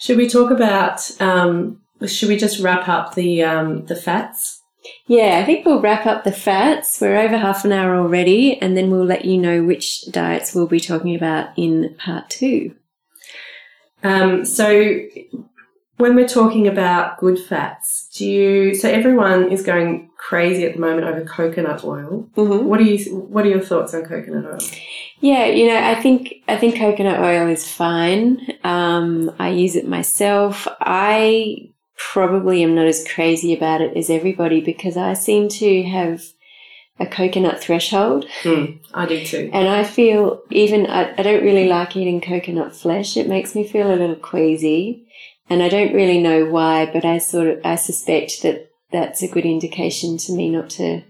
Should 0.00 0.16
we 0.18 0.28
talk 0.28 0.50
about? 0.50 1.08
Um, 1.20 1.80
should 2.06 2.28
we 2.28 2.36
just 2.36 2.60
wrap 2.60 2.88
up 2.88 3.14
the 3.14 3.42
um, 3.42 3.86
the 3.86 3.96
fats? 3.96 4.55
Yeah, 5.06 5.38
I 5.40 5.44
think 5.44 5.64
we'll 5.64 5.80
wrap 5.80 6.06
up 6.06 6.24
the 6.24 6.32
fats. 6.32 7.00
We're 7.00 7.16
over 7.16 7.36
half 7.36 7.64
an 7.64 7.72
hour 7.72 7.96
already, 7.96 8.60
and 8.60 8.76
then 8.76 8.90
we'll 8.90 9.04
let 9.04 9.24
you 9.24 9.38
know 9.38 9.62
which 9.62 10.04
diets 10.10 10.54
we'll 10.54 10.66
be 10.66 10.80
talking 10.80 11.14
about 11.14 11.50
in 11.56 11.94
part 11.98 12.28
two. 12.28 12.74
Um, 14.02 14.44
so 14.44 15.00
when 15.96 16.14
we're 16.14 16.28
talking 16.28 16.66
about 16.68 17.18
good 17.18 17.38
fats, 17.38 18.08
do 18.14 18.26
you? 18.26 18.74
So 18.74 18.88
everyone 18.88 19.50
is 19.50 19.62
going 19.62 20.10
crazy 20.18 20.64
at 20.64 20.74
the 20.74 20.80
moment 20.80 21.06
over 21.06 21.24
coconut 21.24 21.84
oil. 21.84 22.28
Mm-hmm. 22.36 22.66
What 22.66 22.78
do 22.78 22.84
you? 22.84 23.16
What 23.16 23.46
are 23.46 23.48
your 23.48 23.62
thoughts 23.62 23.94
on 23.94 24.04
coconut 24.04 24.44
oil? 24.44 24.68
Yeah, 25.20 25.46
you 25.46 25.68
know, 25.68 25.78
I 25.78 25.94
think 25.94 26.34
I 26.48 26.56
think 26.56 26.76
coconut 26.76 27.20
oil 27.20 27.48
is 27.48 27.70
fine. 27.70 28.46
Um, 28.64 29.34
I 29.38 29.50
use 29.50 29.76
it 29.76 29.88
myself. 29.88 30.68
I 30.80 31.70
probably 31.96 32.62
am 32.62 32.74
not 32.74 32.86
as 32.86 33.06
crazy 33.06 33.54
about 33.54 33.80
it 33.80 33.96
as 33.96 34.10
everybody 34.10 34.60
because 34.60 34.96
I 34.96 35.14
seem 35.14 35.48
to 35.48 35.82
have 35.84 36.22
a 36.98 37.06
coconut 37.06 37.60
threshold, 37.60 38.24
I 38.94 39.06
do 39.06 39.24
too. 39.24 39.50
and 39.52 39.68
I 39.68 39.84
feel 39.84 40.40
even 40.50 40.86
I, 40.86 41.12
I 41.18 41.22
don't 41.22 41.44
really 41.44 41.68
like 41.68 41.96
eating 41.96 42.20
coconut 42.20 42.74
flesh. 42.74 43.16
It 43.16 43.28
makes 43.28 43.54
me 43.54 43.66
feel 43.66 43.88
a 43.88 43.96
little 43.96 44.16
queasy, 44.16 45.06
and 45.50 45.62
I 45.62 45.68
don't 45.68 45.94
really 45.94 46.20
know 46.22 46.46
why, 46.46 46.86
but 46.90 47.04
I 47.04 47.18
sort 47.18 47.48
of 47.48 47.60
I 47.64 47.74
suspect 47.76 48.42
that 48.42 48.70
that's 48.92 49.22
a 49.22 49.28
good 49.28 49.44
indication 49.44 50.16
to 50.18 50.32
me 50.32 50.48
not 50.48 50.70
to 50.70 51.02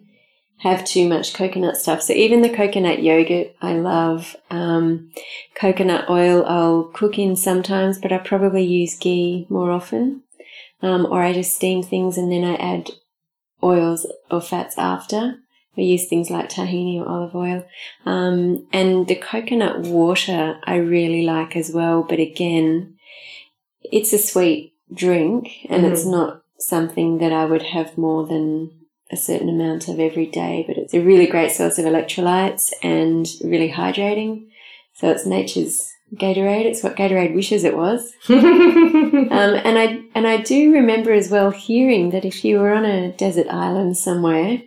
have 0.61 0.85
too 0.85 1.07
much 1.07 1.35
coconut 1.35 1.77
stuff. 1.77 2.03
So 2.03 2.15
even 2.15 2.43
the 2.43 2.49
coconut 2.51 3.03
yogurt 3.03 3.55
I 3.61 3.75
love. 3.75 4.35
Um, 4.51 5.13
coconut 5.55 6.09
oil 6.11 6.45
I'll 6.47 6.85
cook 6.85 7.19
in 7.19 7.37
sometimes, 7.37 7.99
but 8.01 8.11
I 8.13 8.19
probably 8.19 8.65
use 8.65 8.99
ghee 8.99 9.47
more 9.49 9.71
often. 9.71 10.23
Um, 10.83 11.07
or 11.07 11.23
I 11.23 11.33
just 11.33 11.57
steam 11.57 11.83
things 11.83 12.19
and 12.19 12.31
then 12.31 12.45
I 12.45 12.55
add 12.57 12.91
oils 13.63 14.07
or 14.31 14.41
fats 14.41 14.77
after. 14.77 15.37
We 15.77 15.85
use 15.85 16.09
things 16.09 16.31
like 16.31 16.49
tahini 16.49 17.01
or 17.01 17.09
olive 17.09 17.35
oil. 17.35 17.67
Um, 18.05 18.67
and 18.73 19.07
the 19.07 19.15
coconut 19.15 19.81
water 19.81 20.59
I 20.65 20.77
really 20.77 21.25
like 21.25 21.57
as 21.57 21.71
well, 21.71 22.03
but 22.03 22.19
again, 22.19 22.97
it's 23.83 24.13
a 24.13 24.19
sweet 24.19 24.75
drink 24.93 25.67
and 25.69 25.85
it's 25.85 26.07
not 26.07 26.43
something 26.59 27.19
that 27.19 27.33
I 27.33 27.45
would 27.45 27.63
have 27.63 27.99
more 27.99 28.27
than 28.27 28.71
a 29.11 29.17
certain 29.17 29.49
amount 29.49 29.89
of 29.89 30.01
every 30.01 30.27
day, 30.27 30.65
but 30.67 30.77
it's 30.77 30.95
a 30.95 31.01
really 31.01 31.27
great 31.27 31.53
source 31.53 31.79
of 31.79 31.85
electrolytes 31.85 32.73
and 32.83 33.27
really 33.45 33.71
hydrating. 33.71 34.49
So 34.95 35.11
it's 35.11 35.27
nature's 35.27 35.93
Gatorade. 36.15 36.65
It's 36.67 36.83
what 36.83 36.97
Gatorade 36.97 37.35
wishes 37.35 37.65
it 37.65 37.77
was. 37.77 38.13
Um, 38.29 39.55
and 39.55 39.79
I 39.79 40.01
and 40.15 40.27
I 40.27 40.39
do 40.39 40.73
remember 40.73 41.13
as 41.13 41.31
well 41.31 41.51
hearing 41.51 42.11
that 42.11 42.25
if 42.25 42.45
you 42.45 42.59
were 42.59 42.73
on 42.73 42.85
a 42.85 43.13
desert 43.13 43.47
island 43.49 43.97
somewhere 43.99 44.63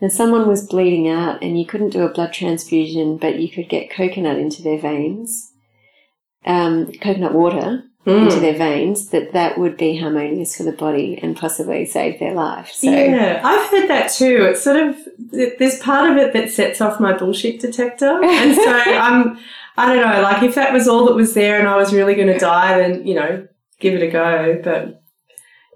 and 0.00 0.12
someone 0.12 0.48
was 0.48 0.66
bleeding 0.66 1.08
out 1.08 1.42
and 1.42 1.58
you 1.58 1.66
couldn't 1.66 1.90
do 1.90 2.02
a 2.02 2.08
blood 2.08 2.32
transfusion, 2.32 3.16
but 3.18 3.38
you 3.38 3.48
could 3.48 3.68
get 3.68 3.90
coconut 3.90 4.38
into 4.38 4.62
their 4.62 4.78
veins, 4.78 5.52
um, 6.44 6.90
coconut 7.00 7.34
water 7.34 7.84
into 8.04 8.36
Mm. 8.36 8.40
their 8.40 8.54
veins, 8.58 9.10
that 9.10 9.32
that 9.32 9.58
would 9.58 9.76
be 9.76 9.96
harmonious 9.98 10.56
for 10.56 10.64
the 10.64 10.72
body 10.72 11.18
and 11.22 11.36
possibly 11.36 11.84
save 11.86 12.18
their 12.18 12.34
life. 12.34 12.70
So 12.72 12.90
Yeah, 12.90 13.40
I've 13.44 13.70
heard 13.70 13.88
that 13.88 14.10
too. 14.10 14.46
It's 14.50 14.62
sort 14.62 14.76
of 14.76 14.96
there's 15.18 15.78
part 15.78 16.10
of 16.10 16.16
it 16.16 16.32
that 16.32 16.50
sets 16.50 16.80
off 16.80 16.98
my 16.98 17.12
bullshit 17.16 17.60
detector, 17.60 18.20
and 18.24 18.54
so 18.56 18.70
I'm 18.70 19.38
I 19.76 19.94
don't 19.94 20.06
know, 20.06 20.22
like 20.22 20.42
if 20.42 20.54
that 20.54 20.72
was 20.72 20.86
all 20.86 21.06
that 21.06 21.14
was 21.14 21.34
there 21.34 21.58
and 21.58 21.68
I 21.68 21.76
was 21.76 21.92
really 21.94 22.14
going 22.14 22.28
to 22.28 22.38
die, 22.38 22.78
then 22.78 23.06
you 23.06 23.14
know, 23.14 23.46
give 23.80 23.94
it 23.94 24.02
a 24.02 24.10
go. 24.10 24.60
But 24.62 25.02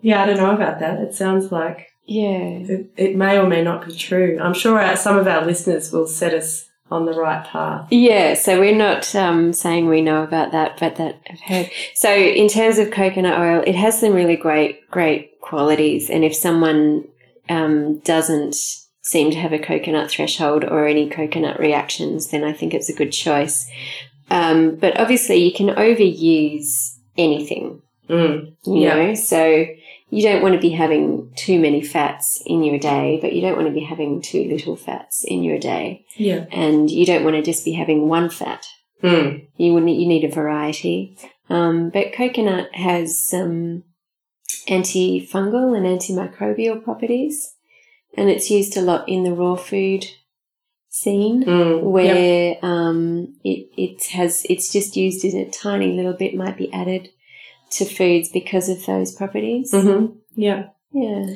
yeah, 0.02 0.22
I 0.22 0.26
don't 0.26 0.36
know 0.36 0.54
about 0.54 0.80
that. 0.80 1.00
It 1.00 1.14
sounds 1.14 1.50
like 1.50 1.88
Yeah. 2.04 2.38
It, 2.38 2.92
it 2.96 3.16
may 3.16 3.38
or 3.38 3.46
may 3.46 3.62
not 3.62 3.86
be 3.86 3.94
true. 3.94 4.38
I'm 4.40 4.54
sure 4.54 4.80
our, 4.80 4.96
some 4.96 5.18
of 5.18 5.26
our 5.26 5.44
listeners 5.44 5.92
will 5.92 6.06
set 6.06 6.34
us 6.34 6.68
on 6.90 7.04
the 7.04 7.12
right 7.12 7.44
path. 7.44 7.88
Yeah, 7.90 8.34
so 8.34 8.60
we're 8.60 8.76
not 8.76 9.12
um, 9.16 9.52
saying 9.52 9.88
we 9.88 10.02
know 10.02 10.22
about 10.22 10.52
that, 10.52 10.78
but 10.78 10.96
that 10.96 11.20
I've 11.28 11.40
heard. 11.40 11.70
So, 11.94 12.14
in 12.14 12.46
terms 12.48 12.78
of 12.78 12.92
coconut 12.92 13.40
oil, 13.40 13.64
it 13.66 13.74
has 13.74 13.98
some 13.98 14.12
really 14.12 14.36
great, 14.36 14.88
great 14.88 15.40
qualities. 15.40 16.08
And 16.10 16.24
if 16.24 16.34
someone 16.36 17.08
um, 17.48 17.98
doesn't 18.00 18.54
seem 19.06 19.30
to 19.30 19.36
have 19.38 19.52
a 19.52 19.58
coconut 19.58 20.10
threshold 20.10 20.64
or 20.64 20.86
any 20.86 21.08
coconut 21.08 21.60
reactions, 21.60 22.28
then 22.30 22.42
I 22.42 22.52
think 22.52 22.74
it's 22.74 22.88
a 22.88 22.92
good 23.00 23.12
choice. 23.12 23.70
Um, 24.30 24.74
but 24.74 24.98
obviously, 24.98 25.36
you 25.36 25.52
can 25.52 25.68
overuse 25.68 26.96
anything, 27.16 27.82
Mm. 28.08 28.52
you 28.66 28.80
Yeah. 28.82 28.94
know. 28.96 29.14
So 29.14 29.66
you 30.10 30.22
don't 30.22 30.42
want 30.42 30.54
to 30.56 30.60
be 30.60 30.70
having 30.70 31.30
too 31.36 31.58
many 31.60 31.80
fats 31.82 32.42
in 32.46 32.64
your 32.64 32.78
day, 32.78 33.18
but 33.22 33.32
you 33.32 33.40
don't 33.40 33.56
want 33.56 33.68
to 33.68 33.74
be 33.80 33.86
having 33.92 34.20
too 34.20 34.42
little 34.44 34.74
fats 34.76 35.22
in 35.24 35.44
your 35.44 35.58
day, 35.58 36.04
Yeah. 36.16 36.46
and 36.50 36.90
you 36.90 37.06
don't 37.06 37.24
want 37.24 37.36
to 37.36 37.42
just 37.42 37.64
be 37.64 37.72
having 37.72 38.08
one 38.08 38.28
fat. 38.28 38.66
Mm. 39.04 39.42
You 39.56 39.72
would 39.74 39.84
need, 39.84 40.00
you 40.00 40.08
need 40.08 40.24
a 40.24 40.28
variety. 40.42 41.16
Um, 41.48 41.90
but 41.90 42.12
coconut 42.12 42.74
has 42.74 43.16
some 43.22 43.84
antifungal 44.68 45.76
and 45.76 45.86
antimicrobial 45.86 46.82
properties, 46.82 47.54
and 48.16 48.30
it's 48.30 48.50
used 48.50 48.76
a 48.76 48.80
lot 48.80 49.08
in 49.08 49.24
the 49.24 49.32
raw 49.32 49.56
food 49.56 50.06
scene 50.88 51.44
Mm. 51.44 51.74
Yep. 51.74 51.82
where 51.84 52.56
um, 52.62 53.36
it, 53.44 53.68
it 53.76 54.04
has 54.12 54.44
it's 54.48 54.72
just 54.72 54.96
used 54.96 55.24
in 55.24 55.36
a 55.36 55.50
tiny 55.50 55.92
little 55.92 56.14
bit 56.14 56.34
might 56.34 56.56
be 56.56 56.72
added 56.72 57.10
to 57.72 57.84
foods 57.84 58.30
because 58.30 58.68
of 58.68 58.84
those 58.86 59.14
properties. 59.14 59.72
hmm 59.72 60.06
Yeah. 60.34 60.68
Yeah. 60.92 61.26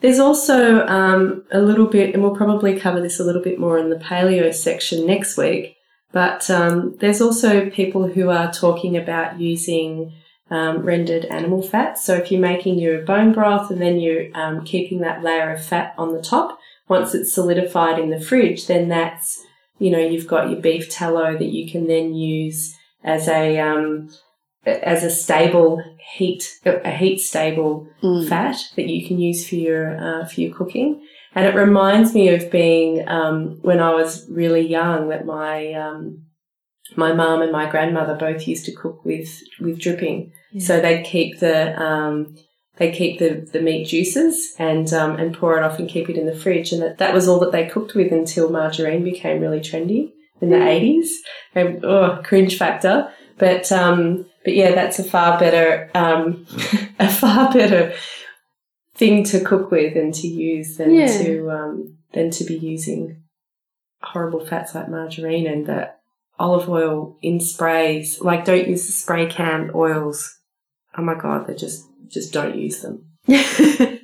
There's 0.00 0.20
also 0.20 0.86
um, 0.86 1.42
a 1.50 1.60
little 1.60 1.86
bit, 1.86 2.14
and 2.14 2.22
we'll 2.22 2.36
probably 2.36 2.78
cover 2.78 3.00
this 3.00 3.18
a 3.18 3.24
little 3.24 3.42
bit 3.42 3.58
more 3.58 3.76
in 3.78 3.90
the 3.90 3.96
paleo 3.96 4.54
section 4.54 5.06
next 5.06 5.36
week, 5.36 5.76
but 6.12 6.48
um, 6.50 6.94
there's 7.00 7.20
also 7.20 7.68
people 7.70 8.06
who 8.06 8.30
are 8.30 8.52
talking 8.52 8.96
about 8.96 9.40
using 9.40 10.12
um, 10.50 10.78
rendered 10.82 11.24
animal 11.26 11.62
fat. 11.62 11.98
So 11.98 12.14
if 12.14 12.30
you're 12.30 12.40
making 12.40 12.78
your 12.78 13.02
bone 13.02 13.32
broth 13.32 13.70
and 13.70 13.80
then 13.80 13.98
you're 14.00 14.26
um, 14.34 14.64
keeping 14.64 15.00
that 15.00 15.22
layer 15.22 15.52
of 15.52 15.64
fat 15.64 15.94
on 15.98 16.12
the 16.12 16.22
top, 16.22 16.58
once 16.88 17.14
it's 17.14 17.32
solidified 17.32 17.98
in 17.98 18.10
the 18.10 18.20
fridge, 18.20 18.66
then 18.66 18.88
that's, 18.88 19.44
you 19.78 19.90
know, 19.90 19.98
you've 19.98 20.26
got 20.26 20.50
your 20.50 20.60
beef 20.60 20.88
tallow 20.88 21.36
that 21.36 21.52
you 21.52 21.70
can 21.70 21.86
then 21.86 22.14
use 22.14 22.74
as 23.04 23.28
a, 23.28 23.58
um, 23.58 24.10
as 24.64 25.04
a 25.04 25.10
stable 25.10 25.82
heat, 26.14 26.58
a 26.64 26.90
heat 26.90 27.18
stable 27.18 27.86
Mm. 28.02 28.28
fat 28.28 28.56
that 28.76 28.88
you 28.88 29.06
can 29.06 29.18
use 29.18 29.48
for 29.48 29.56
your 29.56 29.96
uh, 29.98 30.24
for 30.24 30.40
your 30.40 30.54
cooking. 30.54 31.02
And 31.34 31.46
it 31.46 31.54
reminds 31.54 32.14
me 32.14 32.28
of 32.28 32.50
being 32.50 33.08
um, 33.08 33.58
when 33.62 33.80
I 33.80 33.92
was 33.92 34.26
really 34.30 34.66
young 34.66 35.08
that 35.08 35.26
my 35.26 35.72
um, 35.72 36.24
my 36.96 37.12
mum 37.12 37.42
and 37.42 37.52
my 37.52 37.68
grandmother 37.70 38.14
both 38.14 38.46
used 38.48 38.64
to 38.66 38.72
cook 38.74 39.04
with 39.04 39.28
with 39.60 39.78
dripping. 39.80 40.32
Yeah. 40.52 40.66
So 40.66 40.80
they'd 40.80 41.04
keep 41.04 41.38
the 41.40 41.80
um, 41.80 42.36
they 42.76 42.92
keep 42.92 43.18
the, 43.18 43.46
the 43.52 43.60
meat 43.60 43.86
juices 43.88 44.54
and 44.58 44.92
um, 44.92 45.16
and 45.16 45.34
pour 45.36 45.58
it 45.58 45.64
off 45.64 45.78
and 45.78 45.88
keep 45.88 46.08
it 46.08 46.16
in 46.16 46.26
the 46.26 46.34
fridge. 46.36 46.72
And 46.72 46.82
that, 46.82 46.98
that 46.98 47.12
was 47.14 47.26
all 47.28 47.40
that 47.40 47.52
they 47.52 47.66
cooked 47.68 47.94
with 47.94 48.12
until 48.12 48.50
margarine 48.50 49.04
became 49.04 49.40
really 49.40 49.60
trendy 49.60 50.12
in 50.40 50.50
the 50.50 50.56
Mm. 50.56 50.66
eighties. 50.68 51.12
And 51.54 51.84
oh, 51.84 52.20
cringe 52.24 52.56
factor. 52.56 53.12
But 53.38 53.70
um, 53.72 54.26
but 54.44 54.54
yeah, 54.54 54.74
that's 54.74 54.98
a 54.98 55.04
far 55.04 55.38
better 55.38 55.90
um, 55.94 56.46
a 56.98 57.08
far 57.10 57.52
better 57.52 57.92
thing 58.94 59.22
to 59.24 59.40
cook 59.44 59.70
with 59.70 59.96
and 59.96 60.12
to 60.14 60.26
use 60.26 60.76
than 60.76 60.92
Yeah. 60.94 61.06
to 61.06 61.50
um, 61.50 61.98
than 62.14 62.30
to 62.30 62.44
be 62.44 62.56
using 62.56 63.22
horrible 64.02 64.44
fats 64.44 64.74
like 64.74 64.88
margarine 64.88 65.46
and 65.46 65.66
the 65.66 65.90
olive 66.38 66.68
oil 66.68 67.16
in 67.22 67.40
sprays. 67.40 68.20
Like, 68.20 68.44
don't 68.44 68.68
use 68.68 68.86
the 68.86 68.92
spray 68.92 69.26
can 69.26 69.70
oils. 69.74 70.38
Oh 70.96 71.02
my 71.02 71.14
god, 71.14 71.46
they 71.46 71.54
just 71.54 71.86
just 72.08 72.32
don't 72.32 72.56
use 72.56 72.82
them. 72.82 73.04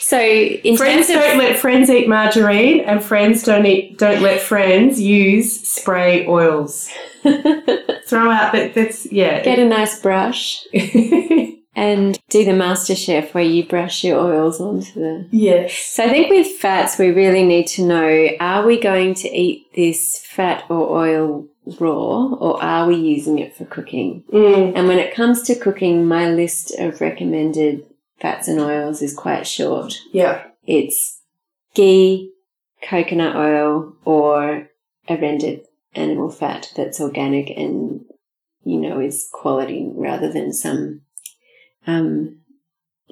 so 0.00 0.20
in 0.20 0.76
friends 0.76 1.08
don't 1.08 1.38
let 1.38 1.56
friends 1.56 1.88
eat 1.90 2.08
margarine, 2.08 2.80
and 2.80 3.02
friends 3.02 3.42
don't 3.42 3.66
eat 3.66 3.98
don't 3.98 4.22
let 4.22 4.40
friends 4.40 5.00
use 5.00 5.66
spray 5.66 6.26
oils. 6.26 6.90
Throw 7.22 8.30
out 8.30 8.52
that 8.52 8.72
that's 8.74 9.10
yeah. 9.10 9.42
get 9.42 9.58
a 9.58 9.64
nice 9.64 10.00
brush 10.00 10.66
and 11.76 12.18
do 12.28 12.44
the 12.44 12.52
master 12.52 12.94
chef 12.94 13.34
where 13.34 13.44
you 13.44 13.64
brush 13.64 14.04
your 14.04 14.18
oils 14.18 14.60
onto 14.60 14.92
the 14.94 15.28
yes. 15.30 15.74
So 15.74 16.04
I 16.04 16.08
think 16.08 16.30
with 16.30 16.46
fats, 16.46 16.98
we 16.98 17.10
really 17.10 17.44
need 17.44 17.66
to 17.68 17.86
know: 17.86 18.28
Are 18.40 18.64
we 18.64 18.80
going 18.80 19.14
to 19.14 19.28
eat 19.28 19.66
this 19.74 20.18
fat 20.18 20.64
or 20.68 20.98
oil 20.98 21.46
raw, 21.80 22.26
or 22.34 22.62
are 22.62 22.86
we 22.86 22.96
using 22.96 23.38
it 23.38 23.56
for 23.56 23.64
cooking? 23.64 24.24
Mm. 24.32 24.72
And 24.76 24.88
when 24.88 24.98
it 24.98 25.14
comes 25.14 25.42
to 25.42 25.54
cooking, 25.54 26.06
my 26.06 26.30
list 26.30 26.72
of 26.78 27.00
recommended 27.00 27.84
fats 28.18 28.48
and 28.48 28.60
oils 28.60 29.02
is 29.02 29.14
quite 29.14 29.46
short. 29.46 30.00
Yeah. 30.12 30.44
It's 30.66 31.20
ghee, 31.74 32.30
coconut 32.82 33.36
oil, 33.36 33.94
or 34.04 34.68
a 35.08 35.16
rendered 35.16 35.60
animal 35.94 36.30
fat 36.30 36.72
that's 36.76 37.00
organic 37.00 37.50
and 37.50 38.04
you 38.64 38.80
know 38.80 38.98
is 38.98 39.28
quality 39.32 39.90
rather 39.94 40.32
than 40.32 40.52
some 40.52 41.02
um, 41.86 42.38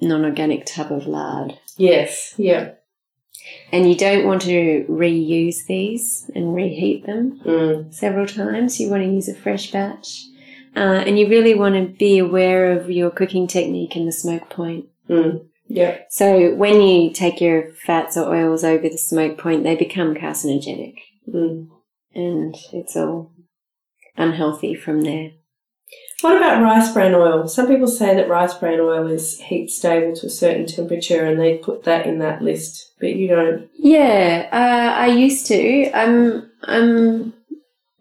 non-organic 0.00 0.66
tub 0.66 0.90
of 0.92 1.06
lard. 1.06 1.58
Yes. 1.76 2.34
Yeah. 2.36 2.72
And 3.72 3.88
you 3.88 3.96
don't 3.96 4.26
want 4.26 4.42
to 4.42 4.84
reuse 4.88 5.66
these 5.66 6.30
and 6.34 6.54
reheat 6.54 7.06
them 7.06 7.40
Mm. 7.44 7.92
several 7.92 8.26
times. 8.26 8.78
You 8.80 8.88
want 8.90 9.02
to 9.02 9.10
use 9.10 9.28
a 9.28 9.34
fresh 9.34 9.70
batch. 9.72 10.24
Uh, 10.74 11.02
and 11.06 11.18
you 11.18 11.28
really 11.28 11.54
want 11.54 11.74
to 11.74 11.94
be 11.98 12.18
aware 12.18 12.72
of 12.72 12.90
your 12.90 13.10
cooking 13.10 13.46
technique 13.46 13.94
and 13.96 14.06
the 14.08 14.12
smoke 14.12 14.48
point. 14.48 14.86
Mm. 15.08 15.46
Yeah. 15.68 15.98
So 16.08 16.54
when 16.54 16.80
you 16.80 17.10
take 17.12 17.40
your 17.40 17.72
fats 17.72 18.16
or 18.16 18.34
oils 18.34 18.64
over 18.64 18.88
the 18.88 18.96
smoke 18.98 19.38
point, 19.38 19.64
they 19.64 19.76
become 19.76 20.14
carcinogenic 20.14 20.94
Mm. 21.28 21.68
and 22.14 22.56
it's 22.72 22.96
all 22.96 23.32
unhealthy 24.16 24.74
from 24.74 25.02
there. 25.02 25.32
What 26.22 26.36
about 26.36 26.62
rice 26.62 26.92
bran 26.92 27.14
oil? 27.14 27.48
Some 27.48 27.66
people 27.66 27.88
say 27.88 28.14
that 28.14 28.28
rice 28.28 28.54
bran 28.54 28.78
oil 28.78 29.08
is 29.08 29.40
heat 29.40 29.70
stable 29.70 30.14
to 30.16 30.26
a 30.26 30.30
certain 30.30 30.66
temperature, 30.66 31.24
and 31.24 31.38
they 31.38 31.58
put 31.58 31.82
that 31.84 32.06
in 32.06 32.20
that 32.20 32.42
list, 32.42 32.92
but 33.00 33.16
you 33.16 33.28
don't. 33.28 33.68
Yeah, 33.74 34.48
uh, 34.52 35.00
I 35.00 35.06
used 35.08 35.46
to. 35.46 35.90
I'm 35.92 36.48
I'm 36.62 37.34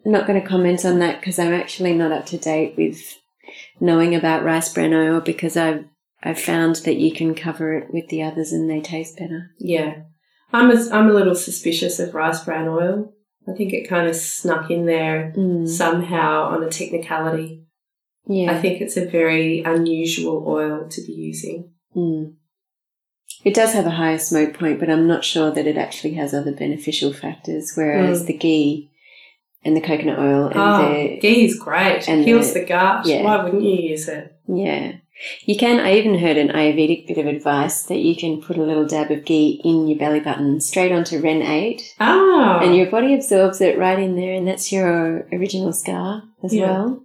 not 0.04 0.26
going 0.26 0.40
to 0.40 0.46
comment 0.46 0.84
on 0.84 1.00
that 1.00 1.20
because 1.20 1.38
I'm 1.38 1.52
actually 1.52 1.94
not 1.94 2.12
up 2.12 2.26
to 2.26 2.38
date 2.38 2.74
with 2.76 3.18
knowing 3.80 4.14
about 4.14 4.44
rice 4.44 4.72
bran 4.72 4.94
oil 4.94 5.20
because 5.20 5.56
I've 5.56 5.84
I've 6.22 6.40
found 6.40 6.76
that 6.76 6.96
you 6.98 7.12
can 7.12 7.34
cover 7.34 7.74
it 7.74 7.92
with 7.92 8.08
the 8.08 8.22
others 8.22 8.52
and 8.52 8.70
they 8.70 8.80
taste 8.80 9.18
better. 9.18 9.50
Yeah, 9.58 10.02
I'm 10.52 10.70
a, 10.70 10.90
I'm 10.90 11.10
a 11.10 11.14
little 11.14 11.34
suspicious 11.34 11.98
of 11.98 12.14
rice 12.14 12.44
bran 12.44 12.68
oil. 12.68 13.12
I 13.48 13.52
think 13.56 13.72
it 13.72 13.88
kind 13.88 14.06
of 14.06 14.14
snuck 14.14 14.70
in 14.70 14.86
there 14.86 15.32
Mm, 15.36 15.68
somehow 15.68 16.44
on 16.44 16.62
a 16.62 16.70
technicality. 16.70 17.61
Yeah, 18.26 18.52
I 18.52 18.60
think 18.60 18.80
it's 18.80 18.96
a 18.96 19.04
very 19.06 19.60
unusual 19.64 20.44
oil 20.46 20.88
to 20.88 21.00
be 21.06 21.12
using. 21.12 21.70
Mm. 21.96 22.34
It 23.44 23.54
does 23.54 23.72
have 23.72 23.86
a 23.86 23.90
higher 23.90 24.18
smoke 24.18 24.54
point, 24.54 24.78
but 24.78 24.88
I'm 24.88 25.06
not 25.08 25.24
sure 25.24 25.50
that 25.50 25.66
it 25.66 25.76
actually 25.76 26.14
has 26.14 26.32
other 26.32 26.52
beneficial 26.52 27.12
factors. 27.12 27.72
Whereas 27.74 28.22
Mm. 28.22 28.26
the 28.26 28.32
ghee 28.34 28.90
and 29.64 29.76
the 29.76 29.80
coconut 29.80 30.18
oil 30.18 30.46
and 30.46 30.56
oh, 30.56 30.92
the 30.92 31.18
ghee 31.20 31.44
is 31.46 31.58
great. 31.58 32.08
and 32.08 32.24
Heals 32.24 32.52
the- 32.52 32.60
the, 32.60 32.66
gut. 32.66 33.06
yeah. 33.06 33.22
Why 33.24 33.42
wouldn't 33.42 33.62
you 33.62 33.74
use 33.90 34.08
it? 34.08 34.36
Yeah. 34.46 34.92
You 35.44 35.56
can, 35.56 35.78
I 35.78 35.94
even 35.98 36.18
heard 36.18 36.36
an 36.36 36.48
Ayurvedic 36.48 37.06
bit 37.06 37.18
of 37.18 37.26
advice 37.26 37.82
that 37.84 37.98
you 37.98 38.16
can 38.16 38.40
put 38.42 38.56
a 38.58 38.62
little 38.62 38.86
dab 38.86 39.10
of 39.10 39.24
ghee 39.24 39.60
in 39.64 39.86
your 39.86 39.98
belly 39.98 40.18
button 40.20 40.60
straight 40.60 40.90
onto 40.90 41.20
Ren 41.20 41.42
8 41.42 41.94
Oh, 42.00 42.58
and 42.62 42.74
your 42.76 42.86
body 42.90 43.14
absorbs 43.14 43.60
it 43.60 43.78
right 43.78 43.98
in 44.00 44.16
there 44.16 44.32
and 44.34 44.48
that's 44.48 44.72
your 44.72 45.28
original 45.32 45.72
scar 45.72 46.24
as 46.42 46.52
Yeah. 46.54 46.66
well. 46.70 47.02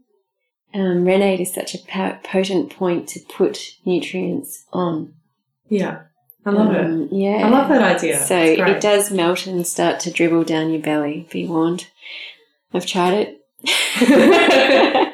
Um, 0.74 1.05
Ren 1.05 1.22
8 1.22 1.39
is 1.39 1.53
such 1.53 1.74
a 1.76 1.80
potent 2.24 2.76
point 2.76 3.07
to 3.09 3.20
put 3.22 3.76
nutrients 3.86 4.65
on. 4.74 5.13
yeah, 5.70 6.01
I 6.45 6.49
love 6.51 6.74
it. 6.74 6.86
Um, 6.86 7.09
Yeah. 7.11 7.45
I 7.45 7.49
love 7.49 7.68
that 7.70 7.82
idea. 7.82 8.20
So 8.20 8.38
it 8.38 8.80
does 8.82 9.09
melt 9.11 9.47
and 9.47 9.65
start 9.68 9.99
to 10.01 10.11
dribble 10.11 10.43
down 10.45 10.72
your 10.72 10.82
belly, 10.82 11.28
be 11.32 11.47
warned. 11.47 11.88
I've 12.74 12.86
tried 12.86 13.13
it. 13.13 13.41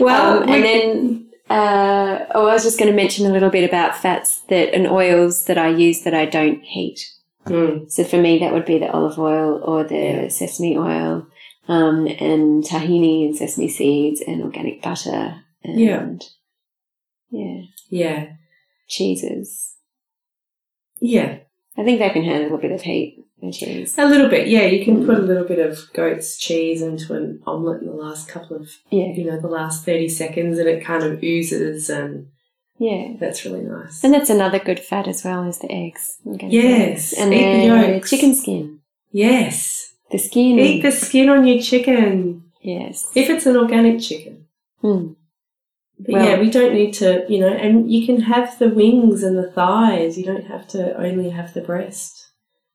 Well, 0.00 0.42
Um, 0.42 0.46
we- 0.48 0.54
and 0.54 0.64
then, 0.64 1.26
uh, 1.50 2.24
oh, 2.34 2.46
I 2.46 2.52
was 2.54 2.62
just 2.64 2.78
going 2.78 2.90
to 2.90 2.96
mention 2.96 3.26
a 3.26 3.32
little 3.32 3.50
bit 3.50 3.68
about 3.68 3.96
fats 3.96 4.40
that 4.48 4.74
and 4.74 4.86
oils 4.86 5.44
that 5.44 5.58
I 5.58 5.68
use 5.68 6.02
that 6.02 6.14
I 6.14 6.24
don't 6.26 6.62
heat. 6.62 7.08
Mm, 7.46 7.90
So 7.90 8.02
for 8.04 8.16
me, 8.16 8.38
that 8.38 8.52
would 8.52 8.64
be 8.64 8.78
the 8.78 8.90
olive 8.90 9.18
oil 9.18 9.60
or 9.62 9.84
the 9.84 9.94
Yeah. 9.96 10.28
sesame 10.28 10.76
oil, 10.78 11.26
um, 11.68 12.06
and 12.06 12.64
tahini 12.64 13.24
and 13.26 13.36
sesame 13.36 13.68
seeds 13.68 14.20
and 14.20 14.42
organic 14.42 14.82
butter. 14.82 15.42
And, 15.64 15.78
Yeah. 15.80 16.06
Yeah. 17.30 17.62
yeah. 17.88 18.26
Cheeses. 18.88 19.74
Yeah, 21.00 21.38
I 21.76 21.82
think 21.84 21.98
they 21.98 22.10
can 22.10 22.22
handle 22.22 22.42
a 22.42 22.44
little 22.44 22.58
bit 22.58 22.72
of 22.72 22.82
heat. 22.82 23.24
The 23.40 23.50
cheese. 23.50 23.98
a 23.98 24.04
little 24.06 24.28
bit. 24.28 24.46
Yeah, 24.46 24.66
you 24.66 24.84
can 24.84 25.04
put 25.04 25.18
a 25.18 25.22
little 25.22 25.42
bit 25.44 25.58
of 25.58 25.92
goat's 25.94 26.38
cheese 26.38 26.80
into 26.80 27.12
an 27.14 27.42
omelette 27.44 27.80
in 27.80 27.88
the 27.88 27.92
last 27.92 28.28
couple 28.28 28.56
of, 28.56 28.70
Yeah, 28.90 29.06
you 29.06 29.24
know, 29.24 29.40
the 29.40 29.48
last 29.48 29.84
30 29.84 30.08
seconds 30.10 30.58
and 30.60 30.68
it 30.68 30.84
kind 30.84 31.02
of 31.02 31.20
oozes 31.24 31.90
and 31.90 32.28
yeah. 32.78 33.14
that's 33.18 33.44
really 33.44 33.62
nice. 33.62 34.04
And 34.04 34.14
that's 34.14 34.30
another 34.30 34.60
good 34.60 34.78
fat 34.78 35.08
as 35.08 35.24
well 35.24 35.42
as 35.42 35.58
the 35.58 35.72
eggs. 35.72 36.18
Yes, 36.24 37.06
say. 37.16 37.22
and 37.22 37.34
eat 37.34 37.38
the 37.64 37.68
the 37.68 37.92
yolks. 37.94 38.10
chicken 38.10 38.34
skin. 38.36 38.78
yes. 39.10 39.91
The 40.12 40.18
skin. 40.18 40.58
Eat 40.58 40.82
the 40.82 40.92
skin 40.92 41.28
on 41.28 41.46
your 41.46 41.60
chicken. 41.60 42.44
yes. 42.60 43.10
If 43.14 43.28
it's 43.30 43.46
an 43.46 43.56
organic 43.56 44.00
chicken. 44.00 44.46
Hmm. 44.80 45.12
But 45.98 46.12
Well- 46.14 46.24
yeah, 46.26 46.38
we 46.40 46.50
don't 46.50 46.74
need 46.74 46.92
to, 46.94 47.24
you 47.28 47.38
know, 47.40 47.48
and 47.48 47.90
you 47.90 48.04
can 48.06 48.22
have 48.22 48.58
the 48.58 48.68
wings 48.68 49.22
and 49.22 49.36
the 49.38 49.50
thighs. 49.50 50.18
You 50.18 50.24
don't 50.24 50.46
have 50.46 50.66
to 50.68 50.96
only 50.96 51.30
have 51.30 51.54
the 51.54 51.60
breast. 51.60 52.28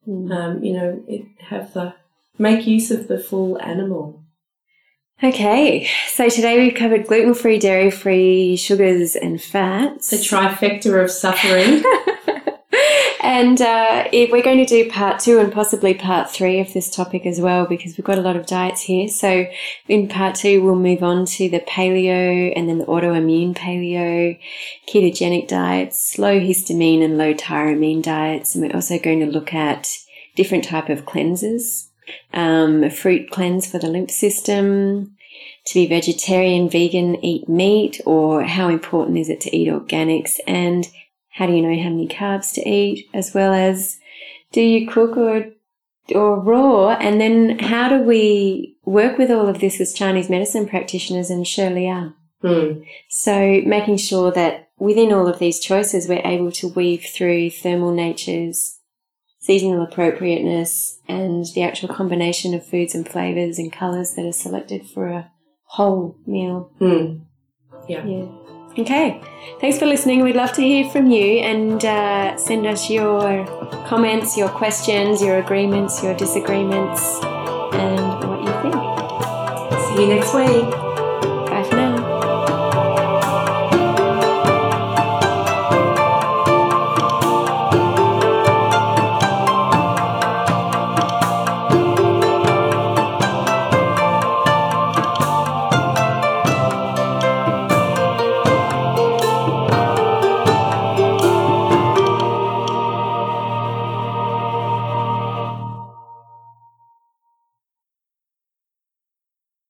Hmm. 0.06 0.32
Um, 0.32 0.64
you 0.64 0.74
know, 0.74 1.04
it, 1.08 1.26
have 1.50 1.74
the 1.74 1.94
make 2.38 2.66
use 2.68 2.92
of 2.92 3.08
the 3.08 3.20
full 3.20 3.60
animal. 3.62 4.24
Okay, 5.24 5.90
so 6.08 6.30
today 6.30 6.60
we've 6.60 6.76
covered 6.76 7.08
gluten 7.08 7.34
free, 7.34 7.58
dairy 7.58 7.90
free, 7.90 8.56
sugars, 8.56 9.16
and 9.16 9.42
fats. 9.42 10.12
The 10.12 10.18
trifecta 10.18 11.04
of 11.04 11.10
suffering. 11.10 11.84
and 13.38 13.62
uh, 13.62 14.10
if 14.12 14.32
we're 14.32 14.42
going 14.42 14.66
to 14.66 14.66
do 14.66 14.90
part 14.90 15.20
two 15.20 15.38
and 15.38 15.54
possibly 15.54 15.94
part 15.94 16.28
three 16.28 16.60
of 16.60 16.74
this 16.74 16.90
topic 16.90 17.24
as 17.28 17.40
well, 17.40 17.68
because 17.68 17.96
we've 17.96 18.04
got 18.04 18.18
a 18.18 18.22
lot 18.22 18.36
of 18.36 18.48
diets 18.48 18.82
here. 18.82 19.08
So 19.08 19.46
in 19.88 20.08
part 20.08 20.34
two, 20.34 20.64
we'll 20.64 20.76
move 20.76 21.04
on 21.04 21.26
to 21.26 21.48
the 21.48 21.60
paleo 21.60 22.52
and 22.56 22.68
then 22.68 22.80
the 22.80 22.86
autoimmune 22.86 23.56
paleo, 23.56 24.40
ketogenic 24.90 25.48
diets, 25.48 26.18
low 26.18 26.40
histamine 26.40 27.04
and 27.04 27.20
low 27.20 27.36
tyramine 27.36 28.02
diets, 28.02 28.56
and 28.56 28.64
we're 28.64 28.76
also 28.76 28.98
going 28.98 29.20
to 29.20 29.28
look 29.28 29.54
at 29.54 29.88
different 30.36 30.64
type 30.64 30.90
of 30.90 31.06
cleanses. 31.06 31.92
Um, 32.34 32.84
a 32.84 32.90
fruit 32.90 33.30
cleanse 33.30 33.70
for 33.70 33.78
the 33.78 33.88
lymph 33.88 34.10
system, 34.10 35.16
to 35.68 35.74
be 35.76 35.86
vegetarian, 35.86 36.70
vegan, 36.70 37.24
eat 37.24 37.48
meat, 37.48 38.02
or 38.04 38.46
how 38.46 38.70
important 38.70 39.20
is 39.20 39.30
it 39.30 39.42
to 39.42 39.56
eat 39.56 39.68
organics, 39.68 40.40
and 40.48 40.88
how 41.38 41.46
do 41.46 41.54
you 41.54 41.62
know 41.62 41.84
how 41.84 41.90
many 41.90 42.08
carbs 42.08 42.52
to 42.54 42.68
eat, 42.68 43.08
as 43.14 43.34
well 43.34 43.54
as 43.54 44.00
do 44.52 44.62
you 44.62 44.88
cook 44.88 45.16
or 45.18 45.46
or 46.16 46.40
raw, 46.40 46.92
and 46.92 47.20
then 47.20 47.60
how 47.60 47.90
do 47.90 48.00
we 48.02 48.78
work 48.86 49.18
with 49.18 49.30
all 49.30 49.48
of 49.48 49.60
this 49.60 49.80
as 49.82 49.94
Chinese 49.94 50.30
medicine 50.30 50.68
practitioners 50.68 51.30
and 51.30 51.46
surely 51.46 51.88
are. 51.88 52.16
Hmm. 52.42 52.82
So 53.10 53.62
making 53.66 53.98
sure 53.98 54.32
that 54.32 54.70
within 54.80 55.12
all 55.12 55.28
of 55.28 55.40
these 55.40 55.60
choices, 55.60 56.08
we're 56.08 56.22
able 56.24 56.52
to 56.54 56.70
weave 56.70 57.06
through 57.06 57.50
thermal 57.50 57.92
natures, 57.92 58.80
seasonal 59.40 59.84
appropriateness, 59.84 61.00
and 61.08 61.46
the 61.54 61.64
actual 61.64 61.90
combination 61.90 62.54
of 62.54 62.66
foods 62.66 62.96
and 62.96 63.08
flavors 63.08 63.60
and 63.60 63.72
colors 63.72 64.14
that 64.14 64.26
are 64.26 64.32
selected 64.32 64.88
for 64.88 65.08
a 65.08 65.32
whole 65.66 66.18
meal. 66.26 66.72
Hmm. 66.80 67.18
Yeah. 67.90 68.06
Okay. 68.78 69.20
Thanks 69.60 69.80
for 69.80 69.88
listening. 69.88 70.22
We'd 70.24 70.36
love 70.36 70.54
to 70.54 70.62
hear 70.62 70.88
from 70.92 71.10
you 71.10 71.40
and 71.40 71.84
uh, 71.84 72.38
send 72.38 72.68
us 72.68 72.90
your 72.90 73.46
comments, 73.88 74.38
your 74.38 74.50
questions, 74.50 75.22
your 75.22 75.40
agreements, 75.40 76.04
your 76.04 76.14
disagreements, 76.14 77.02
and 77.24 78.30
what 78.30 78.40
you 78.42 78.54
think. 78.62 79.96
See 79.96 80.04
you 80.04 80.16
next 80.16 80.34
week. 80.36 80.87